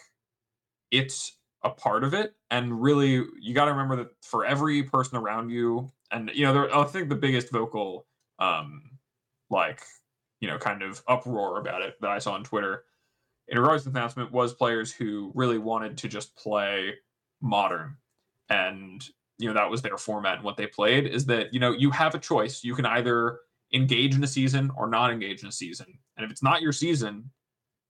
it's 0.90 1.37
a 1.64 1.70
part 1.70 2.05
of 2.05 2.14
it 2.14 2.35
and 2.51 2.81
really 2.81 3.24
you 3.40 3.53
got 3.53 3.64
to 3.64 3.72
remember 3.72 3.96
that 3.96 4.09
for 4.22 4.46
every 4.46 4.83
person 4.83 5.18
around 5.18 5.51
you 5.51 5.90
and 6.12 6.31
you 6.33 6.44
know 6.44 6.53
there, 6.53 6.74
i 6.74 6.85
think 6.85 7.09
the 7.09 7.16
biggest 7.16 7.51
vocal 7.51 8.07
um 8.38 8.83
like 9.51 9.83
you 10.40 10.48
know 10.48 10.59
kind 10.59 10.83
of 10.83 11.03
uproar 11.09 11.61
about 11.61 11.83
it 11.83 11.94
that 12.01 12.11
i 12.11 12.18
saw 12.18 12.33
on 12.33 12.44
twitter. 12.44 12.85
In 13.51 13.59
regards 13.59 13.84
to 13.84 13.89
the 13.89 13.99
announcement 13.99 14.30
was 14.30 14.53
players 14.53 14.93
who 14.93 15.32
really 15.34 15.57
wanted 15.57 15.97
to 15.99 16.09
just 16.09 16.36
play 16.36 16.93
modern. 17.41 17.97
And 18.51 19.03
you 19.39 19.49
know 19.49 19.55
that 19.55 19.70
was 19.70 19.80
their 19.80 19.97
format 19.97 20.36
and 20.36 20.45
what 20.45 20.59
they 20.59 20.66
played 20.66 21.07
is 21.07 21.24
that 21.26 21.55
you 21.55 21.61
know 21.61 21.72
you 21.72 21.91
have 21.91 22.14
a 22.14 22.18
choice. 22.18 22.62
You 22.62 22.74
can 22.74 22.84
either 22.84 23.39
engage 23.72 24.14
in 24.14 24.24
a 24.24 24.26
season 24.26 24.70
or 24.76 24.89
not 24.89 25.11
engage 25.11 25.43
in 25.43 25.49
a 25.49 25.53
season. 25.53 25.86
And 26.16 26.24
if 26.24 26.30
it's 26.30 26.43
not 26.43 26.62
your 26.62 26.72
season 26.72 27.30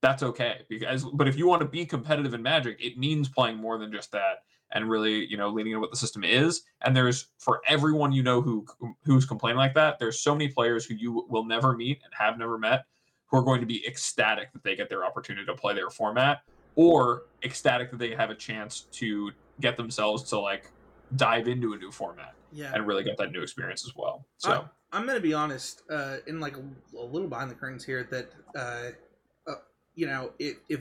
that's 0.01 0.23
okay 0.23 0.59
because 0.69 1.05
but 1.05 1.27
if 1.27 1.37
you 1.37 1.47
want 1.47 1.61
to 1.61 1.67
be 1.67 1.85
competitive 1.85 2.35
in 2.35 2.43
magic 2.43 2.77
it 2.81 2.97
means 2.97 3.29
playing 3.29 3.57
more 3.57 3.79
than 3.79 3.91
just 3.91 4.13
that 4.13 4.45
and 4.73 4.89
really 4.89 5.27
you 5.27 5.37
know 5.37 5.49
leaning 5.49 5.73
into 5.73 5.81
what 5.81 5.91
the 5.91 5.97
system 5.97 6.25
is 6.25 6.63
and 6.83 6.97
there's 6.97 7.29
for 7.39 7.61
everyone 7.67 8.13
you 8.13 8.23
know 8.23 8.41
who 8.41 8.67
who's 9.05 9.25
complaining 9.25 9.59
like 9.59 9.75
that 9.75 9.99
there's 9.99 10.21
so 10.21 10.35
many 10.35 10.49
players 10.49 10.85
who 10.85 10.95
you 10.95 11.27
will 11.29 11.45
never 11.45 11.75
meet 11.77 12.01
and 12.05 12.13
have 12.17 12.39
never 12.39 12.59
met 12.59 12.85
who 13.27 13.37
are 13.37 13.43
going 13.43 13.61
to 13.61 13.67
be 13.67 13.87
ecstatic 13.87 14.53
that 14.53 14.63
they 14.63 14.75
get 14.75 14.89
their 14.89 15.05
opportunity 15.05 15.45
to 15.45 15.55
play 15.55 15.75
their 15.75 15.91
format 15.91 16.41
or 16.75 17.23
ecstatic 17.43 17.91
that 17.91 17.99
they 17.99 18.15
have 18.15 18.31
a 18.31 18.35
chance 18.35 18.83
to 18.93 19.31
get 19.61 19.77
themselves 19.77 20.23
to 20.23 20.39
like 20.39 20.71
dive 21.17 21.49
into 21.49 21.73
a 21.73 21.77
new 21.77 21.91
format 21.91 22.35
Yeah. 22.53 22.73
and 22.75 22.87
really 22.87 23.05
get 23.05 23.17
that 23.19 23.33
new 23.33 23.43
experience 23.43 23.85
as 23.87 23.95
well 23.97 24.27
so 24.37 24.69
I'm 24.93 25.07
gonna 25.07 25.21
be 25.21 25.35
honest, 25.35 25.83
uh, 25.91 26.17
in 26.27 26.41
like 26.41 26.57
a, 26.57 26.63
a 26.97 27.05
little 27.05 27.29
behind 27.29 27.51
the 27.51 27.55
curtains 27.55 27.85
here. 27.85 28.09
That 28.11 28.31
uh, 28.57 29.51
uh, 29.51 29.55
you 29.95 30.07
know, 30.07 30.33
if, 30.39 30.57
if 30.69 30.81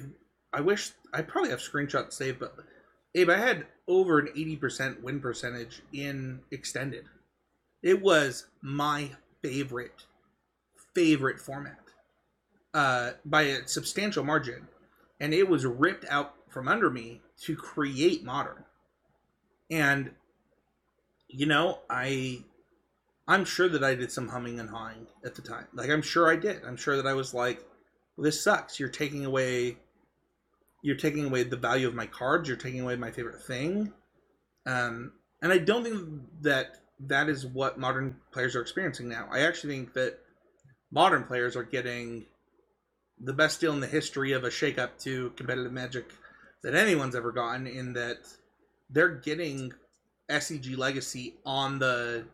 I 0.53 0.61
wish 0.61 0.91
I 1.13 1.21
probably 1.21 1.49
have 1.49 1.59
screenshots 1.59 2.13
saved, 2.13 2.39
but 2.39 2.55
Abe, 3.15 3.29
I 3.29 3.37
had 3.37 3.67
over 3.87 4.19
an 4.19 4.29
eighty 4.35 4.55
percent 4.55 5.03
win 5.03 5.19
percentage 5.19 5.81
in 5.91 6.41
extended. 6.51 7.05
It 7.83 8.01
was 8.01 8.47
my 8.61 9.11
favorite 9.43 10.05
favorite 10.95 11.39
format. 11.39 11.79
uh, 12.73 13.13
by 13.25 13.43
a 13.43 13.67
substantial 13.67 14.23
margin, 14.23 14.67
and 15.19 15.33
it 15.33 15.49
was 15.49 15.65
ripped 15.65 16.05
out 16.09 16.35
from 16.49 16.67
under 16.67 16.89
me 16.89 17.21
to 17.41 17.55
create 17.55 18.23
modern. 18.23 18.65
And 19.69 20.11
you 21.27 21.45
know, 21.45 21.79
I 21.89 22.43
I'm 23.27 23.45
sure 23.45 23.69
that 23.69 23.83
I 23.83 23.95
did 23.95 24.11
some 24.11 24.29
humming 24.29 24.59
and 24.59 24.69
hawing 24.69 25.07
at 25.25 25.35
the 25.35 25.41
time. 25.41 25.67
Like 25.73 25.89
I'm 25.89 26.01
sure 26.01 26.31
I 26.31 26.35
did. 26.35 26.63
I'm 26.65 26.77
sure 26.77 26.97
that 26.97 27.07
I 27.07 27.13
was 27.13 27.33
like, 27.33 27.65
well, 28.15 28.25
"This 28.25 28.43
sucks. 28.43 28.79
You're 28.79 28.89
taking 28.89 29.25
away, 29.25 29.77
you're 30.81 30.95
taking 30.95 31.25
away 31.25 31.43
the 31.43 31.57
value 31.57 31.87
of 31.87 31.95
my 31.95 32.05
cards. 32.05 32.47
You're 32.47 32.57
taking 32.57 32.81
away 32.81 32.95
my 32.95 33.11
favorite 33.11 33.41
thing." 33.41 33.93
Um, 34.65 35.13
and 35.41 35.51
I 35.51 35.57
don't 35.59 35.83
think 35.83 36.21
that 36.41 36.81
that 36.99 37.29
is 37.29 37.45
what 37.45 37.79
modern 37.79 38.17
players 38.31 38.55
are 38.55 38.61
experiencing 38.61 39.07
now. 39.07 39.27
I 39.31 39.41
actually 39.41 39.73
think 39.75 39.93
that 39.93 40.19
modern 40.91 41.23
players 41.23 41.55
are 41.55 41.63
getting 41.63 42.25
the 43.19 43.33
best 43.33 43.59
deal 43.59 43.73
in 43.73 43.79
the 43.79 43.87
history 43.87 44.31
of 44.31 44.43
a 44.43 44.49
shakeup 44.49 44.97
to 45.03 45.31
competitive 45.31 45.71
Magic 45.71 46.11
that 46.63 46.75
anyone's 46.75 47.15
ever 47.15 47.31
gotten. 47.31 47.67
In 47.67 47.93
that 47.93 48.19
they're 48.89 49.15
getting 49.15 49.73
SCG 50.29 50.77
Legacy 50.77 51.35
on 51.45 51.79
the 51.79 52.25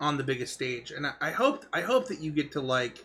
on 0.00 0.16
the 0.16 0.24
biggest 0.24 0.54
stage, 0.54 0.90
and 0.90 1.06
I, 1.06 1.12
I 1.20 1.30
hope 1.30 1.64
I 1.72 1.80
hope 1.80 2.08
that 2.08 2.20
you 2.20 2.30
get 2.30 2.52
to 2.52 2.60
like 2.60 3.04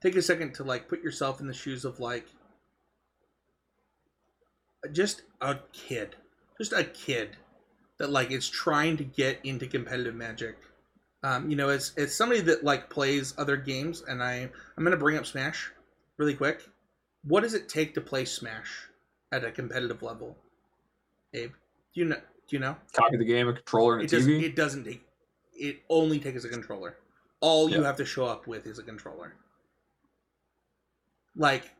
take 0.00 0.16
a 0.16 0.22
second 0.22 0.54
to 0.54 0.64
like 0.64 0.88
put 0.88 1.02
yourself 1.02 1.40
in 1.40 1.46
the 1.46 1.54
shoes 1.54 1.84
of 1.84 2.00
like 2.00 2.26
just 4.92 5.22
a 5.40 5.56
kid, 5.72 6.16
just 6.58 6.72
a 6.72 6.84
kid 6.84 7.36
that 7.98 8.10
like 8.10 8.30
is 8.30 8.48
trying 8.48 8.96
to 8.96 9.04
get 9.04 9.40
into 9.44 9.66
competitive 9.66 10.14
Magic. 10.14 10.56
Um, 11.22 11.50
you 11.50 11.56
know, 11.56 11.70
it's 11.70 11.92
it's 11.96 12.14
somebody 12.14 12.40
that 12.42 12.64
like 12.64 12.90
plays 12.90 13.34
other 13.38 13.56
games, 13.56 14.02
and 14.06 14.22
I 14.22 14.48
I'm 14.76 14.84
gonna 14.84 14.96
bring 14.96 15.16
up 15.16 15.26
Smash 15.26 15.72
really 16.18 16.34
quick. 16.34 16.68
What 17.24 17.42
does 17.42 17.54
it 17.54 17.68
take 17.68 17.94
to 17.94 18.00
play 18.00 18.24
Smash 18.24 18.88
at 19.32 19.44
a 19.44 19.50
competitive 19.50 20.02
level, 20.02 20.36
Abe? 21.34 21.52
Do 21.94 22.00
you 22.00 22.06
know? 22.06 22.16
Do 22.16 22.56
you 22.56 22.60
know? 22.60 22.76
Copy 22.92 23.16
the 23.16 23.24
game, 23.24 23.48
a 23.48 23.52
controller, 23.54 23.98
and 23.98 24.02
a 24.02 24.04
it 24.04 24.10
doesn't. 24.10 24.32
TV. 24.32 24.42
It 24.42 24.56
doesn't 24.56 24.84
take. 24.84 25.02
It 25.54 25.82
only 25.88 26.20
takes 26.20 26.44
a 26.44 26.48
controller. 26.48 26.96
All 27.40 27.70
you 27.70 27.82
have 27.82 27.96
to 27.96 28.04
show 28.04 28.26
up 28.26 28.46
with 28.46 28.66
is 28.66 28.78
a 28.78 28.82
controller. 28.82 29.34
Like, 31.34 31.70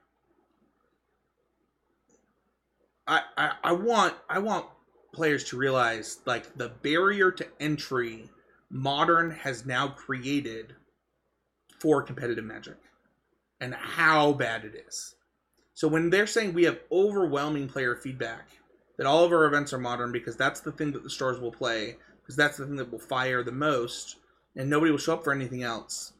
I, 3.06 3.52
I 3.62 3.72
want 3.72 4.14
I 4.28 4.38
want 4.40 4.66
players 5.12 5.44
to 5.44 5.56
realize 5.56 6.18
like 6.26 6.56
the 6.56 6.68
barrier 6.68 7.30
to 7.30 7.46
entry 7.60 8.28
modern 8.70 9.30
has 9.30 9.64
now 9.64 9.88
created 9.88 10.74
for 11.80 12.02
competitive 12.02 12.44
magic 12.44 12.76
and 13.60 13.74
how 13.74 14.32
bad 14.32 14.64
it 14.64 14.74
is. 14.86 15.14
So 15.74 15.88
when 15.88 16.10
they're 16.10 16.26
saying 16.26 16.52
we 16.52 16.64
have 16.64 16.80
overwhelming 16.90 17.68
player 17.68 17.94
feedback 17.94 18.48
that 18.96 19.06
all 19.06 19.24
of 19.24 19.32
our 19.32 19.44
events 19.44 19.72
are 19.72 19.78
modern 19.78 20.10
because 20.10 20.36
that's 20.36 20.60
the 20.60 20.72
thing 20.72 20.92
that 20.92 21.02
the 21.02 21.10
stores 21.10 21.38
will 21.38 21.52
play 21.52 21.96
because 22.22 22.36
that's 22.36 22.56
the 22.56 22.66
thing 22.66 22.76
that 22.76 22.90
will 22.90 22.98
fire 22.98 23.42
the 23.42 23.52
most 23.52 24.16
and 24.56 24.68
nobody 24.68 24.90
will 24.90 24.98
show 24.98 25.14
up 25.14 25.24
for 25.24 25.32
anything 25.32 25.62
else 25.62 26.12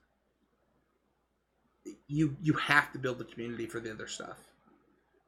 you 2.07 2.37
you 2.43 2.53
have 2.55 2.93
to 2.93 2.99
build 2.99 3.19
the 3.19 3.25
community 3.25 3.67
for 3.67 3.81
the 3.81 3.91
other 3.91 4.07
stuff 4.07 4.39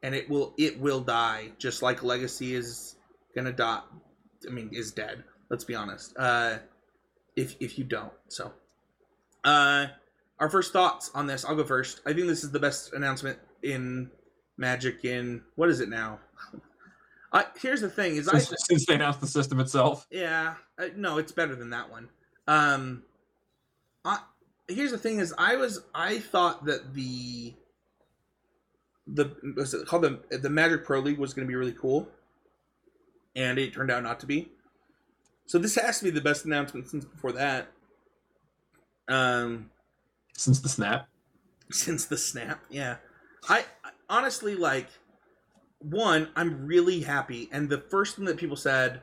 and 0.03 0.15
it 0.15 0.29
will 0.29 0.55
it 0.59 0.79
will 0.79 1.01
die 1.01 1.51
just 1.59 1.83
like 1.83 2.03
legacy 2.03 2.55
is 2.55 2.97
gonna 3.35 3.53
die 3.53 3.81
i 4.47 4.51
mean 4.51 4.71
is 4.73 4.93
dead 4.93 5.25
let's 5.51 5.65
be 5.65 5.75
honest 5.75 6.15
uh 6.19 6.59
if 7.37 7.57
if 7.61 7.79
you 7.79 7.85
don't 7.85 8.13
so 8.29 8.53
uh 9.45 9.87
our 10.39 10.49
first 10.49 10.73
thoughts 10.73 11.11
on 11.15 11.27
this 11.27 11.45
i'll 11.45 11.57
go 11.57 11.65
first 11.65 12.01
i 12.07 12.13
think 12.13 12.27
this 12.27 12.45
is 12.45 12.51
the 12.51 12.61
best 12.61 12.93
announcement 12.93 13.39
in 13.63 14.11
magic 14.57 15.05
in 15.05 15.43
what 15.57 15.69
is 15.69 15.81
it 15.81 15.89
now 15.89 16.19
I, 17.31 17.45
here's 17.61 17.83
the 17.83 17.91
thing: 17.91 18.17
is 18.17 18.27
I 18.27 18.39
since, 18.39 18.65
since 18.67 18.87
they 18.87 18.95
announced 18.95 19.21
the 19.21 19.27
system 19.27 19.61
itself. 19.61 20.07
yeah 20.11 20.55
uh, 20.79 20.87
no, 20.97 21.19
it's 21.19 21.33
better 21.33 21.55
than 21.55 21.71
that 21.71 21.91
one. 21.91 22.09
Um, 22.47 23.03
I 24.05 24.21
here's 24.69 24.93
the 24.93 24.99
thing: 24.99 25.19
is 25.19 25.35
I 25.37 25.57
was 25.57 25.81
I 25.95 26.21
thought 26.21 26.65
that 26.67 26.95
the 26.95 27.55
the 29.15 29.35
was 29.57 29.75
it 29.75 29.87
called? 29.87 30.03
The 30.03 30.39
the 30.39 30.51
Magic 30.51 30.85
Pro 30.85 31.01
League 31.01 31.19
was 31.19 31.35
going 31.35 31.47
to 31.47 31.51
be 31.51 31.57
really 31.57 31.73
cool, 31.73 32.09
and 33.35 33.59
it 33.59 33.73
turned 33.75 33.91
out 33.91 34.03
not 34.03 34.21
to 34.21 34.27
be. 34.27 34.51
So 35.47 35.59
this 35.59 35.75
has 35.77 35.99
to 35.99 36.05
be 36.05 36.11
the 36.11 36.21
best 36.21 36.45
announcement 36.45 36.89
since 36.89 37.05
before 37.05 37.33
that. 37.33 37.69
Um, 39.09 39.71
Since 40.37 40.61
the 40.61 40.69
snap. 40.69 41.09
since 41.71 42.05
the 42.05 42.19
snap 42.19 42.63
yeah. 42.69 42.97
I, 43.49 43.65
I 43.83 43.91
honestly 44.11 44.55
like 44.55 44.89
one 45.81 46.29
i'm 46.37 46.67
really 46.67 47.01
happy. 47.01 47.49
And 47.53 47.69
the 47.71 47.79
first 47.79 48.17
thing 48.17 48.27
that 48.27 48.37
people 48.37 48.57
said 48.57 49.01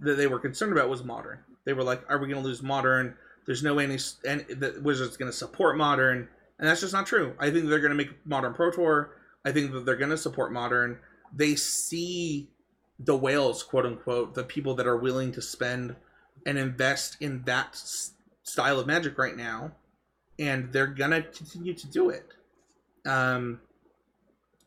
that 0.00 0.14
they 0.14 0.26
were 0.26 0.38
concerned 0.38 0.72
about 0.72 0.88
was 0.88 1.04
modern. 1.04 1.40
They 1.64 1.74
were 1.74 1.82
like 1.84 2.02
are 2.08 2.18
we 2.18 2.28
going 2.28 2.42
to 2.42 2.48
lose 2.48 2.62
modern? 2.62 3.14
There's 3.44 3.62
no 3.62 3.74
way 3.74 3.84
any 3.84 3.98
and 4.26 4.46
that 4.48 4.82
wizards 4.82 5.16
going 5.18 5.30
to 5.30 5.36
support 5.36 5.76
modern. 5.76 6.28
And 6.58 6.68
that's 6.68 6.80
just 6.80 6.92
not 6.94 7.06
true. 7.06 7.34
I 7.38 7.50
think 7.50 7.68
they're 7.68 7.80
going 7.80 7.90
to 7.90 7.96
make 7.96 8.24
modern 8.24 8.54
pro 8.54 8.70
tour 8.70 9.10
i 9.44 9.52
think 9.52 9.72
that 9.72 9.84
they're 9.86 9.96
going 9.96 10.10
to 10.10 10.16
support 10.16 10.52
modern. 10.52 10.98
They 11.34 11.54
see 11.56 12.48
the 12.98 13.16
whales 13.16 13.62
quote 13.62 13.86
unquote 13.86 14.34
the 14.34 14.44
people 14.44 14.74
that 14.74 14.86
are 14.86 14.96
willing 14.96 15.32
to 15.32 15.42
spend 15.42 15.96
and 16.46 16.58
invest 16.58 17.16
in 17.20 17.42
that 17.44 17.68
s- 17.72 18.12
style 18.42 18.78
of 18.78 18.86
magic 18.86 19.18
right 19.18 19.36
now 19.36 19.72
and 20.38 20.72
they're 20.72 20.86
gonna 20.86 21.22
continue 21.22 21.74
to 21.74 21.86
do 21.88 22.10
it. 22.10 22.34
Um 23.06 23.60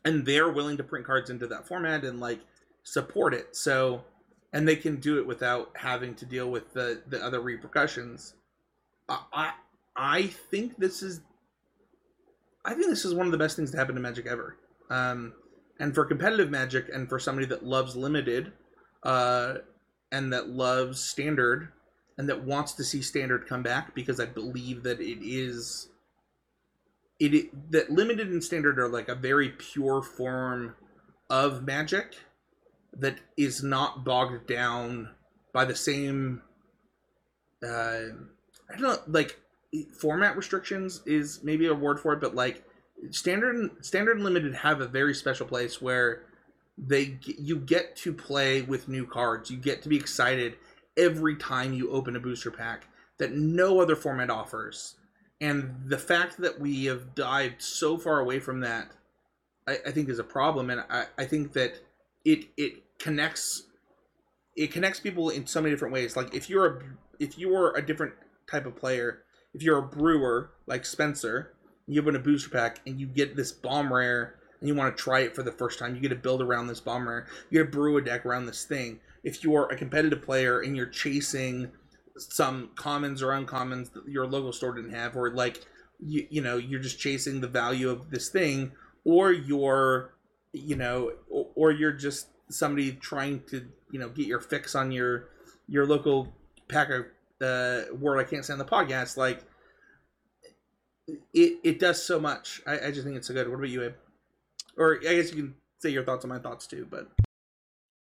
and 0.04 0.24
they're 0.26 0.50
willing 0.50 0.76
to 0.76 0.84
print 0.84 1.06
cards 1.06 1.30
into 1.30 1.46
that 1.48 1.66
format 1.66 2.04
and 2.04 2.20
like 2.20 2.40
support 2.82 3.32
it. 3.34 3.56
So 3.56 4.04
and 4.52 4.66
they 4.66 4.76
can 4.76 4.96
do 4.96 5.18
it 5.18 5.26
without 5.26 5.70
having 5.76 6.14
to 6.16 6.26
deal 6.26 6.50
with 6.50 6.72
the 6.72 7.02
the 7.06 7.22
other 7.24 7.40
repercussions. 7.40 8.34
I 9.08 9.22
i, 9.32 9.52
I 9.96 10.22
think 10.26 10.76
this 10.78 11.02
is 11.02 11.20
i 12.64 12.74
think 12.74 12.86
this 12.86 13.04
is 13.04 13.14
one 13.14 13.26
of 13.26 13.32
the 13.32 13.38
best 13.38 13.56
things 13.56 13.70
to 13.70 13.76
happen 13.76 13.94
to 13.94 14.00
magic 14.00 14.26
ever 14.26 14.56
um 14.90 15.32
and 15.78 15.94
for 15.94 16.04
competitive 16.04 16.50
magic 16.50 16.88
and 16.92 17.08
for 17.08 17.18
somebody 17.18 17.46
that 17.46 17.64
loves 17.64 17.96
limited 17.96 18.52
uh 19.02 19.54
and 20.12 20.32
that 20.32 20.48
loves 20.48 21.00
standard 21.00 21.72
and 22.18 22.28
that 22.28 22.44
wants 22.44 22.72
to 22.74 22.84
see 22.84 23.02
standard 23.02 23.46
come 23.46 23.62
back 23.62 23.94
because 23.94 24.18
I 24.20 24.26
believe 24.26 24.82
that 24.84 25.00
it 25.00 25.18
is 25.22 25.88
it, 27.18 27.34
it 27.34 27.72
that 27.72 27.90
limited 27.90 28.28
and 28.28 28.42
standard 28.42 28.78
are 28.78 28.88
like 28.88 29.08
a 29.08 29.14
very 29.14 29.50
pure 29.50 30.02
form 30.02 30.76
of 31.28 31.64
magic 31.64 32.16
that 32.98 33.18
is 33.36 33.62
not 33.62 34.04
bogged 34.04 34.46
down 34.46 35.10
by 35.52 35.64
the 35.64 35.76
same 35.76 36.42
uh 37.62 38.00
I 38.68 38.72
don't 38.72 38.82
know 38.82 38.98
like 39.06 39.38
format 40.00 40.36
restrictions 40.36 41.02
is 41.06 41.40
maybe 41.42 41.66
a 41.66 41.74
word 41.74 42.00
for 42.00 42.12
it 42.12 42.20
but 42.20 42.34
like 42.34 42.64
standard 43.10 43.84
standard 43.84 44.16
and 44.16 44.24
limited 44.24 44.54
have 44.54 44.80
a 44.80 44.86
very 44.86 45.14
special 45.14 45.46
place 45.46 45.80
where 45.80 46.22
they 46.78 47.18
you 47.22 47.56
get 47.56 47.96
to 47.96 48.12
play 48.12 48.62
with 48.62 48.88
new 48.88 49.06
cards 49.06 49.50
you 49.50 49.56
get 49.56 49.82
to 49.82 49.88
be 49.88 49.96
excited 49.96 50.56
every 50.96 51.36
time 51.36 51.72
you 51.72 51.90
open 51.90 52.16
a 52.16 52.20
booster 52.20 52.50
pack 52.50 52.86
that 53.18 53.32
no 53.32 53.80
other 53.80 53.96
format 53.96 54.30
offers. 54.30 54.96
And 55.40 55.74
the 55.86 55.98
fact 55.98 56.38
that 56.38 56.58
we 56.60 56.86
have 56.86 57.14
dived 57.14 57.62
so 57.62 57.98
far 57.98 58.20
away 58.20 58.40
from 58.40 58.60
that, 58.60 58.90
I, 59.68 59.78
I 59.86 59.90
think 59.90 60.08
is 60.08 60.18
a 60.18 60.24
problem. 60.24 60.70
And 60.70 60.84
I, 60.88 61.06
I 61.18 61.24
think 61.24 61.52
that 61.52 61.74
it 62.24 62.46
it 62.56 62.98
connects 62.98 63.64
it 64.56 64.72
connects 64.72 65.00
people 65.00 65.28
in 65.28 65.46
so 65.46 65.60
many 65.60 65.74
different 65.74 65.92
ways. 65.92 66.16
Like 66.16 66.34
if 66.34 66.48
you're 66.48 66.66
a 66.66 66.82
if 67.18 67.38
you're 67.38 67.76
a 67.76 67.84
different 67.84 68.14
type 68.50 68.64
of 68.64 68.76
player, 68.76 69.22
if 69.52 69.62
you're 69.62 69.78
a 69.78 69.82
brewer 69.82 70.52
like 70.66 70.86
Spencer, 70.86 71.52
you 71.86 72.00
open 72.00 72.16
a 72.16 72.20
booster 72.20 72.50
pack 72.50 72.80
and 72.86 73.00
you 73.00 73.06
get 73.06 73.36
this 73.36 73.52
bomb 73.52 73.92
rare 73.92 74.36
and 74.60 74.68
you 74.68 74.74
want 74.74 74.96
to 74.96 75.02
try 75.02 75.20
it 75.20 75.34
for 75.34 75.42
the 75.42 75.52
first 75.52 75.78
time, 75.78 75.94
you 75.94 76.00
get 76.00 76.08
to 76.08 76.16
build 76.16 76.42
around 76.42 76.66
this 76.66 76.80
bomb 76.80 77.08
rare. 77.08 77.26
You 77.50 77.58
get 77.58 77.70
to 77.70 77.76
brew 77.76 77.96
a 77.98 78.02
deck 78.02 78.24
around 78.26 78.46
this 78.46 78.64
thing 78.64 79.00
if 79.26 79.42
you're 79.42 79.68
a 79.70 79.76
competitive 79.76 80.22
player 80.22 80.60
and 80.60 80.76
you're 80.76 80.86
chasing 80.86 81.70
some 82.16 82.70
commons 82.76 83.22
or 83.22 83.28
uncommons 83.28 83.92
that 83.92 84.08
your 84.08 84.24
local 84.24 84.52
store 84.52 84.72
didn't 84.72 84.92
have, 84.92 85.16
or 85.16 85.30
like 85.30 85.66
you 86.00 86.26
you 86.30 86.40
know 86.40 86.56
you're 86.56 86.80
just 86.80 86.98
chasing 86.98 87.40
the 87.40 87.48
value 87.48 87.90
of 87.90 88.10
this 88.10 88.28
thing, 88.28 88.72
or 89.04 89.32
you're 89.32 90.14
you 90.52 90.76
know 90.76 91.12
or, 91.28 91.48
or 91.56 91.72
you're 91.72 91.92
just 91.92 92.28
somebody 92.48 92.92
trying 92.92 93.42
to 93.48 93.66
you 93.90 93.98
know 93.98 94.08
get 94.08 94.26
your 94.26 94.40
fix 94.40 94.76
on 94.76 94.92
your 94.92 95.28
your 95.68 95.86
local 95.86 96.32
pack 96.68 96.88
of 96.90 97.06
uh, 97.42 97.92
word 97.94 98.18
I 98.18 98.24
can't 98.24 98.44
say 98.44 98.52
on 98.52 98.60
the 98.60 98.64
podcast. 98.64 99.16
Like 99.16 99.42
it 101.08 101.58
it 101.62 101.78
does 101.78 102.02
so 102.02 102.18
much. 102.18 102.60
I, 102.66 102.86
I 102.86 102.90
just 102.90 103.04
think 103.04 103.16
it's 103.16 103.28
so 103.28 103.34
good. 103.34 103.48
What 103.48 103.56
about 103.56 103.68
you, 103.68 103.84
Abe? 103.84 103.94
Or 104.76 104.98
I 104.98 105.14
guess 105.14 105.30
you 105.30 105.36
can 105.42 105.54
say 105.78 105.90
your 105.90 106.04
thoughts 106.04 106.24
on 106.24 106.28
my 106.28 106.38
thoughts 106.38 106.66
too, 106.66 106.86
but 106.90 107.10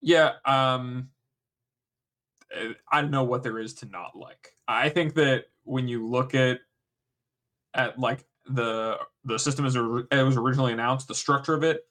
Yeah, 0.02 0.34
um 0.46 1.10
I 2.92 3.02
don't 3.02 3.12
know 3.12 3.24
what 3.24 3.44
there 3.44 3.60
is 3.60 3.74
to 3.76 3.86
not 3.86 4.16
like. 4.16 4.56
I 4.68 4.90
think 4.90 5.16
that 5.16 5.46
when 5.64 5.88
you 5.88 6.08
look 6.08 6.36
at 6.36 6.60
at 7.74 7.98
like 7.98 8.26
the 8.46 8.98
the 9.24 9.38
system 9.38 9.66
as 9.66 9.76
it 9.76 9.82
was 10.12 10.38
originally 10.38 10.74
announced, 10.74 11.08
the 11.08 11.16
structure 11.16 11.54
of 11.54 11.64
it, 11.64 11.86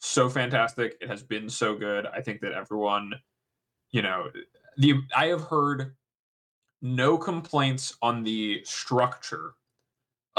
so 0.00 0.28
fantastic. 0.28 0.96
It 1.00 1.08
has 1.08 1.22
been 1.22 1.48
so 1.48 1.76
good. 1.76 2.06
I 2.06 2.20
think 2.20 2.40
that 2.40 2.52
everyone, 2.52 3.14
you 3.90 4.02
know, 4.02 4.30
the 4.78 5.00
I 5.16 5.26
have 5.26 5.42
heard 5.42 5.94
no 6.82 7.18
complaints 7.18 7.96
on 8.02 8.24
the 8.24 8.62
structure 8.64 9.54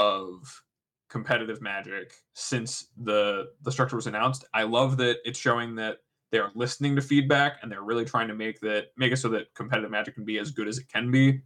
of 0.02 0.62
competitive 1.08 1.60
magic 1.60 2.14
since 2.32 2.88
the 3.04 3.50
the 3.62 3.70
structure 3.70 3.96
was 3.96 4.06
announced. 4.06 4.44
I 4.54 4.62
love 4.62 4.96
that 4.96 5.18
it's 5.24 5.38
showing 5.38 5.74
that 5.76 5.98
they 6.32 6.38
are 6.38 6.50
listening 6.54 6.96
to 6.96 7.02
feedback 7.02 7.58
and 7.62 7.70
they're 7.70 7.82
really 7.82 8.06
trying 8.06 8.26
to 8.28 8.34
make 8.34 8.58
that 8.60 8.86
make 8.96 9.12
it 9.12 9.18
so 9.18 9.28
that 9.28 9.54
competitive 9.54 9.90
magic 9.90 10.14
can 10.14 10.24
be 10.24 10.38
as 10.38 10.50
good 10.50 10.66
as 10.66 10.78
it 10.78 10.88
can 10.88 11.10
be 11.10 11.40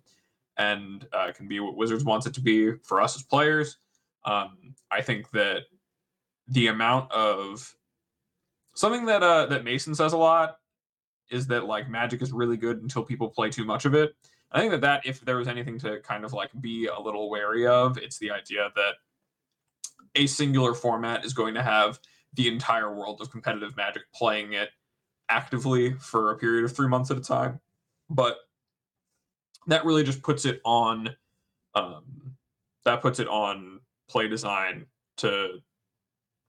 and 0.57 1.07
uh, 1.13 1.33
can 1.35 1.49
be 1.49 1.61
what 1.61 1.77
wizards 1.77 2.05
wants 2.05 2.27
it 2.27 2.33
to 2.35 2.41
be 2.41 2.73
for 2.85 3.03
us 3.03 3.17
as 3.17 3.23
players 3.23 3.79
um, 4.25 4.75
i 4.91 5.03
think 5.03 5.29
that 5.33 5.63
the 6.49 6.69
amount 6.69 7.11
of 7.11 7.75
something 8.75 9.05
that 9.05 9.23
uh, 9.23 9.47
that 9.47 9.65
mason 9.65 9.95
says 9.95 10.13
a 10.13 10.17
lot 10.17 10.59
is 11.31 11.49
that 11.49 11.67
like 11.67 11.91
magic 11.91 12.23
is 12.23 12.33
really 12.33 12.57
good 12.57 12.81
until 12.81 13.03
people 13.03 13.29
play 13.29 13.51
too 13.51 13.65
much 13.65 13.85
of 13.85 13.95
it 13.95 14.15
i 14.53 14.61
think 14.61 14.71
that 14.71 14.81
that 14.81 15.05
if 15.05 15.21
there 15.21 15.37
was 15.37 15.49
anything 15.49 15.79
to 15.79 16.01
kind 16.01 16.25
of 16.25 16.33
like 16.33 16.51
be 16.61 16.87
a 16.87 17.01
little 17.01 17.31
wary 17.31 17.67
of 17.67 17.99
it's 17.99 18.19
the 18.19 18.31
idea 18.31 18.71
that 18.75 18.95
a 20.15 20.27
singular 20.27 20.75
format 20.75 21.25
is 21.25 21.33
going 21.33 21.55
to 21.55 21.63
have 21.63 21.99
the 22.35 22.49
entire 22.49 22.95
world 22.95 23.21
of 23.21 23.31
competitive 23.31 23.77
magic 23.77 24.03
playing 24.15 24.53
it 24.53 24.71
actively 25.29 25.95
for 25.95 26.33
a 26.33 26.39
period 26.39 26.65
of 26.65 26.75
three 26.75 26.89
months 26.89 27.11
at 27.11 27.17
a 27.17 27.21
time. 27.21 27.61
But 28.11 28.37
that 29.67 29.85
really 29.85 30.05
just 30.05 30.23
puts 30.23 30.45
it 30.45 30.61
on 30.65 31.11
um, 31.75 32.05
that 32.85 33.03
puts 33.03 33.19
it 33.19 33.29
on 33.29 33.81
play 34.09 34.29
design 34.29 34.87
to 35.19 35.59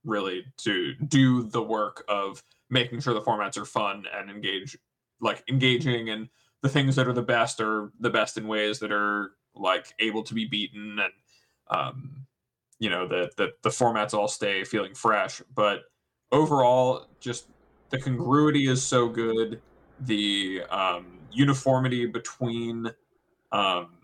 really 0.06 0.46
to 0.58 0.94
do 1.08 1.44
the 1.44 1.62
work 1.62 2.06
of 2.08 2.44
making 2.70 3.00
sure 3.02 3.14
the 3.14 3.22
formats 3.22 3.58
are 3.58 3.66
fun 3.66 4.06
and 4.14 4.30
engage 4.30 4.78
like 5.20 5.44
engaging 5.50 6.10
and 6.10 6.30
the 6.62 6.70
things 6.70 6.96
that 6.96 7.08
are 7.08 7.14
the 7.14 7.22
best 7.22 7.62
are 7.62 7.92
the 8.00 8.10
best 8.10 8.38
in 8.38 8.48
ways 8.48 8.80
that 8.80 8.92
are 8.92 9.32
like 9.56 9.94
able 10.00 10.24
to 10.24 10.34
be 10.34 10.46
beaten 10.46 11.00
and 11.00 11.14
um, 11.70 12.26
you 12.80 12.90
know 12.90 13.08
that 13.08 13.36
that 13.38 13.62
the 13.64 13.70
formats 13.70 14.14
all 14.14 14.28
stay 14.28 14.64
feeling 14.64 14.94
fresh. 14.94 15.42
But 15.56 15.84
overall 16.32 17.08
just 17.20 17.48
the 17.90 18.00
congruity 18.00 18.68
is 18.68 18.84
so 18.84 19.08
good. 19.08 19.62
The 20.02 20.64
um, 20.70 21.20
uniformity 21.32 22.06
between 22.06 22.92
um, 23.52 23.98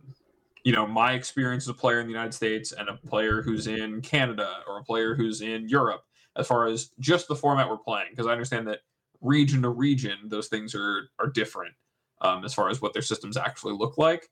you 0.63 0.71
know 0.71 0.87
my 0.87 1.13
experience 1.13 1.65
as 1.65 1.69
a 1.69 1.73
player 1.73 1.99
in 1.99 2.07
the 2.07 2.13
united 2.13 2.33
states 2.33 2.71
and 2.71 2.87
a 2.89 2.93
player 3.07 3.41
who's 3.41 3.67
in 3.67 4.01
canada 4.01 4.59
or 4.67 4.79
a 4.79 4.83
player 4.83 5.13
who's 5.13 5.41
in 5.41 5.67
europe 5.67 6.05
as 6.37 6.47
far 6.47 6.67
as 6.67 6.91
just 6.99 7.27
the 7.27 7.35
format 7.35 7.69
we're 7.69 7.77
playing 7.77 8.07
because 8.11 8.27
i 8.27 8.31
understand 8.31 8.67
that 8.67 8.79
region 9.21 9.61
to 9.61 9.69
region 9.69 10.17
those 10.25 10.47
things 10.47 10.73
are 10.73 11.09
are 11.19 11.27
different 11.27 11.73
um, 12.21 12.43
as 12.45 12.53
far 12.53 12.69
as 12.69 12.81
what 12.81 12.93
their 12.93 13.01
systems 13.01 13.37
actually 13.37 13.73
look 13.73 13.97
like. 13.97 14.27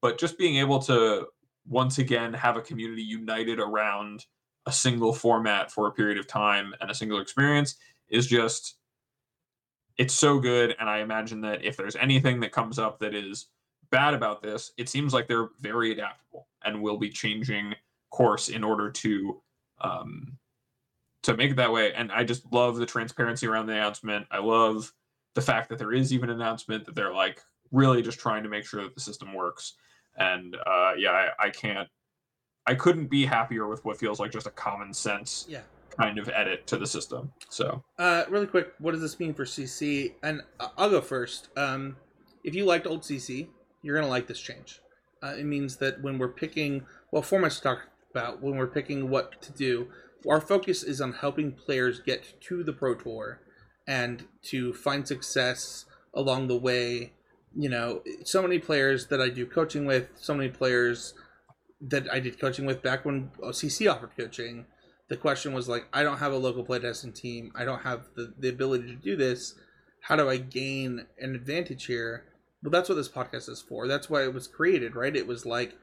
But 0.00 0.18
just 0.18 0.38
being 0.38 0.56
able 0.56 0.80
to 0.80 1.26
once 1.66 1.98
again 1.98 2.34
have 2.34 2.56
a 2.56 2.62
community 2.62 3.02
united 3.02 3.58
around 3.58 4.26
a 4.66 4.72
single 4.72 5.12
format 5.12 5.70
for 5.70 5.86
a 5.86 5.92
period 5.92 6.18
of 6.18 6.26
time 6.26 6.74
and 6.80 6.90
a 6.90 6.94
single 6.94 7.20
experience 7.20 7.76
is 8.08 8.26
just 8.26 8.76
it's 9.96 10.14
so 10.14 10.38
good. 10.38 10.74
And 10.78 10.88
i 10.88 10.98
imagine 10.98 11.40
that 11.42 11.64
if 11.64 11.76
there's 11.76 11.96
anything 11.96 12.40
that 12.40 12.52
comes 12.52 12.78
up 12.78 12.98
that 13.00 13.14
is 13.14 13.48
bad 13.90 14.14
about 14.14 14.42
this 14.42 14.72
it 14.76 14.88
seems 14.88 15.14
like 15.14 15.28
they're 15.28 15.50
very 15.60 15.92
adaptable 15.92 16.48
and 16.64 16.82
will 16.82 16.96
be 16.96 17.10
changing 17.10 17.74
course 18.10 18.48
in 18.48 18.64
order 18.64 18.90
to 18.90 19.40
um 19.80 20.36
to 21.22 21.36
make 21.36 21.52
it 21.52 21.56
that 21.56 21.72
way. 21.72 21.92
And 21.94 22.12
i 22.12 22.24
just 22.24 22.50
love 22.52 22.76
the 22.76 22.86
transparency 22.86 23.46
around 23.46 23.66
the 23.66 23.74
announcement. 23.74 24.26
I 24.30 24.38
love 24.38 24.92
the 25.34 25.40
fact 25.40 25.68
that 25.68 25.78
there 25.78 25.92
is 25.92 26.12
even 26.12 26.30
an 26.30 26.36
announcement 26.36 26.84
that 26.86 26.94
they're 26.94 27.12
like 27.12 27.40
really 27.72 28.02
just 28.02 28.18
trying 28.18 28.42
to 28.42 28.48
make 28.48 28.64
sure 28.64 28.82
that 28.82 28.94
the 28.94 29.00
system 29.00 29.34
works 29.34 29.74
and 30.16 30.56
uh, 30.66 30.92
yeah, 30.96 31.10
I, 31.10 31.46
I 31.46 31.50
can't, 31.50 31.88
I 32.66 32.74
couldn't 32.76 33.06
be 33.06 33.26
happier 33.26 33.66
with 33.66 33.84
what 33.84 33.98
feels 33.98 34.20
like 34.20 34.30
just 34.30 34.46
a 34.46 34.50
common 34.50 34.94
sense 34.94 35.44
Yeah. 35.48 35.62
kind 35.98 36.18
of 36.18 36.28
edit 36.28 36.66
to 36.68 36.76
the 36.76 36.86
system. 36.86 37.32
So 37.48 37.82
Uh, 37.98 38.24
really 38.28 38.46
quick, 38.46 38.72
what 38.78 38.92
does 38.92 39.00
this 39.00 39.18
mean 39.18 39.34
for 39.34 39.44
CC? 39.44 40.14
And 40.22 40.42
I- 40.60 40.70
I'll 40.78 40.90
go 40.90 41.00
first. 41.00 41.48
Um, 41.56 41.96
if 42.44 42.54
you 42.54 42.64
liked 42.64 42.86
old 42.86 43.02
CC, 43.02 43.48
you're 43.82 43.96
gonna 43.96 44.08
like 44.08 44.28
this 44.28 44.38
change. 44.40 44.80
Uh, 45.22 45.34
it 45.36 45.44
means 45.44 45.76
that 45.78 46.00
when 46.00 46.16
we're 46.18 46.28
picking, 46.28 46.86
well, 47.10 47.22
formats 47.22 47.56
to 47.56 47.62
talk 47.62 47.88
about, 48.12 48.40
when 48.40 48.56
we're 48.56 48.66
picking 48.68 49.08
what 49.10 49.40
to 49.42 49.50
do, 49.52 49.88
our 50.28 50.40
focus 50.40 50.84
is 50.84 51.00
on 51.00 51.12
helping 51.12 51.50
players 51.52 52.00
get 52.00 52.40
to 52.42 52.62
the 52.62 52.72
Pro 52.72 52.94
Tour 52.94 53.40
and 53.86 54.26
to 54.42 54.72
find 54.72 55.06
success 55.06 55.84
along 56.14 56.48
the 56.48 56.58
way. 56.58 57.12
You 57.56 57.68
know, 57.68 58.02
so 58.24 58.42
many 58.42 58.58
players 58.58 59.06
that 59.08 59.20
I 59.20 59.28
do 59.28 59.46
coaching 59.46 59.84
with, 59.86 60.08
so 60.16 60.34
many 60.34 60.48
players 60.48 61.14
that 61.80 62.10
I 62.12 62.18
did 62.18 62.40
coaching 62.40 62.66
with 62.66 62.82
back 62.82 63.04
when 63.04 63.30
OCC 63.42 63.90
offered 63.90 64.16
coaching 64.16 64.66
the 65.08 65.16
question 65.16 65.52
was 65.52 65.68
like 65.68 65.86
i 65.92 66.02
don't 66.02 66.18
have 66.18 66.32
a 66.32 66.36
local 66.36 66.64
playtesting 66.64 67.14
team. 67.14 67.52
I 67.54 67.64
don't 67.64 67.82
have 67.82 68.08
the, 68.16 68.32
the 68.38 68.48
ability 68.48 68.86
to 68.88 68.94
do 68.96 69.16
this. 69.16 69.54
How 70.00 70.16
do 70.16 70.28
i 70.28 70.36
gain 70.36 71.06
an 71.18 71.34
advantage 71.34 71.86
here? 71.86 72.24
Well 72.62 72.70
that's 72.70 72.88
what 72.88 72.96
this 72.96 73.08
podcast 73.08 73.48
is 73.48 73.62
for. 73.62 73.86
That's 73.86 74.08
why 74.08 74.24
it 74.24 74.34
was 74.34 74.46
created 74.46 74.96
right? 74.96 75.14
It 75.14 75.26
was 75.26 75.44
like 75.46 75.76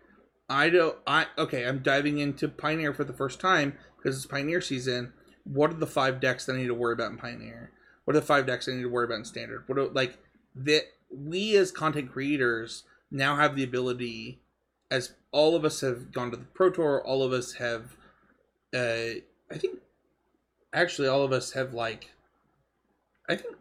i 0.50 0.70
don't 0.70 0.98
i 1.08 1.28
okay 1.38 1.66
i'm 1.66 1.80
diving 1.80 2.18
into 2.18 2.50
pioneer 2.50 2.94
for 2.94 3.06
the 3.06 3.14
first 3.14 3.40
time 3.40 3.78
because 3.98 4.18
it's 4.18 4.26
pioneer 4.26 4.62
season. 4.62 5.14
What 5.44 5.72
are 5.72 5.76
the 5.76 5.88
five 5.88 6.20
decks 6.20 6.46
that 6.46 6.56
i 6.56 6.58
need 6.58 6.68
to 6.68 6.74
worry 6.74 6.94
about 6.94 7.12
in 7.12 7.18
pioneer 7.18 7.72
what 8.06 8.16
are 8.16 8.20
the 8.20 8.26
five 8.26 8.46
decks 8.46 8.68
i 8.68 8.72
need 8.72 8.82
to 8.82 8.90
worry 8.90 9.06
about 9.06 9.18
in 9.20 9.26
standard 9.26 9.64
what 9.68 9.78
are 9.78 9.88
like 9.90 10.18
that 10.56 10.84
we 11.14 11.56
as 11.56 11.72
content 11.72 12.12
creators 12.12 12.84
now 13.12 13.36
have 13.36 13.56
the 13.56 13.64
ability 13.64 14.40
as 14.90 15.14
all 15.32 15.56
of 15.56 15.64
us 15.66 15.82
have 15.82 16.12
gone 16.12 16.32
to 16.32 16.38
the 16.38 16.44
pro 16.46 16.70
tour 16.70 17.02
all 17.06 17.24
of 17.24 17.32
us 17.34 17.54
have 17.54 17.96
uh, 18.74 19.20
I 19.52 19.58
think 19.58 19.80
actually 20.72 21.10
all 21.10 21.24
of 21.24 21.34
us 21.34 21.52
have 21.52 21.74
like, 21.74 22.12
I 23.28 23.36
think, 23.36 23.56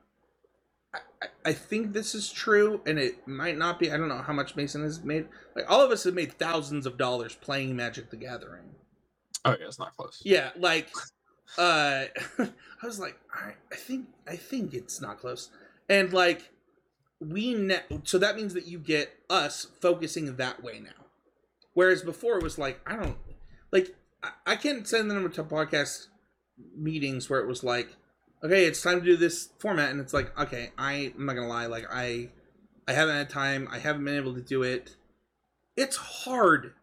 I, 0.95 0.99
I- 1.23 1.27
I 1.45 1.53
think 1.53 1.93
this 1.93 2.15
is 2.15 2.31
true, 2.31 2.81
and 2.87 2.97
it 2.99 3.27
might 3.27 3.59
not 3.59 3.81
be. 3.81 3.91
I 3.91 3.97
don't 3.97 4.07
know 4.09 4.19
how 4.23 4.33
much 4.33 4.55
Mason 4.55 4.83
has 4.85 5.03
made. 5.03 5.27
Like 5.57 5.69
all 5.69 5.81
of 5.81 5.91
us 5.91 6.05
have 6.05 6.15
made 6.15 6.33
thousands 6.35 6.87
of 6.87 6.97
dollars 6.97 7.35
playing 7.35 7.75
Magic 7.75 8.09
the 8.11 8.17
Gathering. 8.17 8.67
oh 9.45 9.57
yeah, 9.59 9.67
it's 9.67 9.79
not 9.81 9.97
close. 9.97 10.23
Yeah, 10.25 10.51
like, 10.57 10.91
uh, 11.59 12.05
I 12.39 12.87
was 12.87 12.99
like, 12.99 13.19
I, 13.35 13.53
I 13.73 13.77
think, 13.77 14.09
I 14.27 14.37
think 14.37 14.75
it's 14.75 15.01
not 15.01 15.19
close, 15.19 15.51
and 15.89 16.13
like, 16.13 16.51
we 17.21 17.55
ne- 17.55 17.83
so 18.05 18.19
that 18.19 18.37
means 18.37 18.55
that 18.55 18.67
you 18.67 18.79
get 18.79 19.13
us 19.29 19.67
focusing 19.81 20.37
that 20.37 20.63
way 20.63 20.81
now, 20.81 21.07
whereas 21.75 22.03
before 22.03 22.39
it 22.39 22.43
was 22.43 22.59
like, 22.59 22.81
I 22.87 22.97
don't, 22.97 23.17
like, 23.73 23.95
I, 24.23 24.31
I 24.47 24.57
can't 24.57 24.87
send 24.87 25.11
them 25.11 25.31
to 25.31 25.45
podcast 25.45 26.07
meetings 26.77 27.29
where 27.29 27.41
it 27.41 27.47
was 27.47 27.63
like, 27.63 27.89
okay, 28.43 28.65
it's 28.65 28.83
time 28.83 29.01
to 29.01 29.05
do 29.05 29.17
this 29.17 29.51
format, 29.59 29.91
and 29.91 30.01
it's 30.01 30.15
like, 30.15 30.39
okay, 30.39 30.71
I, 30.79 31.13
I'm 31.17 31.27
not 31.27 31.35
gonna 31.37 31.49
lie, 31.49 31.67
like, 31.67 31.87
I, 31.93 32.31
I 32.89 32.93
haven't 32.93 33.17
had 33.17 33.31
time, 33.31 33.69
I 33.71 33.79
haven't 33.79 34.05
been 34.05 34.17
able 34.17 34.35
to 34.35 34.41
do 34.41 34.63
it. 34.63 34.97
It's 35.77 35.97
hard. 35.97 36.75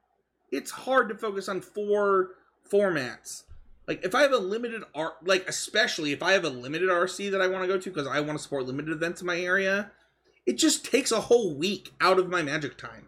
It's 0.51 0.71
hard 0.71 1.09
to 1.09 1.15
focus 1.15 1.49
on 1.49 1.61
four 1.61 2.29
formats. 2.71 3.43
Like 3.87 4.03
if 4.03 4.13
I 4.13 4.21
have 4.21 4.33
a 4.33 4.37
limited 4.37 4.83
R, 4.93 5.13
like 5.23 5.47
especially 5.47 6.11
if 6.11 6.21
I 6.21 6.33
have 6.33 6.43
a 6.43 6.49
limited 6.49 6.89
RC 6.89 7.31
that 7.31 7.41
I 7.41 7.47
want 7.47 7.63
to 7.63 7.67
go 7.67 7.79
to 7.79 7.89
because 7.89 8.07
I 8.07 8.19
want 8.19 8.37
to 8.37 8.43
support 8.43 8.65
limited 8.65 8.91
events 8.91 9.21
in 9.21 9.27
my 9.27 9.39
area, 9.39 9.91
it 10.45 10.57
just 10.57 10.85
takes 10.85 11.11
a 11.11 11.21
whole 11.21 11.55
week 11.55 11.93
out 12.01 12.19
of 12.19 12.29
my 12.29 12.41
magic 12.41 12.77
time. 12.77 13.07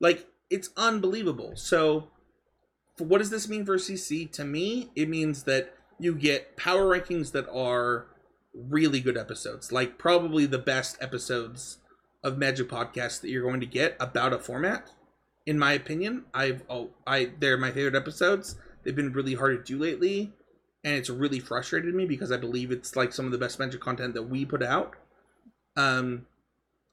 Like 0.00 0.26
it's 0.50 0.70
unbelievable. 0.76 1.52
So, 1.56 2.08
what 2.98 3.18
does 3.18 3.30
this 3.30 3.48
mean 3.48 3.64
for 3.64 3.76
CC? 3.76 4.30
To 4.32 4.44
me, 4.44 4.90
it 4.94 5.08
means 5.08 5.44
that 5.44 5.74
you 5.98 6.14
get 6.14 6.56
power 6.56 6.84
rankings 6.84 7.32
that 7.32 7.48
are 7.48 8.06
really 8.54 9.00
good 9.00 9.16
episodes, 9.16 9.72
like 9.72 9.98
probably 9.98 10.46
the 10.46 10.58
best 10.58 10.96
episodes 11.00 11.78
of 12.22 12.38
Magic 12.38 12.68
Podcast 12.68 13.20
that 13.20 13.30
you're 13.30 13.42
going 13.42 13.60
to 13.60 13.66
get 13.66 13.96
about 13.98 14.32
a 14.32 14.38
format. 14.38 14.90
In 15.46 15.58
my 15.58 15.72
opinion, 15.72 16.24
I've 16.34 16.62
oh 16.68 16.90
I 17.06 17.32
they're 17.38 17.56
my 17.56 17.72
favorite 17.72 17.96
episodes. 17.96 18.56
They've 18.82 18.96
been 18.96 19.12
really 19.12 19.34
hard 19.34 19.64
to 19.64 19.72
do 19.72 19.78
lately, 19.78 20.32
and 20.84 20.94
it's 20.94 21.10
really 21.10 21.40
frustrated 21.40 21.94
me 21.94 22.06
because 22.06 22.32
I 22.32 22.36
believe 22.36 22.70
it's 22.70 22.96
like 22.96 23.12
some 23.12 23.26
of 23.26 23.32
the 23.32 23.38
best 23.38 23.58
Magic 23.58 23.80
content 23.80 24.14
that 24.14 24.24
we 24.24 24.44
put 24.44 24.62
out. 24.62 24.94
Um, 25.76 26.26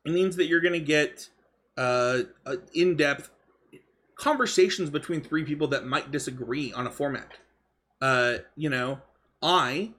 it 0.06 0.12
means 0.12 0.36
that 0.36 0.48
you're 0.48 0.62
going 0.62 0.74
to 0.74 0.80
get 0.80 1.30
uh, 1.78 2.20
uh, 2.46 2.58
in-depth 2.74 3.30
conversations 4.16 4.90
between 4.90 5.22
three 5.22 5.44
people 5.44 5.68
that 5.70 5.86
might 5.86 6.12
disagree 6.12 6.72
on 6.74 6.86
a 6.86 6.92
format. 6.92 7.38
Uh, 8.02 8.38
you 8.56 8.70
know, 8.70 9.02
I 9.42 9.92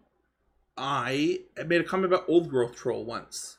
I 0.76 1.40
made 1.66 1.80
a 1.80 1.84
comment 1.84 2.12
about 2.12 2.28
old 2.28 2.48
growth 2.48 2.76
troll 2.76 3.04
once 3.04 3.58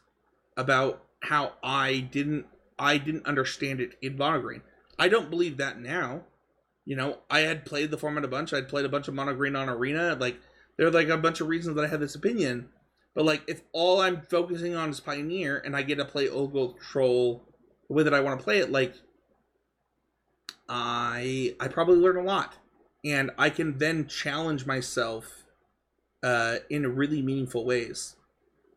about 0.58 1.04
how 1.22 1.54
I 1.64 2.00
didn't 2.00 2.46
I 2.80 2.98
didn't 2.98 3.26
understand 3.26 3.80
it 3.80 3.98
in 4.02 4.18
Monogreen. 4.18 4.62
I 4.98 5.08
don't 5.08 5.30
believe 5.30 5.58
that 5.58 5.80
now. 5.80 6.24
You 6.86 6.96
know, 6.96 7.20
I 7.30 7.42
had 7.42 7.66
played 7.66 7.92
the 7.92 7.98
format 7.98 8.26
a 8.26 8.28
bunch. 8.28 8.54
I'd 8.54 8.70
played 8.70 8.86
a 8.86 8.90
bunch 8.90 9.08
of 9.08 9.14
mono 9.14 9.34
green 9.34 9.56
on 9.56 9.70
arena. 9.70 10.18
Like 10.20 10.40
there 10.78 10.88
are 10.88 10.92
like 10.92 11.10
a 11.10 11.18
bunch 11.18 11.42
of 11.42 11.48
reasons 11.48 11.76
that 11.76 11.86
I 11.86 11.88
had 11.88 12.00
this 12.00 12.16
opinion. 12.16 12.70
But 13.14 13.26
like 13.26 13.44
if 13.48 13.62
all 13.72 14.02
I'm 14.02 14.22
focusing 14.22 14.76
on 14.76 14.90
is 14.90 15.00
Pioneer 15.00 15.62
and 15.64 15.76
I 15.76 15.84
get 15.84 15.98
to 15.98 16.06
play 16.06 16.30
Old-Growth 16.30 16.80
Troll 16.80 17.44
the 17.88 17.94
way 17.94 18.04
that 18.04 18.14
I 18.14 18.22
want 18.22 18.40
to 18.40 18.44
play 18.44 18.60
it, 18.60 18.72
like 18.72 18.96
I 20.68 21.56
I 21.60 21.68
probably 21.68 21.98
learn 21.98 22.18
a 22.18 22.24
lot. 22.24 22.58
And 23.04 23.32
I 23.38 23.50
can 23.50 23.78
then 23.78 24.08
challenge 24.08 24.66
myself 24.66 25.44
uh 26.24 26.58
in 26.70 26.96
really 26.96 27.22
meaningful 27.22 27.66
ways. 27.66 28.16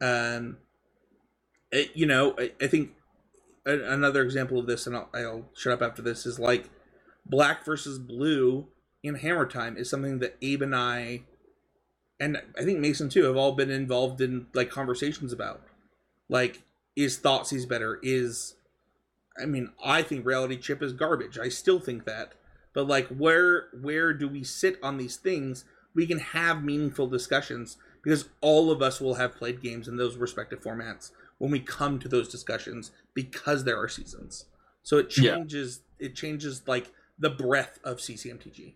Um 0.00 0.58
it, 1.70 1.90
you 1.94 2.06
know, 2.06 2.34
I, 2.38 2.52
I 2.60 2.66
think 2.68 2.92
another 3.66 4.22
example 4.22 4.58
of 4.58 4.66
this, 4.66 4.86
and 4.86 4.94
I'll, 4.94 5.08
I'll 5.14 5.48
shut 5.56 5.72
up 5.72 5.82
after 5.82 6.02
this, 6.02 6.26
is 6.26 6.38
like 6.38 6.70
black 7.26 7.64
versus 7.64 7.98
blue 7.98 8.68
in 9.02 9.16
Hammer 9.16 9.46
Time 9.46 9.76
is 9.76 9.88
something 9.90 10.18
that 10.20 10.36
Abe 10.42 10.62
and 10.62 10.74
I, 10.74 11.22
and 12.20 12.38
I 12.58 12.64
think 12.64 12.78
Mason 12.78 13.08
too, 13.08 13.24
have 13.24 13.36
all 13.36 13.52
been 13.52 13.70
involved 13.70 14.20
in 14.20 14.46
like 14.54 14.70
conversations 14.70 15.32
about. 15.32 15.62
Like, 16.28 16.62
is 16.96 17.18
Thoughtseize 17.18 17.68
better? 17.68 17.98
Is, 18.02 18.54
I 19.40 19.46
mean, 19.46 19.72
I 19.84 20.02
think 20.02 20.24
Reality 20.24 20.56
Chip 20.56 20.82
is 20.82 20.92
garbage. 20.92 21.38
I 21.38 21.48
still 21.48 21.80
think 21.80 22.04
that, 22.04 22.32
but 22.72 22.86
like, 22.86 23.08
where 23.08 23.68
where 23.80 24.12
do 24.14 24.28
we 24.28 24.42
sit 24.44 24.78
on 24.82 24.96
these 24.96 25.16
things? 25.16 25.64
We 25.94 26.06
can 26.06 26.18
have 26.18 26.64
meaningful 26.64 27.06
discussions 27.06 27.76
because 28.02 28.28
all 28.40 28.70
of 28.70 28.82
us 28.82 29.00
will 29.00 29.14
have 29.14 29.36
played 29.36 29.62
games 29.62 29.86
in 29.86 29.96
those 29.96 30.16
respective 30.16 30.60
formats 30.62 31.10
when 31.38 31.50
we 31.50 31.60
come 31.60 31.98
to 31.98 32.08
those 32.08 32.28
discussions 32.28 32.90
because 33.12 33.64
there 33.64 33.78
are 33.78 33.88
seasons. 33.88 34.46
So 34.82 34.98
it 34.98 35.16
Yeah. 35.16 35.34
changes. 35.36 35.80
It 35.98 36.14
changes 36.14 36.62
like 36.66 36.90
the 37.18 37.30
breadth 37.30 37.78
of 37.84 37.98
CCMTG. 37.98 38.74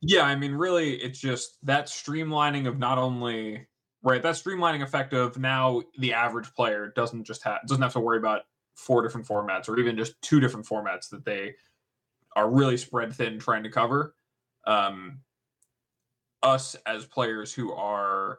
Yeah, 0.00 0.22
I 0.22 0.34
mean, 0.34 0.52
really, 0.52 0.94
it's 0.94 1.18
just 1.18 1.64
that 1.64 1.86
streamlining 1.86 2.66
of 2.66 2.78
not 2.78 2.98
only 2.98 3.66
right 4.02 4.22
that 4.22 4.34
streamlining 4.34 4.82
effect 4.82 5.12
of 5.12 5.38
now 5.38 5.80
the 5.98 6.12
average 6.12 6.52
player 6.54 6.92
doesn't 6.96 7.24
just 7.24 7.44
have 7.44 7.60
doesn't 7.68 7.82
have 7.82 7.92
to 7.92 8.00
worry 8.00 8.18
about 8.18 8.42
four 8.74 9.02
different 9.02 9.26
formats 9.26 9.68
or 9.68 9.78
even 9.78 9.96
just 9.96 10.20
two 10.22 10.40
different 10.40 10.66
formats 10.66 11.08
that 11.10 11.24
they 11.24 11.54
are 12.34 12.50
really 12.50 12.76
spread 12.76 13.12
thin 13.12 13.38
trying 13.38 13.62
to 13.62 13.70
cover. 13.70 14.14
Um, 14.66 15.20
us 16.42 16.74
as 16.86 17.04
players 17.04 17.52
who 17.52 17.72
are, 17.72 18.38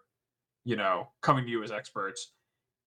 you 0.65 0.75
know, 0.75 1.09
coming 1.21 1.45
to 1.45 1.51
you 1.51 1.63
as 1.63 1.71
experts, 1.71 2.33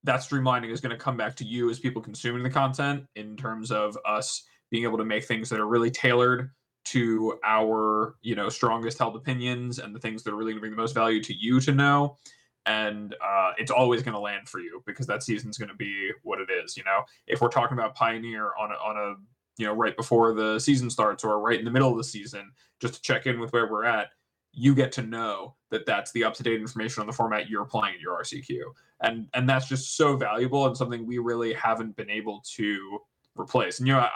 that 0.04 0.20
streamlining 0.20 0.70
is 0.70 0.80
going 0.80 0.90
to 0.90 0.96
come 0.96 1.16
back 1.16 1.34
to 1.36 1.44
you 1.44 1.70
as 1.70 1.78
people 1.78 2.02
consuming 2.02 2.42
the 2.42 2.50
content 2.50 3.06
in 3.16 3.36
terms 3.36 3.70
of 3.70 3.96
us 4.06 4.42
being 4.70 4.84
able 4.84 4.98
to 4.98 5.04
make 5.04 5.24
things 5.24 5.48
that 5.48 5.60
are 5.60 5.66
really 5.66 5.90
tailored 5.90 6.50
to 6.84 7.38
our 7.44 8.14
you 8.22 8.36
know 8.36 8.48
strongest 8.48 8.98
held 8.98 9.16
opinions 9.16 9.78
and 9.78 9.94
the 9.94 9.98
things 9.98 10.22
that 10.22 10.32
are 10.32 10.36
really 10.36 10.52
going 10.52 10.58
to 10.58 10.60
bring 10.60 10.70
the 10.70 10.76
most 10.76 10.94
value 10.94 11.22
to 11.22 11.34
you 11.34 11.60
to 11.60 11.72
know. 11.72 12.16
And 12.64 13.14
uh, 13.24 13.52
it's 13.58 13.70
always 13.70 14.02
going 14.02 14.14
to 14.14 14.20
land 14.20 14.48
for 14.48 14.58
you 14.58 14.82
because 14.86 15.06
that 15.06 15.22
season's 15.22 15.56
going 15.56 15.68
to 15.68 15.76
be 15.76 16.10
what 16.22 16.40
it 16.40 16.48
is 16.50 16.76
you 16.76 16.84
know? 16.84 17.02
If 17.26 17.40
we're 17.40 17.48
talking 17.48 17.78
about 17.78 17.94
pioneer 17.94 18.50
on 18.58 18.70
a, 18.70 18.74
on 18.74 18.96
a 18.96 19.14
you 19.60 19.66
know 19.66 19.72
right 19.72 19.96
before 19.96 20.34
the 20.34 20.58
season 20.58 20.90
starts 20.90 21.24
or 21.24 21.40
right 21.40 21.58
in 21.58 21.64
the 21.64 21.70
middle 21.70 21.90
of 21.90 21.96
the 21.96 22.04
season 22.04 22.50
just 22.80 22.94
to 22.94 23.00
check 23.02 23.26
in 23.26 23.40
with 23.40 23.52
where 23.52 23.70
we're 23.70 23.84
at 23.84 24.08
you 24.52 24.74
get 24.74 24.92
to 24.92 25.02
know 25.02 25.54
that 25.70 25.86
that's 25.86 26.12
the 26.12 26.24
up-to-date 26.24 26.60
information 26.60 27.00
on 27.00 27.06
the 27.06 27.12
format 27.12 27.48
you're 27.48 27.64
playing 27.64 27.94
at 27.94 28.00
your 28.00 28.18
rcq 28.20 28.60
and 29.00 29.28
and 29.34 29.48
that's 29.48 29.68
just 29.68 29.96
so 29.96 30.16
valuable 30.16 30.66
and 30.66 30.76
something 30.76 31.06
we 31.06 31.18
really 31.18 31.52
haven't 31.52 31.96
been 31.96 32.10
able 32.10 32.42
to 32.54 32.98
replace. 33.38 33.78
And 33.78 33.88
you 33.88 33.94
know 33.94 34.06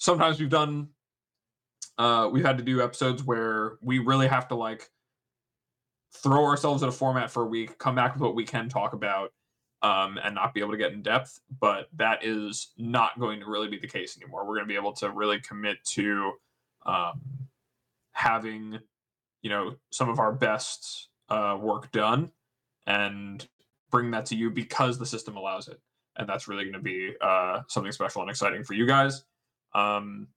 sometimes 0.00 0.40
we've 0.40 0.50
done 0.50 0.88
uh, 1.98 2.28
we've 2.32 2.44
had 2.44 2.56
to 2.56 2.64
do 2.64 2.82
episodes 2.82 3.22
where 3.22 3.74
we 3.82 3.98
really 3.98 4.26
have 4.26 4.48
to 4.48 4.54
like 4.54 4.90
throw 6.14 6.44
ourselves 6.44 6.82
at 6.82 6.88
a 6.88 6.92
format 6.92 7.30
for 7.30 7.42
a 7.42 7.46
week, 7.46 7.78
come 7.78 7.94
back 7.94 8.14
with 8.14 8.22
what 8.22 8.34
we 8.34 8.44
can 8.44 8.70
talk 8.70 8.94
about, 8.94 9.32
um, 9.82 10.18
and 10.24 10.34
not 10.34 10.54
be 10.54 10.60
able 10.60 10.72
to 10.72 10.78
get 10.78 10.92
in 10.92 11.02
depth. 11.02 11.38
But 11.60 11.88
that 11.96 12.24
is 12.24 12.72
not 12.78 13.20
going 13.20 13.40
to 13.40 13.46
really 13.46 13.68
be 13.68 13.78
the 13.78 13.86
case 13.86 14.16
anymore. 14.16 14.46
We're 14.46 14.56
going 14.56 14.66
to 14.66 14.72
be 14.72 14.76
able 14.76 14.94
to 14.94 15.10
really 15.10 15.40
commit 15.40 15.84
to 15.90 16.32
um, 16.86 17.20
having, 18.12 18.78
you 19.42 19.50
know, 19.50 19.76
some 19.90 20.08
of 20.08 20.18
our 20.18 20.32
best 20.32 21.08
uh, 21.28 21.58
work 21.60 21.92
done 21.92 22.30
and 22.86 23.46
bring 23.90 24.10
that 24.12 24.24
to 24.26 24.36
you 24.36 24.50
because 24.50 24.98
the 24.98 25.06
system 25.06 25.36
allows 25.36 25.68
it. 25.68 25.78
And 26.16 26.26
that's 26.26 26.48
really 26.48 26.64
going 26.64 26.72
to 26.72 26.80
be 26.80 27.12
uh, 27.20 27.60
something 27.68 27.92
special 27.92 28.22
and 28.22 28.30
exciting 28.30 28.64
for 28.64 28.72
you 28.72 28.86
guys. 28.86 29.24
Um, 29.74 30.28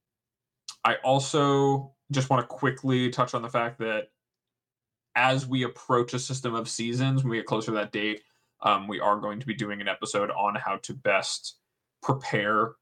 I 0.84 0.96
also 1.04 1.94
just 2.12 2.30
want 2.30 2.42
to 2.42 2.48
quickly 2.48 3.10
touch 3.10 3.34
on 3.34 3.42
the 3.42 3.50
fact 3.50 3.80
that 3.80 4.10
as 5.16 5.46
we 5.48 5.64
approach 5.64 6.14
a 6.14 6.20
system 6.20 6.56
of 6.56 6.68
seasons, 6.68 7.24
when 7.24 7.32
we 7.32 7.38
get 7.38 7.46
closer 7.46 7.68
to 7.68 7.78
that 7.78 7.92
date, 7.92 8.22
um, 8.62 8.88
we 8.88 9.00
are 9.00 9.18
going 9.18 9.40
to 9.40 9.46
be 9.46 9.54
doing 9.54 9.82
an 9.82 9.88
episode 9.88 10.32
on 10.32 10.56
how 10.56 10.78
to 10.78 10.94
best 10.94 11.58
prepare 12.02 12.74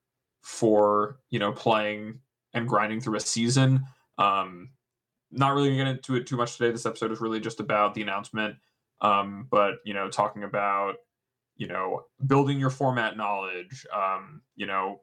for 0.42 1.20
you 1.30 1.40
know 1.40 1.52
playing 1.52 2.20
and 2.54 2.68
grinding 2.68 3.02
through 3.02 3.16
a 3.16 3.20
season. 3.20 3.86
Um, 4.18 4.70
not 5.32 5.54
really 5.54 5.70
gonna 5.70 5.84
get 5.84 5.98
into 5.98 6.16
it 6.16 6.28
too 6.28 6.38
much 6.38 6.58
today. 6.58 6.72
This 6.72 6.86
episode 6.86 7.12
is 7.12 7.22
really 7.22 7.40
just 7.40 7.60
about 7.60 7.94
the 7.94 8.02
announcement, 8.02 8.56
um, 9.02 9.48
but 9.50 9.76
you 9.86 9.94
know, 9.94 10.10
talking 10.10 10.44
about 10.44 10.96
you 11.58 11.68
know 11.68 12.04
building 12.28 12.60
your 12.60 12.70
format 12.70 13.18
knowledge, 13.18 13.86
um, 13.94 14.42
you 14.56 14.66
know 14.66 15.02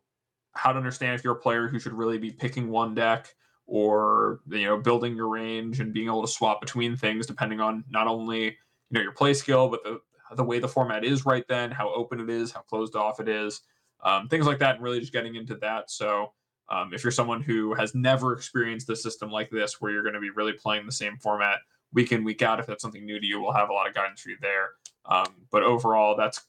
how 0.55 0.73
to 0.73 0.79
understand 0.79 1.15
if 1.15 1.25
you're 1.25 1.35
a 1.35 1.41
player 1.41 1.69
who 1.69 1.79
should 1.79 1.93
really 1.93 2.19
be 2.19 2.31
picking 2.31 2.69
one 2.69 2.95
deck 2.95 3.35
or 3.67 4.41
you 4.49 4.65
know 4.65 4.79
building 4.79 5.15
your 5.15 5.29
range 5.29 5.81
and 5.81 5.93
being 5.93 6.07
able 6.07 6.23
to 6.23 6.29
swap 6.29 6.61
between 6.61 6.97
things 6.97 7.27
depending 7.27 7.61
on 7.61 7.85
not 7.91 8.07
only 8.07 8.45
you 8.45 8.55
know 8.91 9.01
your 9.01 9.13
play 9.13 9.35
skill 9.35 9.69
but 9.69 9.83
the 9.85 10.01
the 10.37 10.45
way 10.45 10.59
the 10.59 10.69
format 10.69 11.05
is 11.05 11.25
right 11.25 11.45
then 11.49 11.71
how 11.71 11.93
open 11.95 12.21
it 12.21 12.31
is 12.31 12.51
how 12.51 12.61
closed 12.61 12.97
off 12.97 13.21
it 13.21 13.29
is 13.29 13.63
um, 14.03 14.29
things 14.29 14.47
like 14.47 14.59
that 14.59 14.77
and 14.77 14.85
really 14.85 15.01
just 15.01 15.13
getting 15.13 15.35
into 15.35 15.57
that. 15.57 15.91
So 15.91 16.33
um, 16.69 16.93
if 16.93 17.03
you're 17.03 17.11
someone 17.11 17.43
who 17.43 17.75
has 17.75 17.95
never 17.95 18.33
experienced 18.33 18.89
a 18.91 18.97
system 18.97 19.31
like 19.31 19.51
this 19.51 19.81
where 19.81 19.91
you're 19.91 20.03
going 20.03 20.15
to 20.15 20.21
be 20.21 20.31
really 20.31 20.53
playing 20.53 20.87
the 20.87 20.93
same 20.93 21.17
format 21.19 21.59
week 21.93 22.13
in 22.13 22.23
week 22.23 22.43
out 22.43 22.61
if 22.61 22.67
that's 22.67 22.83
something 22.83 23.07
new 23.07 23.19
to 23.19 23.27
you 23.27 23.41
we'll 23.41 23.51
have 23.51 23.71
a 23.71 23.73
lot 23.73 23.89
of 23.89 23.95
guidance 23.95 24.21
for 24.21 24.31
you 24.31 24.37
there. 24.41 24.71
Um, 25.07 25.27
but 25.51 25.63
overall 25.63 26.17
that's 26.17 26.43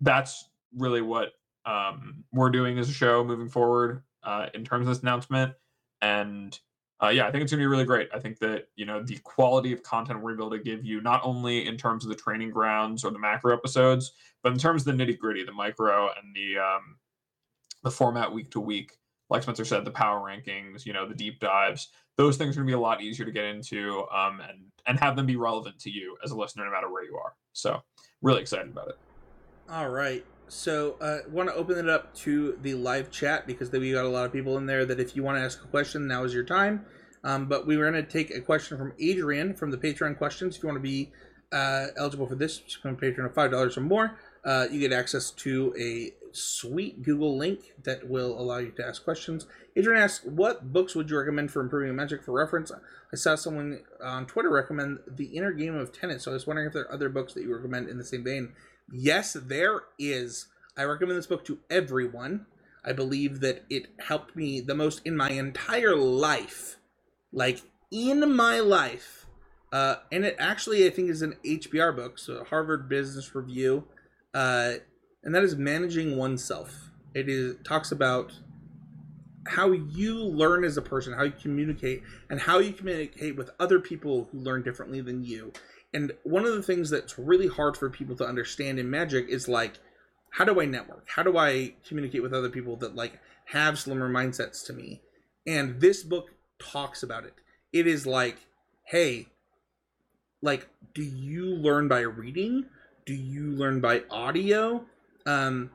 that's 0.00 0.48
really 0.74 1.02
what 1.02 1.32
um, 1.66 2.24
we're 2.32 2.50
doing 2.50 2.78
as 2.78 2.88
a 2.88 2.92
show 2.92 3.24
moving 3.24 3.48
forward 3.48 4.02
uh, 4.22 4.46
in 4.54 4.64
terms 4.64 4.86
of 4.86 4.94
this 4.94 5.02
announcement. 5.02 5.52
And 6.00 6.58
uh, 7.02 7.08
yeah, 7.08 7.26
I 7.26 7.30
think 7.30 7.42
it's 7.42 7.52
going 7.52 7.58
to 7.58 7.62
be 7.62 7.66
really 7.66 7.84
great. 7.84 8.08
I 8.14 8.18
think 8.18 8.38
that 8.38 8.68
you 8.76 8.86
know 8.86 9.02
the 9.02 9.18
quality 9.18 9.72
of 9.72 9.82
content 9.82 10.22
we're 10.22 10.34
able 10.34 10.50
to 10.50 10.58
give 10.58 10.84
you, 10.84 11.02
not 11.02 11.20
only 11.24 11.66
in 11.66 11.76
terms 11.76 12.04
of 12.04 12.08
the 12.08 12.16
training 12.16 12.50
grounds 12.50 13.04
or 13.04 13.10
the 13.10 13.18
macro 13.18 13.52
episodes, 13.54 14.12
but 14.42 14.52
in 14.52 14.58
terms 14.58 14.86
of 14.86 14.96
the 14.96 15.04
nitty 15.04 15.18
gritty, 15.18 15.44
the 15.44 15.52
micro 15.52 16.06
and 16.06 16.34
the 16.34 16.58
um, 16.58 16.96
the 17.82 17.90
format 17.90 18.32
week 18.32 18.50
to 18.52 18.60
week. 18.60 18.92
Like 19.28 19.42
Spencer 19.42 19.64
said, 19.64 19.84
the 19.84 19.90
power 19.90 20.20
rankings, 20.20 20.86
you 20.86 20.92
know, 20.92 21.06
the 21.06 21.14
deep 21.14 21.40
dives. 21.40 21.88
Those 22.16 22.36
things 22.36 22.56
are 22.56 22.60
going 22.60 22.68
to 22.68 22.70
be 22.70 22.76
a 22.76 22.80
lot 22.80 23.02
easier 23.02 23.26
to 23.26 23.32
get 23.32 23.44
into 23.44 24.06
um, 24.14 24.40
and 24.40 24.60
and 24.86 24.98
have 25.00 25.16
them 25.16 25.26
be 25.26 25.36
relevant 25.36 25.78
to 25.80 25.90
you 25.90 26.16
as 26.24 26.30
a 26.30 26.36
listener, 26.36 26.64
no 26.64 26.70
matter 26.70 26.90
where 26.90 27.04
you 27.04 27.16
are. 27.16 27.34
So, 27.52 27.82
really 28.22 28.40
excited 28.40 28.68
about 28.68 28.88
it. 28.88 28.98
All 29.68 29.88
right. 29.88 30.24
So, 30.48 30.96
uh, 31.00 31.28
want 31.28 31.48
to 31.48 31.54
open 31.54 31.76
it 31.76 31.88
up 31.88 32.14
to 32.16 32.56
the 32.62 32.74
live 32.74 33.10
chat 33.10 33.46
because 33.46 33.70
we 33.72 33.92
got 33.92 34.04
a 34.04 34.08
lot 34.08 34.26
of 34.26 34.32
people 34.32 34.56
in 34.58 34.66
there 34.66 34.84
that 34.84 35.00
if 35.00 35.16
you 35.16 35.22
want 35.22 35.38
to 35.38 35.42
ask 35.42 35.62
a 35.64 35.66
question, 35.66 36.06
now 36.06 36.24
is 36.24 36.32
your 36.32 36.44
time. 36.44 36.86
Um, 37.24 37.46
but 37.46 37.66
we 37.66 37.76
were 37.76 37.90
going 37.90 38.04
to 38.04 38.08
take 38.08 38.30
a 38.30 38.40
question 38.40 38.78
from 38.78 38.92
Adrian 39.00 39.54
from 39.54 39.72
the 39.72 39.76
Patreon 39.76 40.16
questions. 40.16 40.56
If 40.56 40.62
you 40.62 40.68
want 40.68 40.76
to 40.76 40.82
be 40.82 41.10
uh, 41.52 41.86
eligible 41.96 42.26
for 42.28 42.36
this, 42.36 42.58
become 42.58 42.92
a 42.92 42.96
patron 42.96 43.26
of 43.26 43.34
five 43.34 43.50
dollars 43.50 43.76
or 43.76 43.80
more. 43.80 44.18
Uh, 44.44 44.68
you 44.70 44.78
get 44.78 44.92
access 44.92 45.32
to 45.32 45.74
a 45.76 46.12
sweet 46.30 47.02
Google 47.02 47.36
link 47.36 47.72
that 47.82 48.08
will 48.08 48.38
allow 48.38 48.58
you 48.58 48.70
to 48.72 48.86
ask 48.86 49.02
questions. 49.02 49.46
Adrian 49.74 50.00
asks, 50.00 50.24
"What 50.24 50.72
books 50.72 50.94
would 50.94 51.10
you 51.10 51.18
recommend 51.18 51.50
for 51.50 51.60
improving 51.60 51.94
Magic?" 51.96 52.22
For 52.22 52.32
reference, 52.32 52.70
I 53.12 53.16
saw 53.16 53.34
someone 53.34 53.80
on 54.00 54.26
Twitter 54.26 54.50
recommend 54.50 55.00
The 55.08 55.24
Inner 55.24 55.52
Game 55.52 55.74
of 55.74 55.92
Tennis. 55.92 56.24
So 56.24 56.30
I 56.30 56.34
was 56.34 56.46
wondering 56.46 56.68
if 56.68 56.74
there 56.74 56.84
are 56.84 56.92
other 56.92 57.08
books 57.08 57.34
that 57.34 57.42
you 57.42 57.54
recommend 57.54 57.88
in 57.88 57.98
the 57.98 58.04
same 58.04 58.22
vein. 58.22 58.52
Yes, 58.92 59.32
there 59.34 59.82
is. 59.98 60.46
I 60.76 60.84
recommend 60.84 61.18
this 61.18 61.26
book 61.26 61.44
to 61.46 61.58
everyone. 61.70 62.46
I 62.84 62.92
believe 62.92 63.40
that 63.40 63.64
it 63.68 63.88
helped 64.06 64.36
me 64.36 64.60
the 64.60 64.74
most 64.74 65.02
in 65.04 65.16
my 65.16 65.30
entire 65.30 65.96
life. 65.96 66.76
Like, 67.32 67.62
in 67.90 68.34
my 68.34 68.60
life. 68.60 69.26
Uh, 69.72 69.96
and 70.12 70.24
it 70.24 70.36
actually, 70.38 70.86
I 70.86 70.90
think, 70.90 71.10
is 71.10 71.22
an 71.22 71.36
HBR 71.44 71.96
book, 71.96 72.18
so 72.18 72.44
Harvard 72.44 72.88
Business 72.88 73.34
Review. 73.34 73.84
Uh, 74.32 74.74
and 75.24 75.34
that 75.34 75.42
is 75.42 75.56
Managing 75.56 76.16
Oneself. 76.16 76.90
It 77.14 77.28
is 77.28 77.56
talks 77.64 77.90
about 77.90 78.32
how 79.48 79.72
you 79.72 80.14
learn 80.14 80.64
as 80.64 80.76
a 80.76 80.82
person, 80.82 81.12
how 81.12 81.24
you 81.24 81.32
communicate, 81.40 82.02
and 82.30 82.40
how 82.40 82.58
you 82.58 82.72
communicate 82.72 83.36
with 83.36 83.50
other 83.58 83.80
people 83.80 84.28
who 84.30 84.38
learn 84.38 84.62
differently 84.62 85.00
than 85.00 85.24
you. 85.24 85.52
And 85.96 86.12
one 86.24 86.44
of 86.44 86.52
the 86.52 86.62
things 86.62 86.90
that's 86.90 87.18
really 87.18 87.48
hard 87.48 87.74
for 87.74 87.88
people 87.88 88.16
to 88.16 88.26
understand 88.26 88.78
in 88.78 88.90
Magic 88.90 89.30
is 89.30 89.48
like, 89.48 89.78
how 90.28 90.44
do 90.44 90.60
I 90.60 90.66
network? 90.66 91.06
How 91.08 91.22
do 91.22 91.38
I 91.38 91.72
communicate 91.88 92.22
with 92.22 92.34
other 92.34 92.50
people 92.50 92.76
that 92.76 92.94
like 92.94 93.18
have 93.46 93.78
similar 93.78 94.06
mindsets 94.10 94.62
to 94.66 94.74
me? 94.74 95.00
And 95.46 95.80
this 95.80 96.02
book 96.02 96.32
talks 96.58 97.02
about 97.02 97.24
it. 97.24 97.32
It 97.72 97.86
is 97.86 98.06
like, 98.06 98.36
hey, 98.84 99.28
like, 100.42 100.68
do 100.92 101.02
you 101.02 101.46
learn 101.46 101.88
by 101.88 102.00
reading? 102.00 102.66
Do 103.06 103.14
you 103.14 103.52
learn 103.52 103.80
by 103.80 104.02
audio? 104.10 104.84
Um, 105.24 105.70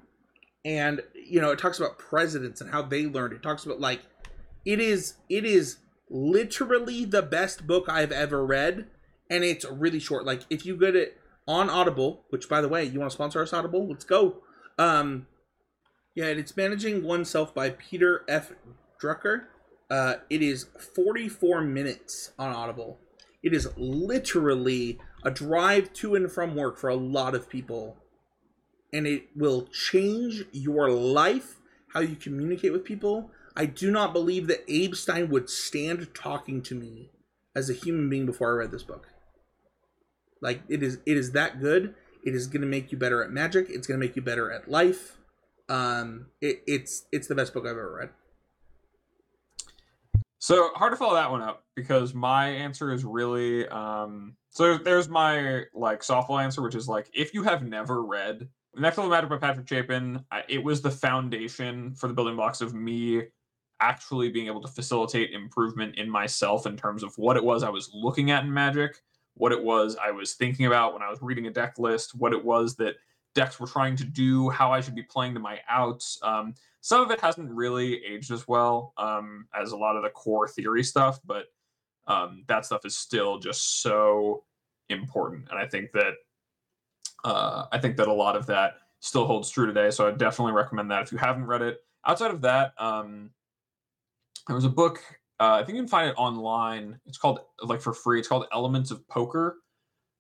and 0.64 1.02
you 1.16 1.42
know, 1.42 1.50
it 1.50 1.58
talks 1.58 1.80
about 1.80 1.98
presidents 1.98 2.62
and 2.62 2.70
how 2.70 2.84
they 2.84 3.08
learned. 3.08 3.34
It 3.34 3.42
talks 3.42 3.66
about 3.66 3.80
like, 3.80 4.02
it 4.66 4.80
is 4.80 5.16
it 5.30 5.46
is 5.46 5.78
literally 6.12 7.06
the 7.06 7.24
best 7.24 7.66
book 7.66 7.90
I've 7.90 8.12
ever 8.12 8.46
read, 8.46 8.86
and 9.32 9.46
it's 9.46 9.66
really 9.66 10.00
short. 10.00 10.26
Like, 10.26 10.42
if 10.50 10.66
you 10.66 10.76
get 10.76 10.96
it 10.96 11.18
on 11.48 11.70
Audible, 11.70 12.26
which 12.30 12.50
by 12.50 12.62
the 12.62 12.68
way, 12.68 12.84
you 12.84 13.00
want 13.00 13.10
to 13.10 13.16
sponsor 13.16 13.42
us, 13.42 13.54
Audible? 13.54 13.88
Let's 13.88 14.04
go. 14.04 14.44
Um, 14.78 15.26
yeah, 16.14 16.26
it's 16.26 16.58
managing 16.58 17.04
oneself 17.04 17.56
by 17.56 17.70
Peter 17.72 18.26
F. 18.28 18.52
Drucker. 19.02 19.46
Uh, 19.90 20.16
it 20.30 20.42
is 20.42 20.68
44 20.96 21.62
minutes 21.62 22.32
on 22.38 22.54
Audible. 22.54 23.00
It 23.42 23.54
is 23.54 23.70
literally 23.78 25.00
a 25.24 25.32
drive 25.32 25.94
to 25.94 26.16
and 26.16 26.30
from 26.30 26.56
work 26.56 26.78
for 26.78 26.90
a 26.90 26.96
lot 26.96 27.34
of 27.34 27.50
people. 27.50 27.98
And 28.94 29.08
it 29.08 29.30
will 29.34 29.68
change 29.68 30.44
your 30.52 30.92
life, 30.92 31.56
how 31.94 32.02
you 32.02 32.18
communicate 32.18 32.74
with 32.74 32.84
people. 32.84 33.32
I 33.56 33.66
do 33.66 33.92
not 33.92 34.12
believe 34.12 34.48
that 34.48 34.66
Abe 34.68 34.96
Stein 34.96 35.30
would 35.30 35.50
stand 35.50 36.14
talking 36.14 36.62
to 36.64 36.76
me 36.76 37.12
as 37.56 37.70
a 37.70 37.74
human 37.74 38.10
being 38.10 38.26
before 38.26 38.50
I 38.50 38.64
read 38.64 38.72
this 38.72 38.84
book. 38.84 39.08
Like 40.42 40.62
it 40.68 40.84
is 40.84 41.00
it 41.06 41.18
is 41.18 41.32
that 41.32 41.60
good. 41.60 41.96
It 42.24 42.36
is 42.36 42.48
going 42.48 42.62
to 42.62 42.68
make 42.68 42.92
you 42.92 42.98
better 42.98 43.24
at 43.24 43.32
magic. 43.32 43.68
It's 43.70 43.88
going 43.88 44.00
to 44.00 44.06
make 44.06 44.16
you 44.16 44.22
better 44.22 44.52
at 44.52 44.70
life. 44.70 45.18
Um, 45.70 46.28
it, 46.42 46.62
it's 46.68 47.06
it's 47.12 47.28
the 47.28 47.36
best 47.36 47.54
book 47.54 47.66
I've 47.66 47.72
ever 47.72 47.96
read. 48.00 48.10
So 50.40 50.72
hard 50.74 50.92
to 50.92 50.98
follow 50.98 51.14
that 51.14 51.30
one 51.30 51.42
up 51.42 51.64
because 51.76 52.16
my 52.16 52.48
answer 52.48 52.92
is 52.92 53.06
really 53.06 53.68
um 53.68 54.36
so 54.50 54.78
there's 54.78 55.08
my 55.08 55.64
like 55.74 56.02
softball 56.02 56.44
answer, 56.44 56.62
which 56.62 56.76
is 56.76 56.88
like 56.88 57.10
if 57.14 57.34
you 57.34 57.44
have 57.44 57.64
never 57.64 58.04
read 58.04 58.50
the 58.74 58.82
Next 58.82 58.98
Level 58.98 59.12
Magic 59.12 59.30
by 59.30 59.38
Patrick 59.38 59.68
Chapin, 59.68 60.26
it 60.48 60.64
was 60.64 60.82
the 60.82 60.92
foundation 60.92 61.94
for 61.94 62.08
the 62.08 62.14
building 62.14 62.36
blocks 62.36 62.62
of 62.62 62.74
me 62.74 63.24
actually 63.82 64.30
being 64.30 64.48
able 64.48 64.62
to 64.62 64.68
facilitate 64.68 65.32
improvement 65.32 65.96
in 65.98 66.10
myself 66.10 66.66
in 66.66 66.78
terms 66.78 67.04
of 67.04 67.14
what 67.18 67.36
it 67.36 67.44
was 67.44 67.64
I 67.64 67.70
was 67.70 67.90
looking 67.94 68.32
at 68.32 68.44
in 68.44 68.54
Magic, 68.54 69.02
what 69.36 69.52
it 69.52 69.64
was 69.64 69.98
I 70.04 70.12
was 70.12 70.34
thinking 70.34 70.66
about 70.66 70.94
when 70.94 71.02
I 71.02 71.10
was 71.10 71.22
reading 71.22 71.48
a 71.48 71.52
deck 71.52 71.80
list, 71.80 72.16
what 72.16 72.34
it 72.34 72.44
was 72.44 72.76
that 72.76 72.96
decks 73.34 73.60
were 73.60 73.68
trying 73.68 73.96
to 73.98 74.04
do, 74.04 74.50
how 74.50 74.72
I 74.72 74.82
should 74.82 74.96
be 74.96 75.04
playing 75.04 75.34
to 75.36 75.40
my 75.40 75.60
outs. 75.70 76.20
Um, 76.22 76.54
some 76.82 77.02
of 77.02 77.12
it 77.12 77.22
hasn't 77.22 77.50
really 77.50 78.04
aged 78.04 78.32
as 78.32 78.48
well 78.48 78.94
um, 78.98 79.48
as 79.60 79.72
a 79.72 79.78
lot 79.78 79.96
of 79.96 80.04
the 80.04 80.10
core 80.10 80.48
theory 80.48 80.84
stuff, 80.84 81.20
but 81.26 81.46
um, 82.08 82.44
that 82.48 82.66
stuff 82.66 82.86
is 82.86 82.98
still 82.98 83.40
just 83.40 83.82
so 83.82 84.44
important. 84.90 85.48
And 85.50 85.60
I 85.60 85.68
think 85.68 85.92
that 85.94 86.14
uh, 87.24 87.66
I 87.72 87.78
think 87.78 87.98
that 87.98 88.08
a 88.08 88.14
lot 88.14 88.36
of 88.36 88.48
that 88.48 88.78
still 89.00 89.26
holds 89.26 89.50
true 89.50 89.68
today. 89.68 89.92
So 89.92 90.08
I 90.08 90.12
definitely 90.12 90.54
recommend 90.54 90.90
that 90.92 91.04
if 91.04 91.12
you 91.12 91.18
haven't 91.18 91.46
read 91.46 91.62
it. 91.62 91.80
Outside 92.06 92.32
of 92.32 92.42
that, 92.42 92.74
um, 92.80 93.30
there 94.48 94.56
was 94.56 94.66
a 94.66 94.70
book. 94.70 95.00
Uh, 95.42 95.56
I 95.56 95.64
think 95.64 95.76
you 95.76 95.82
can 95.82 95.90
find 95.90 96.08
it 96.08 96.16
online. 96.20 97.00
It's 97.08 97.18
called 97.18 97.40
like 97.64 97.82
for 97.82 97.94
free. 97.94 98.20
It's 98.20 98.28
called 98.28 98.46
Elements 98.54 98.92
of 98.92 99.08
Poker, 99.08 99.58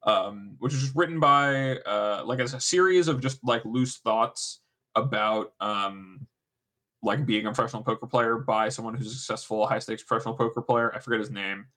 um, 0.02 0.56
which 0.58 0.74
is 0.74 0.96
written 0.96 1.20
by 1.20 1.78
uh, 1.78 2.24
like 2.26 2.40
as 2.40 2.56
a 2.56 2.60
series 2.60 3.08
of 3.08 3.22
just 3.22 3.38
like 3.44 3.64
loose 3.64 3.98
thoughts 3.98 4.62
about 4.96 5.54
um, 5.62 6.26
like 7.04 7.24
being 7.28 7.46
a 7.46 7.54
professional 7.54 7.84
poker 7.84 8.08
player 8.08 8.40
by 8.40 8.70
someone 8.70 8.96
who's 8.96 9.06
a 9.06 9.16
successful 9.16 9.68
high 9.68 9.78
stakes 9.78 10.02
professional 10.02 10.34
poker 10.34 10.60
player. 10.60 10.92
I 10.96 10.98
forget 10.98 11.20
his 11.20 11.30
name, 11.30 11.68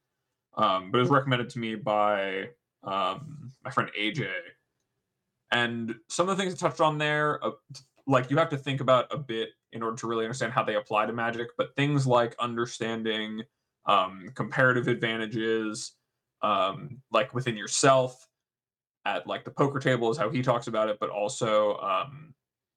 um, 0.57 0.91
but 0.91 0.97
it 0.97 1.03
was 1.03 1.11
recommended 1.11 1.51
to 1.51 1.59
me 1.59 1.75
by 1.75 2.49
um, 2.83 3.53
my 3.63 3.71
friend 3.71 3.91
AJ. 4.01 4.27
And 5.53 5.95
some 6.09 6.31
of 6.31 6.37
the 6.39 6.43
things 6.43 6.55
it 6.55 6.59
touched 6.59 6.81
on 6.81 6.97
there, 6.97 7.45
uh, 7.45 7.51
like 8.07 8.31
you 8.31 8.39
have 8.39 8.49
to 8.49 8.57
think 8.57 8.81
about 8.81 9.07
a 9.11 9.19
bit 9.19 9.51
in 9.75 9.83
order 9.83 9.97
to 9.97 10.07
really 10.07 10.25
understand 10.25 10.53
how 10.53 10.62
they 10.62 10.77
apply 10.77 11.07
to 11.07 11.12
magic. 11.12 11.49
But 11.59 11.75
things 11.77 12.07
like 12.07 12.35
understanding 12.39 13.43
um, 13.87 14.31
comparative 14.35 14.89
advantages, 14.89 15.93
um, 16.43 17.03
like 17.12 17.35
within 17.35 17.57
yourself, 17.57 18.27
at 19.05 19.27
like 19.27 19.45
the 19.45 19.51
poker 19.51 19.79
table 19.79 20.11
is 20.11 20.16
how 20.16 20.31
he 20.31 20.41
talks 20.41 20.66
about 20.66 20.89
it, 20.89 20.97
but 20.99 21.11
also 21.11 21.77
um, 21.79 22.33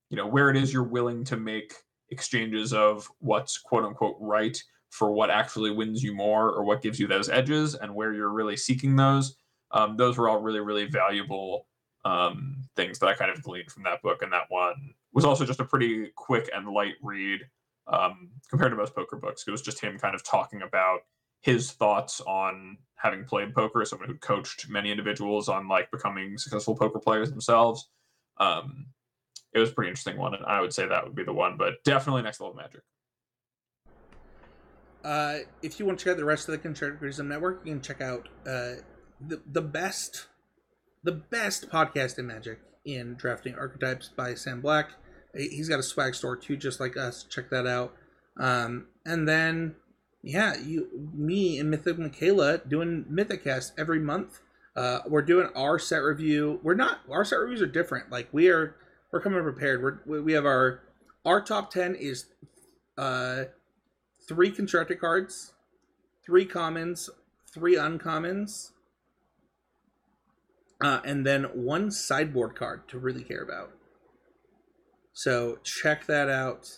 you 0.10 0.18
know 0.18 0.28
where 0.28 0.50
it 0.50 0.58
is 0.58 0.74
you're 0.74 0.84
willing 0.84 1.24
to 1.24 1.38
make 1.38 1.74
exchanges 2.10 2.74
of 2.74 3.08
what's 3.20 3.58
quote 3.58 3.86
unquote 3.86 4.18
right 4.20 4.62
for 4.90 5.12
what 5.12 5.30
actually 5.30 5.72
wins 5.72 6.02
you 6.04 6.14
more 6.14 6.52
or 6.52 6.64
what 6.64 6.82
gives 6.82 7.00
you 7.00 7.08
those 7.08 7.30
edges 7.30 7.76
and 7.76 7.94
where 7.94 8.14
you're 8.14 8.32
really 8.32 8.58
seeking 8.58 8.96
those. 8.96 9.36
Um, 9.72 9.98
those 9.98 10.18
were 10.18 10.30
all 10.30 10.40
really, 10.40 10.62
really 10.62 10.86
valuable 10.86 11.68
um, 12.06 12.64
things 12.76 13.00
that 13.00 13.08
I 13.08 13.14
kind 13.14 13.32
of 13.32 13.44
gleaned 13.44 13.72
from 13.72 13.84
that 13.84 14.02
book. 14.02 14.22
And 14.22 14.32
that 14.32 14.46
one 14.50 14.94
was 15.18 15.26
also 15.26 15.46
just 15.46 15.60
a 15.60 15.66
pretty 15.66 16.12
quick 16.16 16.48
and 16.54 16.70
light 16.70 16.94
read 17.02 17.42
um, 17.88 18.30
compared 18.52 18.72
to 18.72 18.78
most 18.78 18.94
poker 18.94 19.16
books. 19.16 19.46
It 19.48 19.52
was 19.52 19.64
just 19.64 19.82
him 19.82 19.98
kind 19.98 20.14
of 20.14 20.24
talking 20.24 20.62
about 20.62 21.00
his 21.42 21.72
thoughts 21.72 22.22
on 22.22 22.78
having 22.98 23.26
played 23.26 23.56
poker, 23.56 23.84
someone 23.84 24.08
who 24.08 24.14
coached 24.20 24.70
many 24.70 24.92
individuals 24.92 25.50
on 25.50 25.68
like 25.68 25.90
becoming 25.90 26.38
successful 26.38 26.76
poker 26.76 27.00
players 27.00 27.32
themselves. 27.32 27.90
Um, 28.40 28.90
it 29.54 29.58
was 29.58 29.72
a 29.72 29.74
pretty 29.74 29.90
interesting 29.90 30.18
one, 30.18 30.36
and 30.36 30.46
I 30.46 30.62
would 30.62 30.72
say 30.72 30.88
that 30.88 31.04
would 31.04 31.16
be 31.16 31.24
the 31.24 31.34
one, 31.34 31.58
but 31.58 31.84
definitely 31.84 32.22
next 32.22 32.40
level 32.40 32.56
magic. 32.56 32.82
Uh, 35.04 35.40
if 35.64 35.80
you 35.80 35.88
want 35.88 35.98
to 35.98 36.06
check 36.06 36.12
out 36.12 36.18
the 36.18 36.26
rest 36.26 36.48
of 36.48 36.52
the 36.52 36.60
Constructed 36.60 37.00
Criticism 37.00 37.28
Network, 37.28 37.62
you 37.66 37.74
can 37.74 37.82
check 37.82 38.02
out 38.02 38.30
uh, 38.46 38.74
the 39.20 39.42
the 39.52 39.64
best 39.64 40.28
the 41.04 41.12
best 41.12 41.72
podcast 41.72 42.20
in 42.20 42.28
Magic 42.28 42.60
in 42.86 43.16
drafting 43.16 43.56
archetypes 43.56 44.10
by 44.16 44.36
Sam 44.36 44.62
Black. 44.62 44.92
He's 45.38 45.70
got 45.70 45.80
a 45.80 45.84
swag 45.84 46.16
store 46.16 46.36
too, 46.36 46.58
just 46.58 46.80
like 46.80 46.98
us. 46.98 47.24
Check 47.24 47.50
that 47.52 47.68
out. 47.68 47.96
Um, 48.40 48.88
and 49.06 49.28
then 49.28 49.76
yeah, 50.24 50.58
you 50.58 51.10
me 51.14 51.60
and 51.60 51.70
Mythic 51.70 51.98
Michaela 51.98 52.60
doing 52.60 53.06
Mythicast 53.12 53.72
every 53.78 54.00
month. 54.00 54.40
Uh, 54.76 55.00
we're 55.08 55.22
doing 55.22 55.50
our 55.56 55.80
set 55.80 55.98
review. 55.98 56.60
We're 56.64 56.76
not 56.76 57.00
our 57.10 57.24
set 57.24 57.38
reviews 57.38 57.62
are 57.62 57.68
different. 57.68 58.12
Like 58.12 58.28
we 58.32 58.50
are 58.50 58.76
we're 59.12 59.22
coming 59.22 59.42
prepared. 59.42 60.04
We're, 60.06 60.22
we 60.22 60.34
have 60.34 60.46
our 60.46 60.82
our 61.26 61.42
top 61.42 61.72
ten 61.72 61.96
is 61.96 62.26
uh, 62.98 63.46
three 64.28 64.52
constructed 64.52 65.00
cards, 65.00 65.54
three 66.26 66.46
commons, 66.46 67.10
three 67.52 67.76
uncommons, 67.76 68.72
uh, 70.82 71.00
and 71.06 71.26
then 71.26 71.44
one 71.54 71.90
sideboard 71.92 72.56
card 72.56 72.88
to 72.90 73.00
really 73.00 73.24
care 73.24 73.42
about. 73.42 73.72
So 75.18 75.58
check 75.64 76.06
that 76.06 76.30
out. 76.30 76.70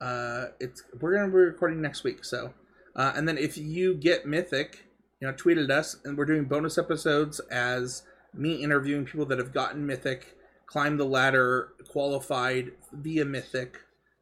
Uh, 0.00 0.50
it's 0.60 0.84
we're 1.00 1.16
gonna 1.16 1.26
be 1.26 1.38
recording 1.38 1.82
next 1.82 2.04
week. 2.04 2.24
So, 2.24 2.54
uh, 2.94 3.12
and 3.16 3.26
then 3.26 3.36
if 3.36 3.58
you 3.58 3.96
get 3.96 4.24
Mythic, 4.24 4.84
you 5.20 5.26
know, 5.26 5.34
tweet 5.36 5.58
at 5.58 5.68
us, 5.68 5.96
and 6.04 6.16
we're 6.16 6.24
doing 6.24 6.44
bonus 6.44 6.78
episodes 6.78 7.40
as 7.50 8.04
me 8.32 8.62
interviewing 8.62 9.04
people 9.04 9.26
that 9.26 9.38
have 9.38 9.52
gotten 9.52 9.84
Mythic 9.84 10.36
climbed 10.64 11.00
the 11.00 11.04
ladder, 11.04 11.70
qualified 11.88 12.70
via 12.92 13.24
Mythic, 13.24 13.78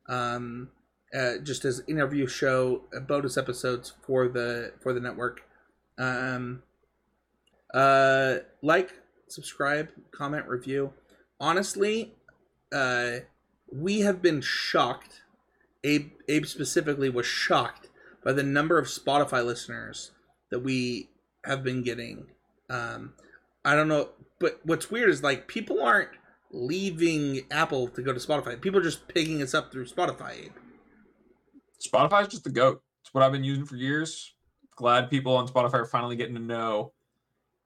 um, 0.08 0.70
uh, 1.14 1.36
just 1.42 1.66
as 1.66 1.82
interview 1.86 2.26
show 2.26 2.84
uh, 2.96 3.00
bonus 3.00 3.36
episodes 3.36 3.92
for 4.06 4.26
the 4.26 4.72
for 4.80 4.94
the 4.94 5.00
network. 5.00 5.42
Um, 5.98 6.62
uh, 7.74 8.36
like, 8.62 8.94
subscribe, 9.28 9.90
comment, 10.12 10.48
review. 10.48 10.94
Honestly, 11.38 12.14
uh, 12.72 13.18
we 13.72 14.00
have 14.00 14.20
been 14.22 14.40
shocked. 14.40 15.22
Abe, 15.84 16.12
Abe 16.28 16.46
specifically 16.46 17.08
was 17.08 17.26
shocked 17.26 17.88
by 18.24 18.32
the 18.32 18.42
number 18.42 18.78
of 18.78 18.86
Spotify 18.86 19.44
listeners 19.44 20.10
that 20.50 20.60
we 20.60 21.08
have 21.44 21.64
been 21.64 21.82
getting. 21.82 22.26
Um, 22.68 23.14
I 23.64 23.74
don't 23.74 23.88
know, 23.88 24.10
but 24.38 24.60
what's 24.64 24.90
weird 24.90 25.10
is 25.10 25.22
like 25.22 25.48
people 25.48 25.82
aren't 25.82 26.10
leaving 26.52 27.42
Apple 27.50 27.88
to 27.88 28.02
go 28.02 28.12
to 28.12 28.20
Spotify. 28.20 28.60
People 28.60 28.80
are 28.80 28.84
just 28.84 29.08
picking 29.08 29.42
us 29.42 29.54
up 29.54 29.72
through 29.72 29.86
Spotify. 29.86 30.50
Spotify 31.80 32.22
is 32.22 32.28
just 32.28 32.44
the 32.44 32.50
goat. 32.50 32.82
It's 33.02 33.14
what 33.14 33.24
I've 33.24 33.32
been 33.32 33.44
using 33.44 33.64
for 33.64 33.76
years. 33.76 34.34
Glad 34.76 35.10
people 35.10 35.36
on 35.36 35.48
Spotify 35.48 35.74
are 35.74 35.86
finally 35.86 36.16
getting 36.16 36.34
to 36.34 36.40
know 36.40 36.92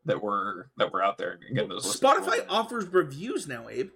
that 0.05 0.23
we're 0.23 0.67
that 0.77 0.93
we're 0.93 1.03
out 1.03 1.19
there 1.19 1.39
and 1.47 1.57
getting 1.57 1.71
those. 1.71 1.99
Spotify 1.99 2.45
offers 2.49 2.87
reviews 2.87 3.49
now, 3.49 3.69
Abe. 3.69 3.91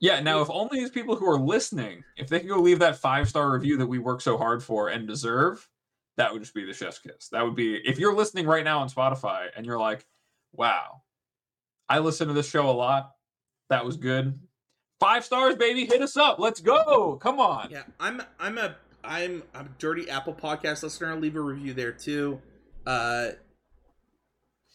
Yeah, 0.00 0.20
now 0.20 0.40
if 0.42 0.50
only 0.50 0.78
these 0.78 0.90
people 0.90 1.16
who 1.16 1.28
are 1.28 1.40
listening, 1.40 2.04
if 2.16 2.28
they 2.28 2.40
could 2.40 2.48
go 2.48 2.60
leave 2.60 2.78
that 2.78 2.98
five 2.98 3.28
star 3.28 3.50
review 3.50 3.76
that 3.78 3.86
we 3.86 3.98
work 3.98 4.20
so 4.20 4.38
hard 4.38 4.62
for 4.62 4.88
and 4.88 5.08
deserve, 5.08 5.68
that 6.16 6.32
would 6.32 6.42
just 6.42 6.54
be 6.54 6.64
the 6.64 6.72
chef's 6.72 6.98
kiss. 7.00 7.28
That 7.32 7.44
would 7.44 7.56
be 7.56 7.76
if 7.76 7.98
you're 7.98 8.14
listening 8.14 8.46
right 8.46 8.64
now 8.64 8.80
on 8.80 8.88
Spotify 8.88 9.46
and 9.56 9.66
you're 9.66 9.78
like, 9.78 10.06
wow, 10.52 11.02
I 11.88 11.98
listen 11.98 12.28
to 12.28 12.34
this 12.34 12.48
show 12.48 12.68
a 12.68 12.72
lot. 12.72 13.12
That 13.70 13.84
was 13.84 13.96
good. 13.96 14.38
Five 15.00 15.24
stars, 15.24 15.56
baby. 15.56 15.84
Hit 15.84 16.02
us 16.02 16.16
up. 16.16 16.38
Let's 16.38 16.60
go. 16.60 17.16
Come 17.16 17.40
on. 17.40 17.68
Yeah, 17.70 17.82
I'm 17.98 18.22
I'm 18.38 18.58
a 18.58 18.76
I'm 19.04 19.42
I'm 19.54 19.66
a 19.66 19.70
dirty 19.78 20.08
Apple 20.10 20.34
podcast 20.34 20.82
listener. 20.82 21.16
Leave 21.16 21.36
a 21.36 21.40
review 21.40 21.74
there 21.74 21.92
too. 21.92 22.40
Uh, 22.86 23.30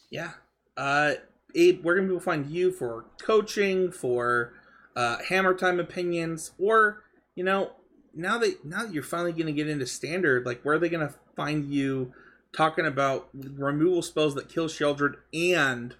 yeah. 0.09 0.31
Uh, 0.77 1.13
Abe, 1.55 1.83
where 1.83 1.95
can 1.95 2.05
people 2.05 2.19
find 2.19 2.45
you 2.47 2.71
for 2.71 3.05
coaching, 3.21 3.91
for 3.91 4.53
uh, 4.95 5.17
Hammer 5.29 5.53
Time 5.53 5.79
opinions, 5.79 6.51
or 6.57 7.03
you 7.35 7.43
know, 7.43 7.71
now 8.13 8.37
that 8.37 8.65
now 8.65 8.85
that 8.85 8.93
you're 8.93 9.03
finally 9.03 9.31
going 9.31 9.47
to 9.47 9.53
get 9.53 9.67
into 9.67 9.85
standard, 9.85 10.45
like 10.45 10.61
where 10.63 10.75
are 10.75 10.79
they 10.79 10.89
going 10.89 11.07
to 11.07 11.13
find 11.35 11.71
you 11.71 12.13
talking 12.55 12.85
about 12.85 13.29
removal 13.33 14.01
spells 14.01 14.35
that 14.35 14.49
kill 14.49 14.67
Sheoldred 14.67 15.15
and 15.33 15.95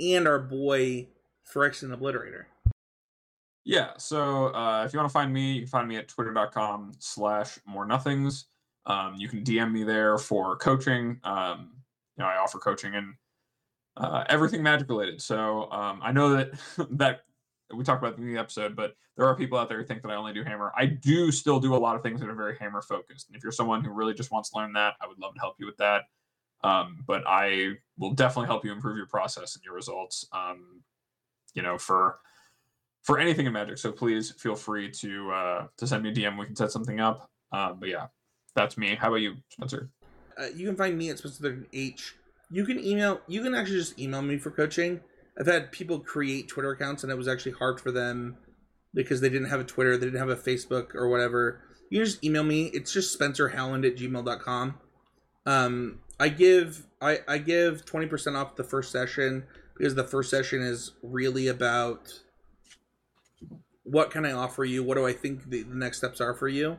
and 0.00 0.26
our 0.26 0.38
boy 0.38 1.08
Phyrexian 1.52 1.96
Obliterator? 1.96 2.44
Yeah, 3.64 3.90
so 3.96 4.52
uh, 4.54 4.84
if 4.84 4.92
you 4.92 4.98
want 4.98 5.08
to 5.08 5.12
find 5.12 5.32
me, 5.32 5.52
you 5.52 5.60
can 5.60 5.68
find 5.68 5.88
me 5.88 5.96
at 5.96 6.08
twitter.com 6.08 6.92
slash 6.98 7.58
more 7.64 7.86
nothings. 7.86 8.46
Um, 8.86 9.14
you 9.16 9.28
can 9.28 9.44
DM 9.44 9.70
me 9.70 9.84
there 9.84 10.18
for 10.18 10.56
coaching. 10.56 11.20
Um, 11.22 11.70
you 12.16 12.24
know, 12.24 12.28
I 12.28 12.38
offer 12.38 12.58
coaching 12.58 12.96
and 12.96 13.14
uh, 13.96 14.24
everything 14.28 14.62
magic 14.62 14.88
related. 14.88 15.22
So 15.22 15.70
um, 15.70 16.00
I 16.02 16.10
know 16.10 16.30
that 16.30 16.50
that 16.90 17.24
we 17.76 17.84
talked 17.84 18.02
about 18.02 18.18
in 18.18 18.26
the 18.26 18.38
episode, 18.38 18.76
but 18.76 18.94
there 19.16 19.26
are 19.26 19.36
people 19.36 19.58
out 19.58 19.68
there 19.68 19.78
who 19.78 19.84
think 19.84 20.02
that 20.02 20.10
I 20.10 20.14
only 20.14 20.32
do 20.32 20.42
hammer. 20.42 20.72
I 20.76 20.86
do 20.86 21.30
still 21.30 21.60
do 21.60 21.74
a 21.74 21.76
lot 21.76 21.96
of 21.96 22.02
things 22.02 22.20
that 22.20 22.28
are 22.28 22.34
very 22.34 22.56
hammer 22.56 22.82
focused. 22.82 23.28
And 23.28 23.36
if 23.36 23.42
you're 23.42 23.52
someone 23.52 23.84
who 23.84 23.90
really 23.90 24.14
just 24.14 24.30
wants 24.30 24.50
to 24.50 24.58
learn 24.58 24.72
that, 24.74 24.94
I 25.00 25.06
would 25.06 25.18
love 25.18 25.34
to 25.34 25.40
help 25.40 25.56
you 25.58 25.66
with 25.66 25.76
that. 25.78 26.04
Um, 26.64 27.04
but 27.06 27.24
I 27.26 27.72
will 27.98 28.12
definitely 28.12 28.46
help 28.46 28.64
you 28.64 28.72
improve 28.72 28.96
your 28.96 29.06
process 29.06 29.56
and 29.56 29.64
your 29.64 29.74
results. 29.74 30.26
Um, 30.32 30.82
you 31.54 31.62
know, 31.62 31.76
for 31.78 32.18
for 33.02 33.18
anything 33.18 33.46
in 33.46 33.52
Magic. 33.52 33.78
So 33.78 33.92
please 33.92 34.30
feel 34.30 34.54
free 34.54 34.90
to 34.90 35.30
uh, 35.30 35.66
to 35.76 35.86
send 35.86 36.02
me 36.02 36.10
a 36.10 36.14
DM. 36.14 36.38
We 36.38 36.46
can 36.46 36.56
set 36.56 36.70
something 36.70 37.00
up. 37.00 37.30
Um, 37.52 37.78
but 37.80 37.88
yeah, 37.88 38.06
that's 38.54 38.78
me. 38.78 38.94
How 38.94 39.08
about 39.08 39.16
you, 39.16 39.36
Spencer? 39.50 39.90
Uh, 40.38 40.46
you 40.54 40.66
can 40.66 40.76
find 40.76 40.96
me 40.96 41.10
at 41.10 41.18
Spencer 41.18 41.66
H. 41.72 42.14
You 42.50 42.64
can 42.64 42.82
email. 42.82 43.20
You 43.26 43.42
can 43.42 43.54
actually 43.54 43.78
just 43.78 43.98
email 43.98 44.22
me 44.22 44.38
for 44.38 44.50
coaching. 44.50 45.00
I've 45.38 45.46
had 45.46 45.72
people 45.72 45.98
create 45.98 46.48
Twitter 46.48 46.70
accounts, 46.70 47.02
and 47.02 47.12
it 47.12 47.16
was 47.16 47.28
actually 47.28 47.52
hard 47.52 47.80
for 47.80 47.90
them 47.90 48.36
because 48.94 49.20
they 49.20 49.28
didn't 49.28 49.48
have 49.48 49.60
a 49.60 49.64
Twitter, 49.64 49.96
they 49.96 50.06
didn't 50.06 50.20
have 50.20 50.28
a 50.28 50.36
Facebook 50.36 50.94
or 50.94 51.08
whatever. 51.08 51.62
You 51.90 52.00
can 52.00 52.06
just 52.06 52.24
email 52.24 52.44
me. 52.44 52.66
It's 52.66 52.92
just 52.92 53.12
Spencer 53.12 53.50
Howland 53.50 53.84
at 53.84 53.96
gmail.com. 53.96 54.78
Um, 55.44 56.00
I 56.20 56.28
give 56.28 56.86
I, 57.00 57.20
I 57.26 57.38
give 57.38 57.84
twenty 57.84 58.06
percent 58.06 58.36
off 58.36 58.56
the 58.56 58.64
first 58.64 58.92
session 58.92 59.44
because 59.76 59.94
the 59.94 60.04
first 60.04 60.30
session 60.30 60.62
is 60.62 60.92
really 61.02 61.48
about 61.48 62.12
what 63.82 64.10
can 64.10 64.24
I 64.24 64.32
offer 64.32 64.64
you? 64.64 64.84
What 64.84 64.96
do 64.96 65.06
I 65.06 65.12
think 65.12 65.50
the, 65.50 65.64
the 65.64 65.74
next 65.74 65.98
steps 65.98 66.20
are 66.20 66.34
for 66.34 66.48
you? 66.48 66.78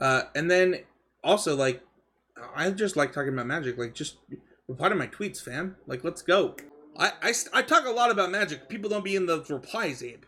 Uh, 0.00 0.22
and 0.34 0.50
then 0.50 0.80
also 1.22 1.54
like 1.54 1.82
I 2.54 2.70
just 2.70 2.96
like 2.96 3.12
talking 3.12 3.32
about 3.32 3.46
magic. 3.46 3.78
Like 3.78 3.94
just 3.94 4.16
reply 4.66 4.88
to 4.88 4.94
my 4.94 5.06
tweets, 5.06 5.40
fam. 5.40 5.76
Like 5.86 6.02
let's 6.02 6.22
go. 6.22 6.56
I, 7.00 7.12
I, 7.22 7.34
I 7.54 7.62
talk 7.62 7.86
a 7.86 7.90
lot 7.90 8.10
about 8.10 8.30
magic. 8.30 8.68
People 8.68 8.90
don't 8.90 9.04
be 9.04 9.16
in 9.16 9.24
the 9.24 9.42
replies, 9.48 10.02
Abe. 10.02 10.22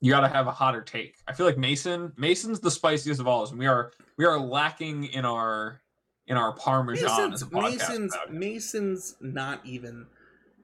You 0.00 0.10
got 0.10 0.20
to 0.20 0.28
have 0.28 0.48
a 0.48 0.50
hotter 0.50 0.82
take. 0.82 1.14
I 1.28 1.32
feel 1.32 1.46
like 1.46 1.56
Mason 1.56 2.12
Mason's 2.16 2.58
the 2.58 2.72
spiciest 2.72 3.20
of 3.20 3.28
all 3.28 3.44
of 3.44 3.50
us. 3.50 3.54
We 3.54 3.66
are 3.66 3.92
we 4.18 4.24
are 4.24 4.38
lacking 4.38 5.04
in 5.04 5.24
our 5.24 5.80
in 6.26 6.36
our 6.36 6.52
parmesan 6.54 7.30
Mason's, 7.30 7.52
Mason's, 7.52 8.16
Mason's 8.28 9.14
not 9.20 9.64
even 9.64 10.06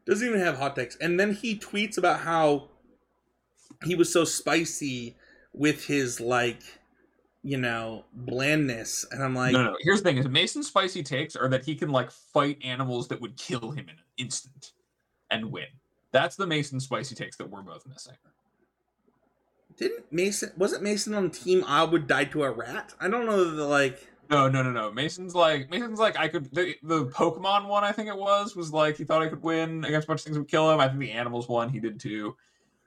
doesn't 0.06 0.26
even 0.26 0.40
have 0.40 0.58
hot 0.58 0.74
takes. 0.74 0.96
And 0.96 1.20
then 1.20 1.32
he 1.32 1.56
tweets 1.56 1.98
about 1.98 2.20
how 2.20 2.70
he 3.84 3.94
was 3.94 4.12
so 4.12 4.24
spicy 4.24 5.16
with 5.52 5.84
his 5.84 6.20
like 6.20 6.62
you 7.44 7.56
know 7.56 8.04
blandness 8.12 9.06
and 9.12 9.22
i'm 9.22 9.34
like 9.34 9.52
no 9.52 9.62
no 9.62 9.76
here's 9.80 10.02
the 10.02 10.08
thing 10.10 10.18
is 10.18 10.28
mason's 10.28 10.66
spicy 10.66 11.04
takes 11.04 11.36
are 11.36 11.48
that 11.48 11.64
he 11.64 11.76
can 11.76 11.88
like 11.88 12.10
fight 12.10 12.58
animals 12.64 13.06
that 13.06 13.20
would 13.20 13.36
kill 13.36 13.70
him 13.70 13.84
in 13.84 13.90
an 13.90 14.02
instant 14.16 14.72
and 15.30 15.50
win 15.50 15.66
that's 16.12 16.36
the 16.36 16.46
mason 16.46 16.80
spicy 16.80 17.14
takes 17.14 17.36
that 17.36 17.50
we're 17.50 17.62
both 17.62 17.86
missing 17.86 18.14
didn't 19.76 20.10
mason 20.10 20.50
wasn't 20.56 20.82
mason 20.82 21.14
on 21.14 21.30
team 21.30 21.64
i 21.66 21.82
would 21.82 22.06
die 22.06 22.24
to 22.24 22.42
a 22.42 22.50
rat 22.50 22.94
i 23.00 23.08
don't 23.08 23.26
know 23.26 23.50
the 23.50 23.64
like 23.64 24.08
no 24.30 24.48
no 24.48 24.62
no 24.62 24.70
no 24.70 24.90
mason's 24.90 25.34
like 25.34 25.70
mason's 25.70 25.98
like 25.98 26.18
i 26.18 26.28
could 26.28 26.52
the, 26.54 26.74
the 26.82 27.06
pokemon 27.06 27.66
one 27.68 27.84
i 27.84 27.92
think 27.92 28.08
it 28.08 28.16
was 28.16 28.56
was 28.56 28.72
like 28.72 28.96
he 28.96 29.04
thought 29.04 29.22
i 29.22 29.28
could 29.28 29.42
win 29.42 29.84
against 29.84 30.06
a 30.06 30.08
bunch 30.08 30.20
of 30.20 30.24
things 30.24 30.38
would 30.38 30.48
kill 30.48 30.70
him 30.70 30.80
i 30.80 30.88
think 30.88 31.00
the 31.00 31.12
animals 31.12 31.48
one 31.48 31.68
he 31.68 31.80
did 31.80 32.00
too 32.00 32.34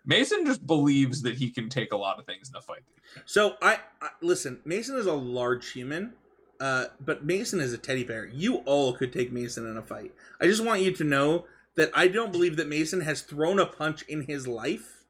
Mason 0.06 0.46
just 0.46 0.66
believes 0.66 1.22
that 1.22 1.36
he 1.36 1.50
can 1.50 1.70
take 1.70 1.92
a 1.92 1.98
lot 1.98 2.20
of 2.20 2.26
things 2.26 2.50
in 2.50 2.56
a 2.56 2.62
fight. 2.62 2.84
So 3.26 3.56
I, 3.62 3.80
I 4.02 4.10
listen. 4.22 4.60
Mason 4.66 4.98
is 4.98 5.06
a 5.06 5.14
large 5.14 5.72
human, 5.72 6.14
uh, 6.60 6.86
but 7.00 7.26
Mason 7.26 7.60
is 7.60 7.74
a 7.74 7.78
teddy 7.78 8.04
bear. 8.04 8.26
You 8.26 8.58
all 8.66 8.94
could 8.94 9.14
take 9.14 9.32
Mason 9.32 9.68
in 9.68 9.78
a 9.78 9.82
fight. 9.82 10.14
I 10.40 10.46
just 10.46 10.64
want 10.64 10.82
you 10.82 10.92
to 10.92 11.04
know 11.04 11.46
that 11.76 11.92
I 11.94 12.08
don't 12.08 12.32
believe 12.32 12.58
that 12.58 12.68
Mason 12.68 13.02
has 13.02 13.22
thrown 13.22 13.60
a 13.60 13.66
punch 13.66 14.04
in 14.04 14.24
his 14.24 14.48
life. 14.48 15.06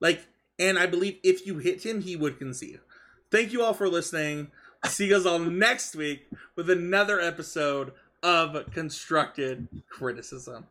Like, 0.00 0.26
and 0.58 0.78
I 0.78 0.86
believe 0.86 1.18
if 1.22 1.46
you 1.46 1.58
hit 1.58 1.84
him, 1.84 2.02
he 2.02 2.16
would 2.16 2.38
concede. 2.38 2.80
Thank 3.30 3.52
you 3.52 3.62
all 3.62 3.74
for 3.74 3.88
listening. 3.88 4.48
See 4.86 5.06
you 5.06 5.14
guys 5.14 5.26
all 5.26 5.38
next 5.38 5.96
week 5.96 6.28
with 6.56 6.70
another 6.70 7.20
episode 7.20 7.92
of 8.22 8.70
constructed 8.70 9.68
criticism. 9.88 10.66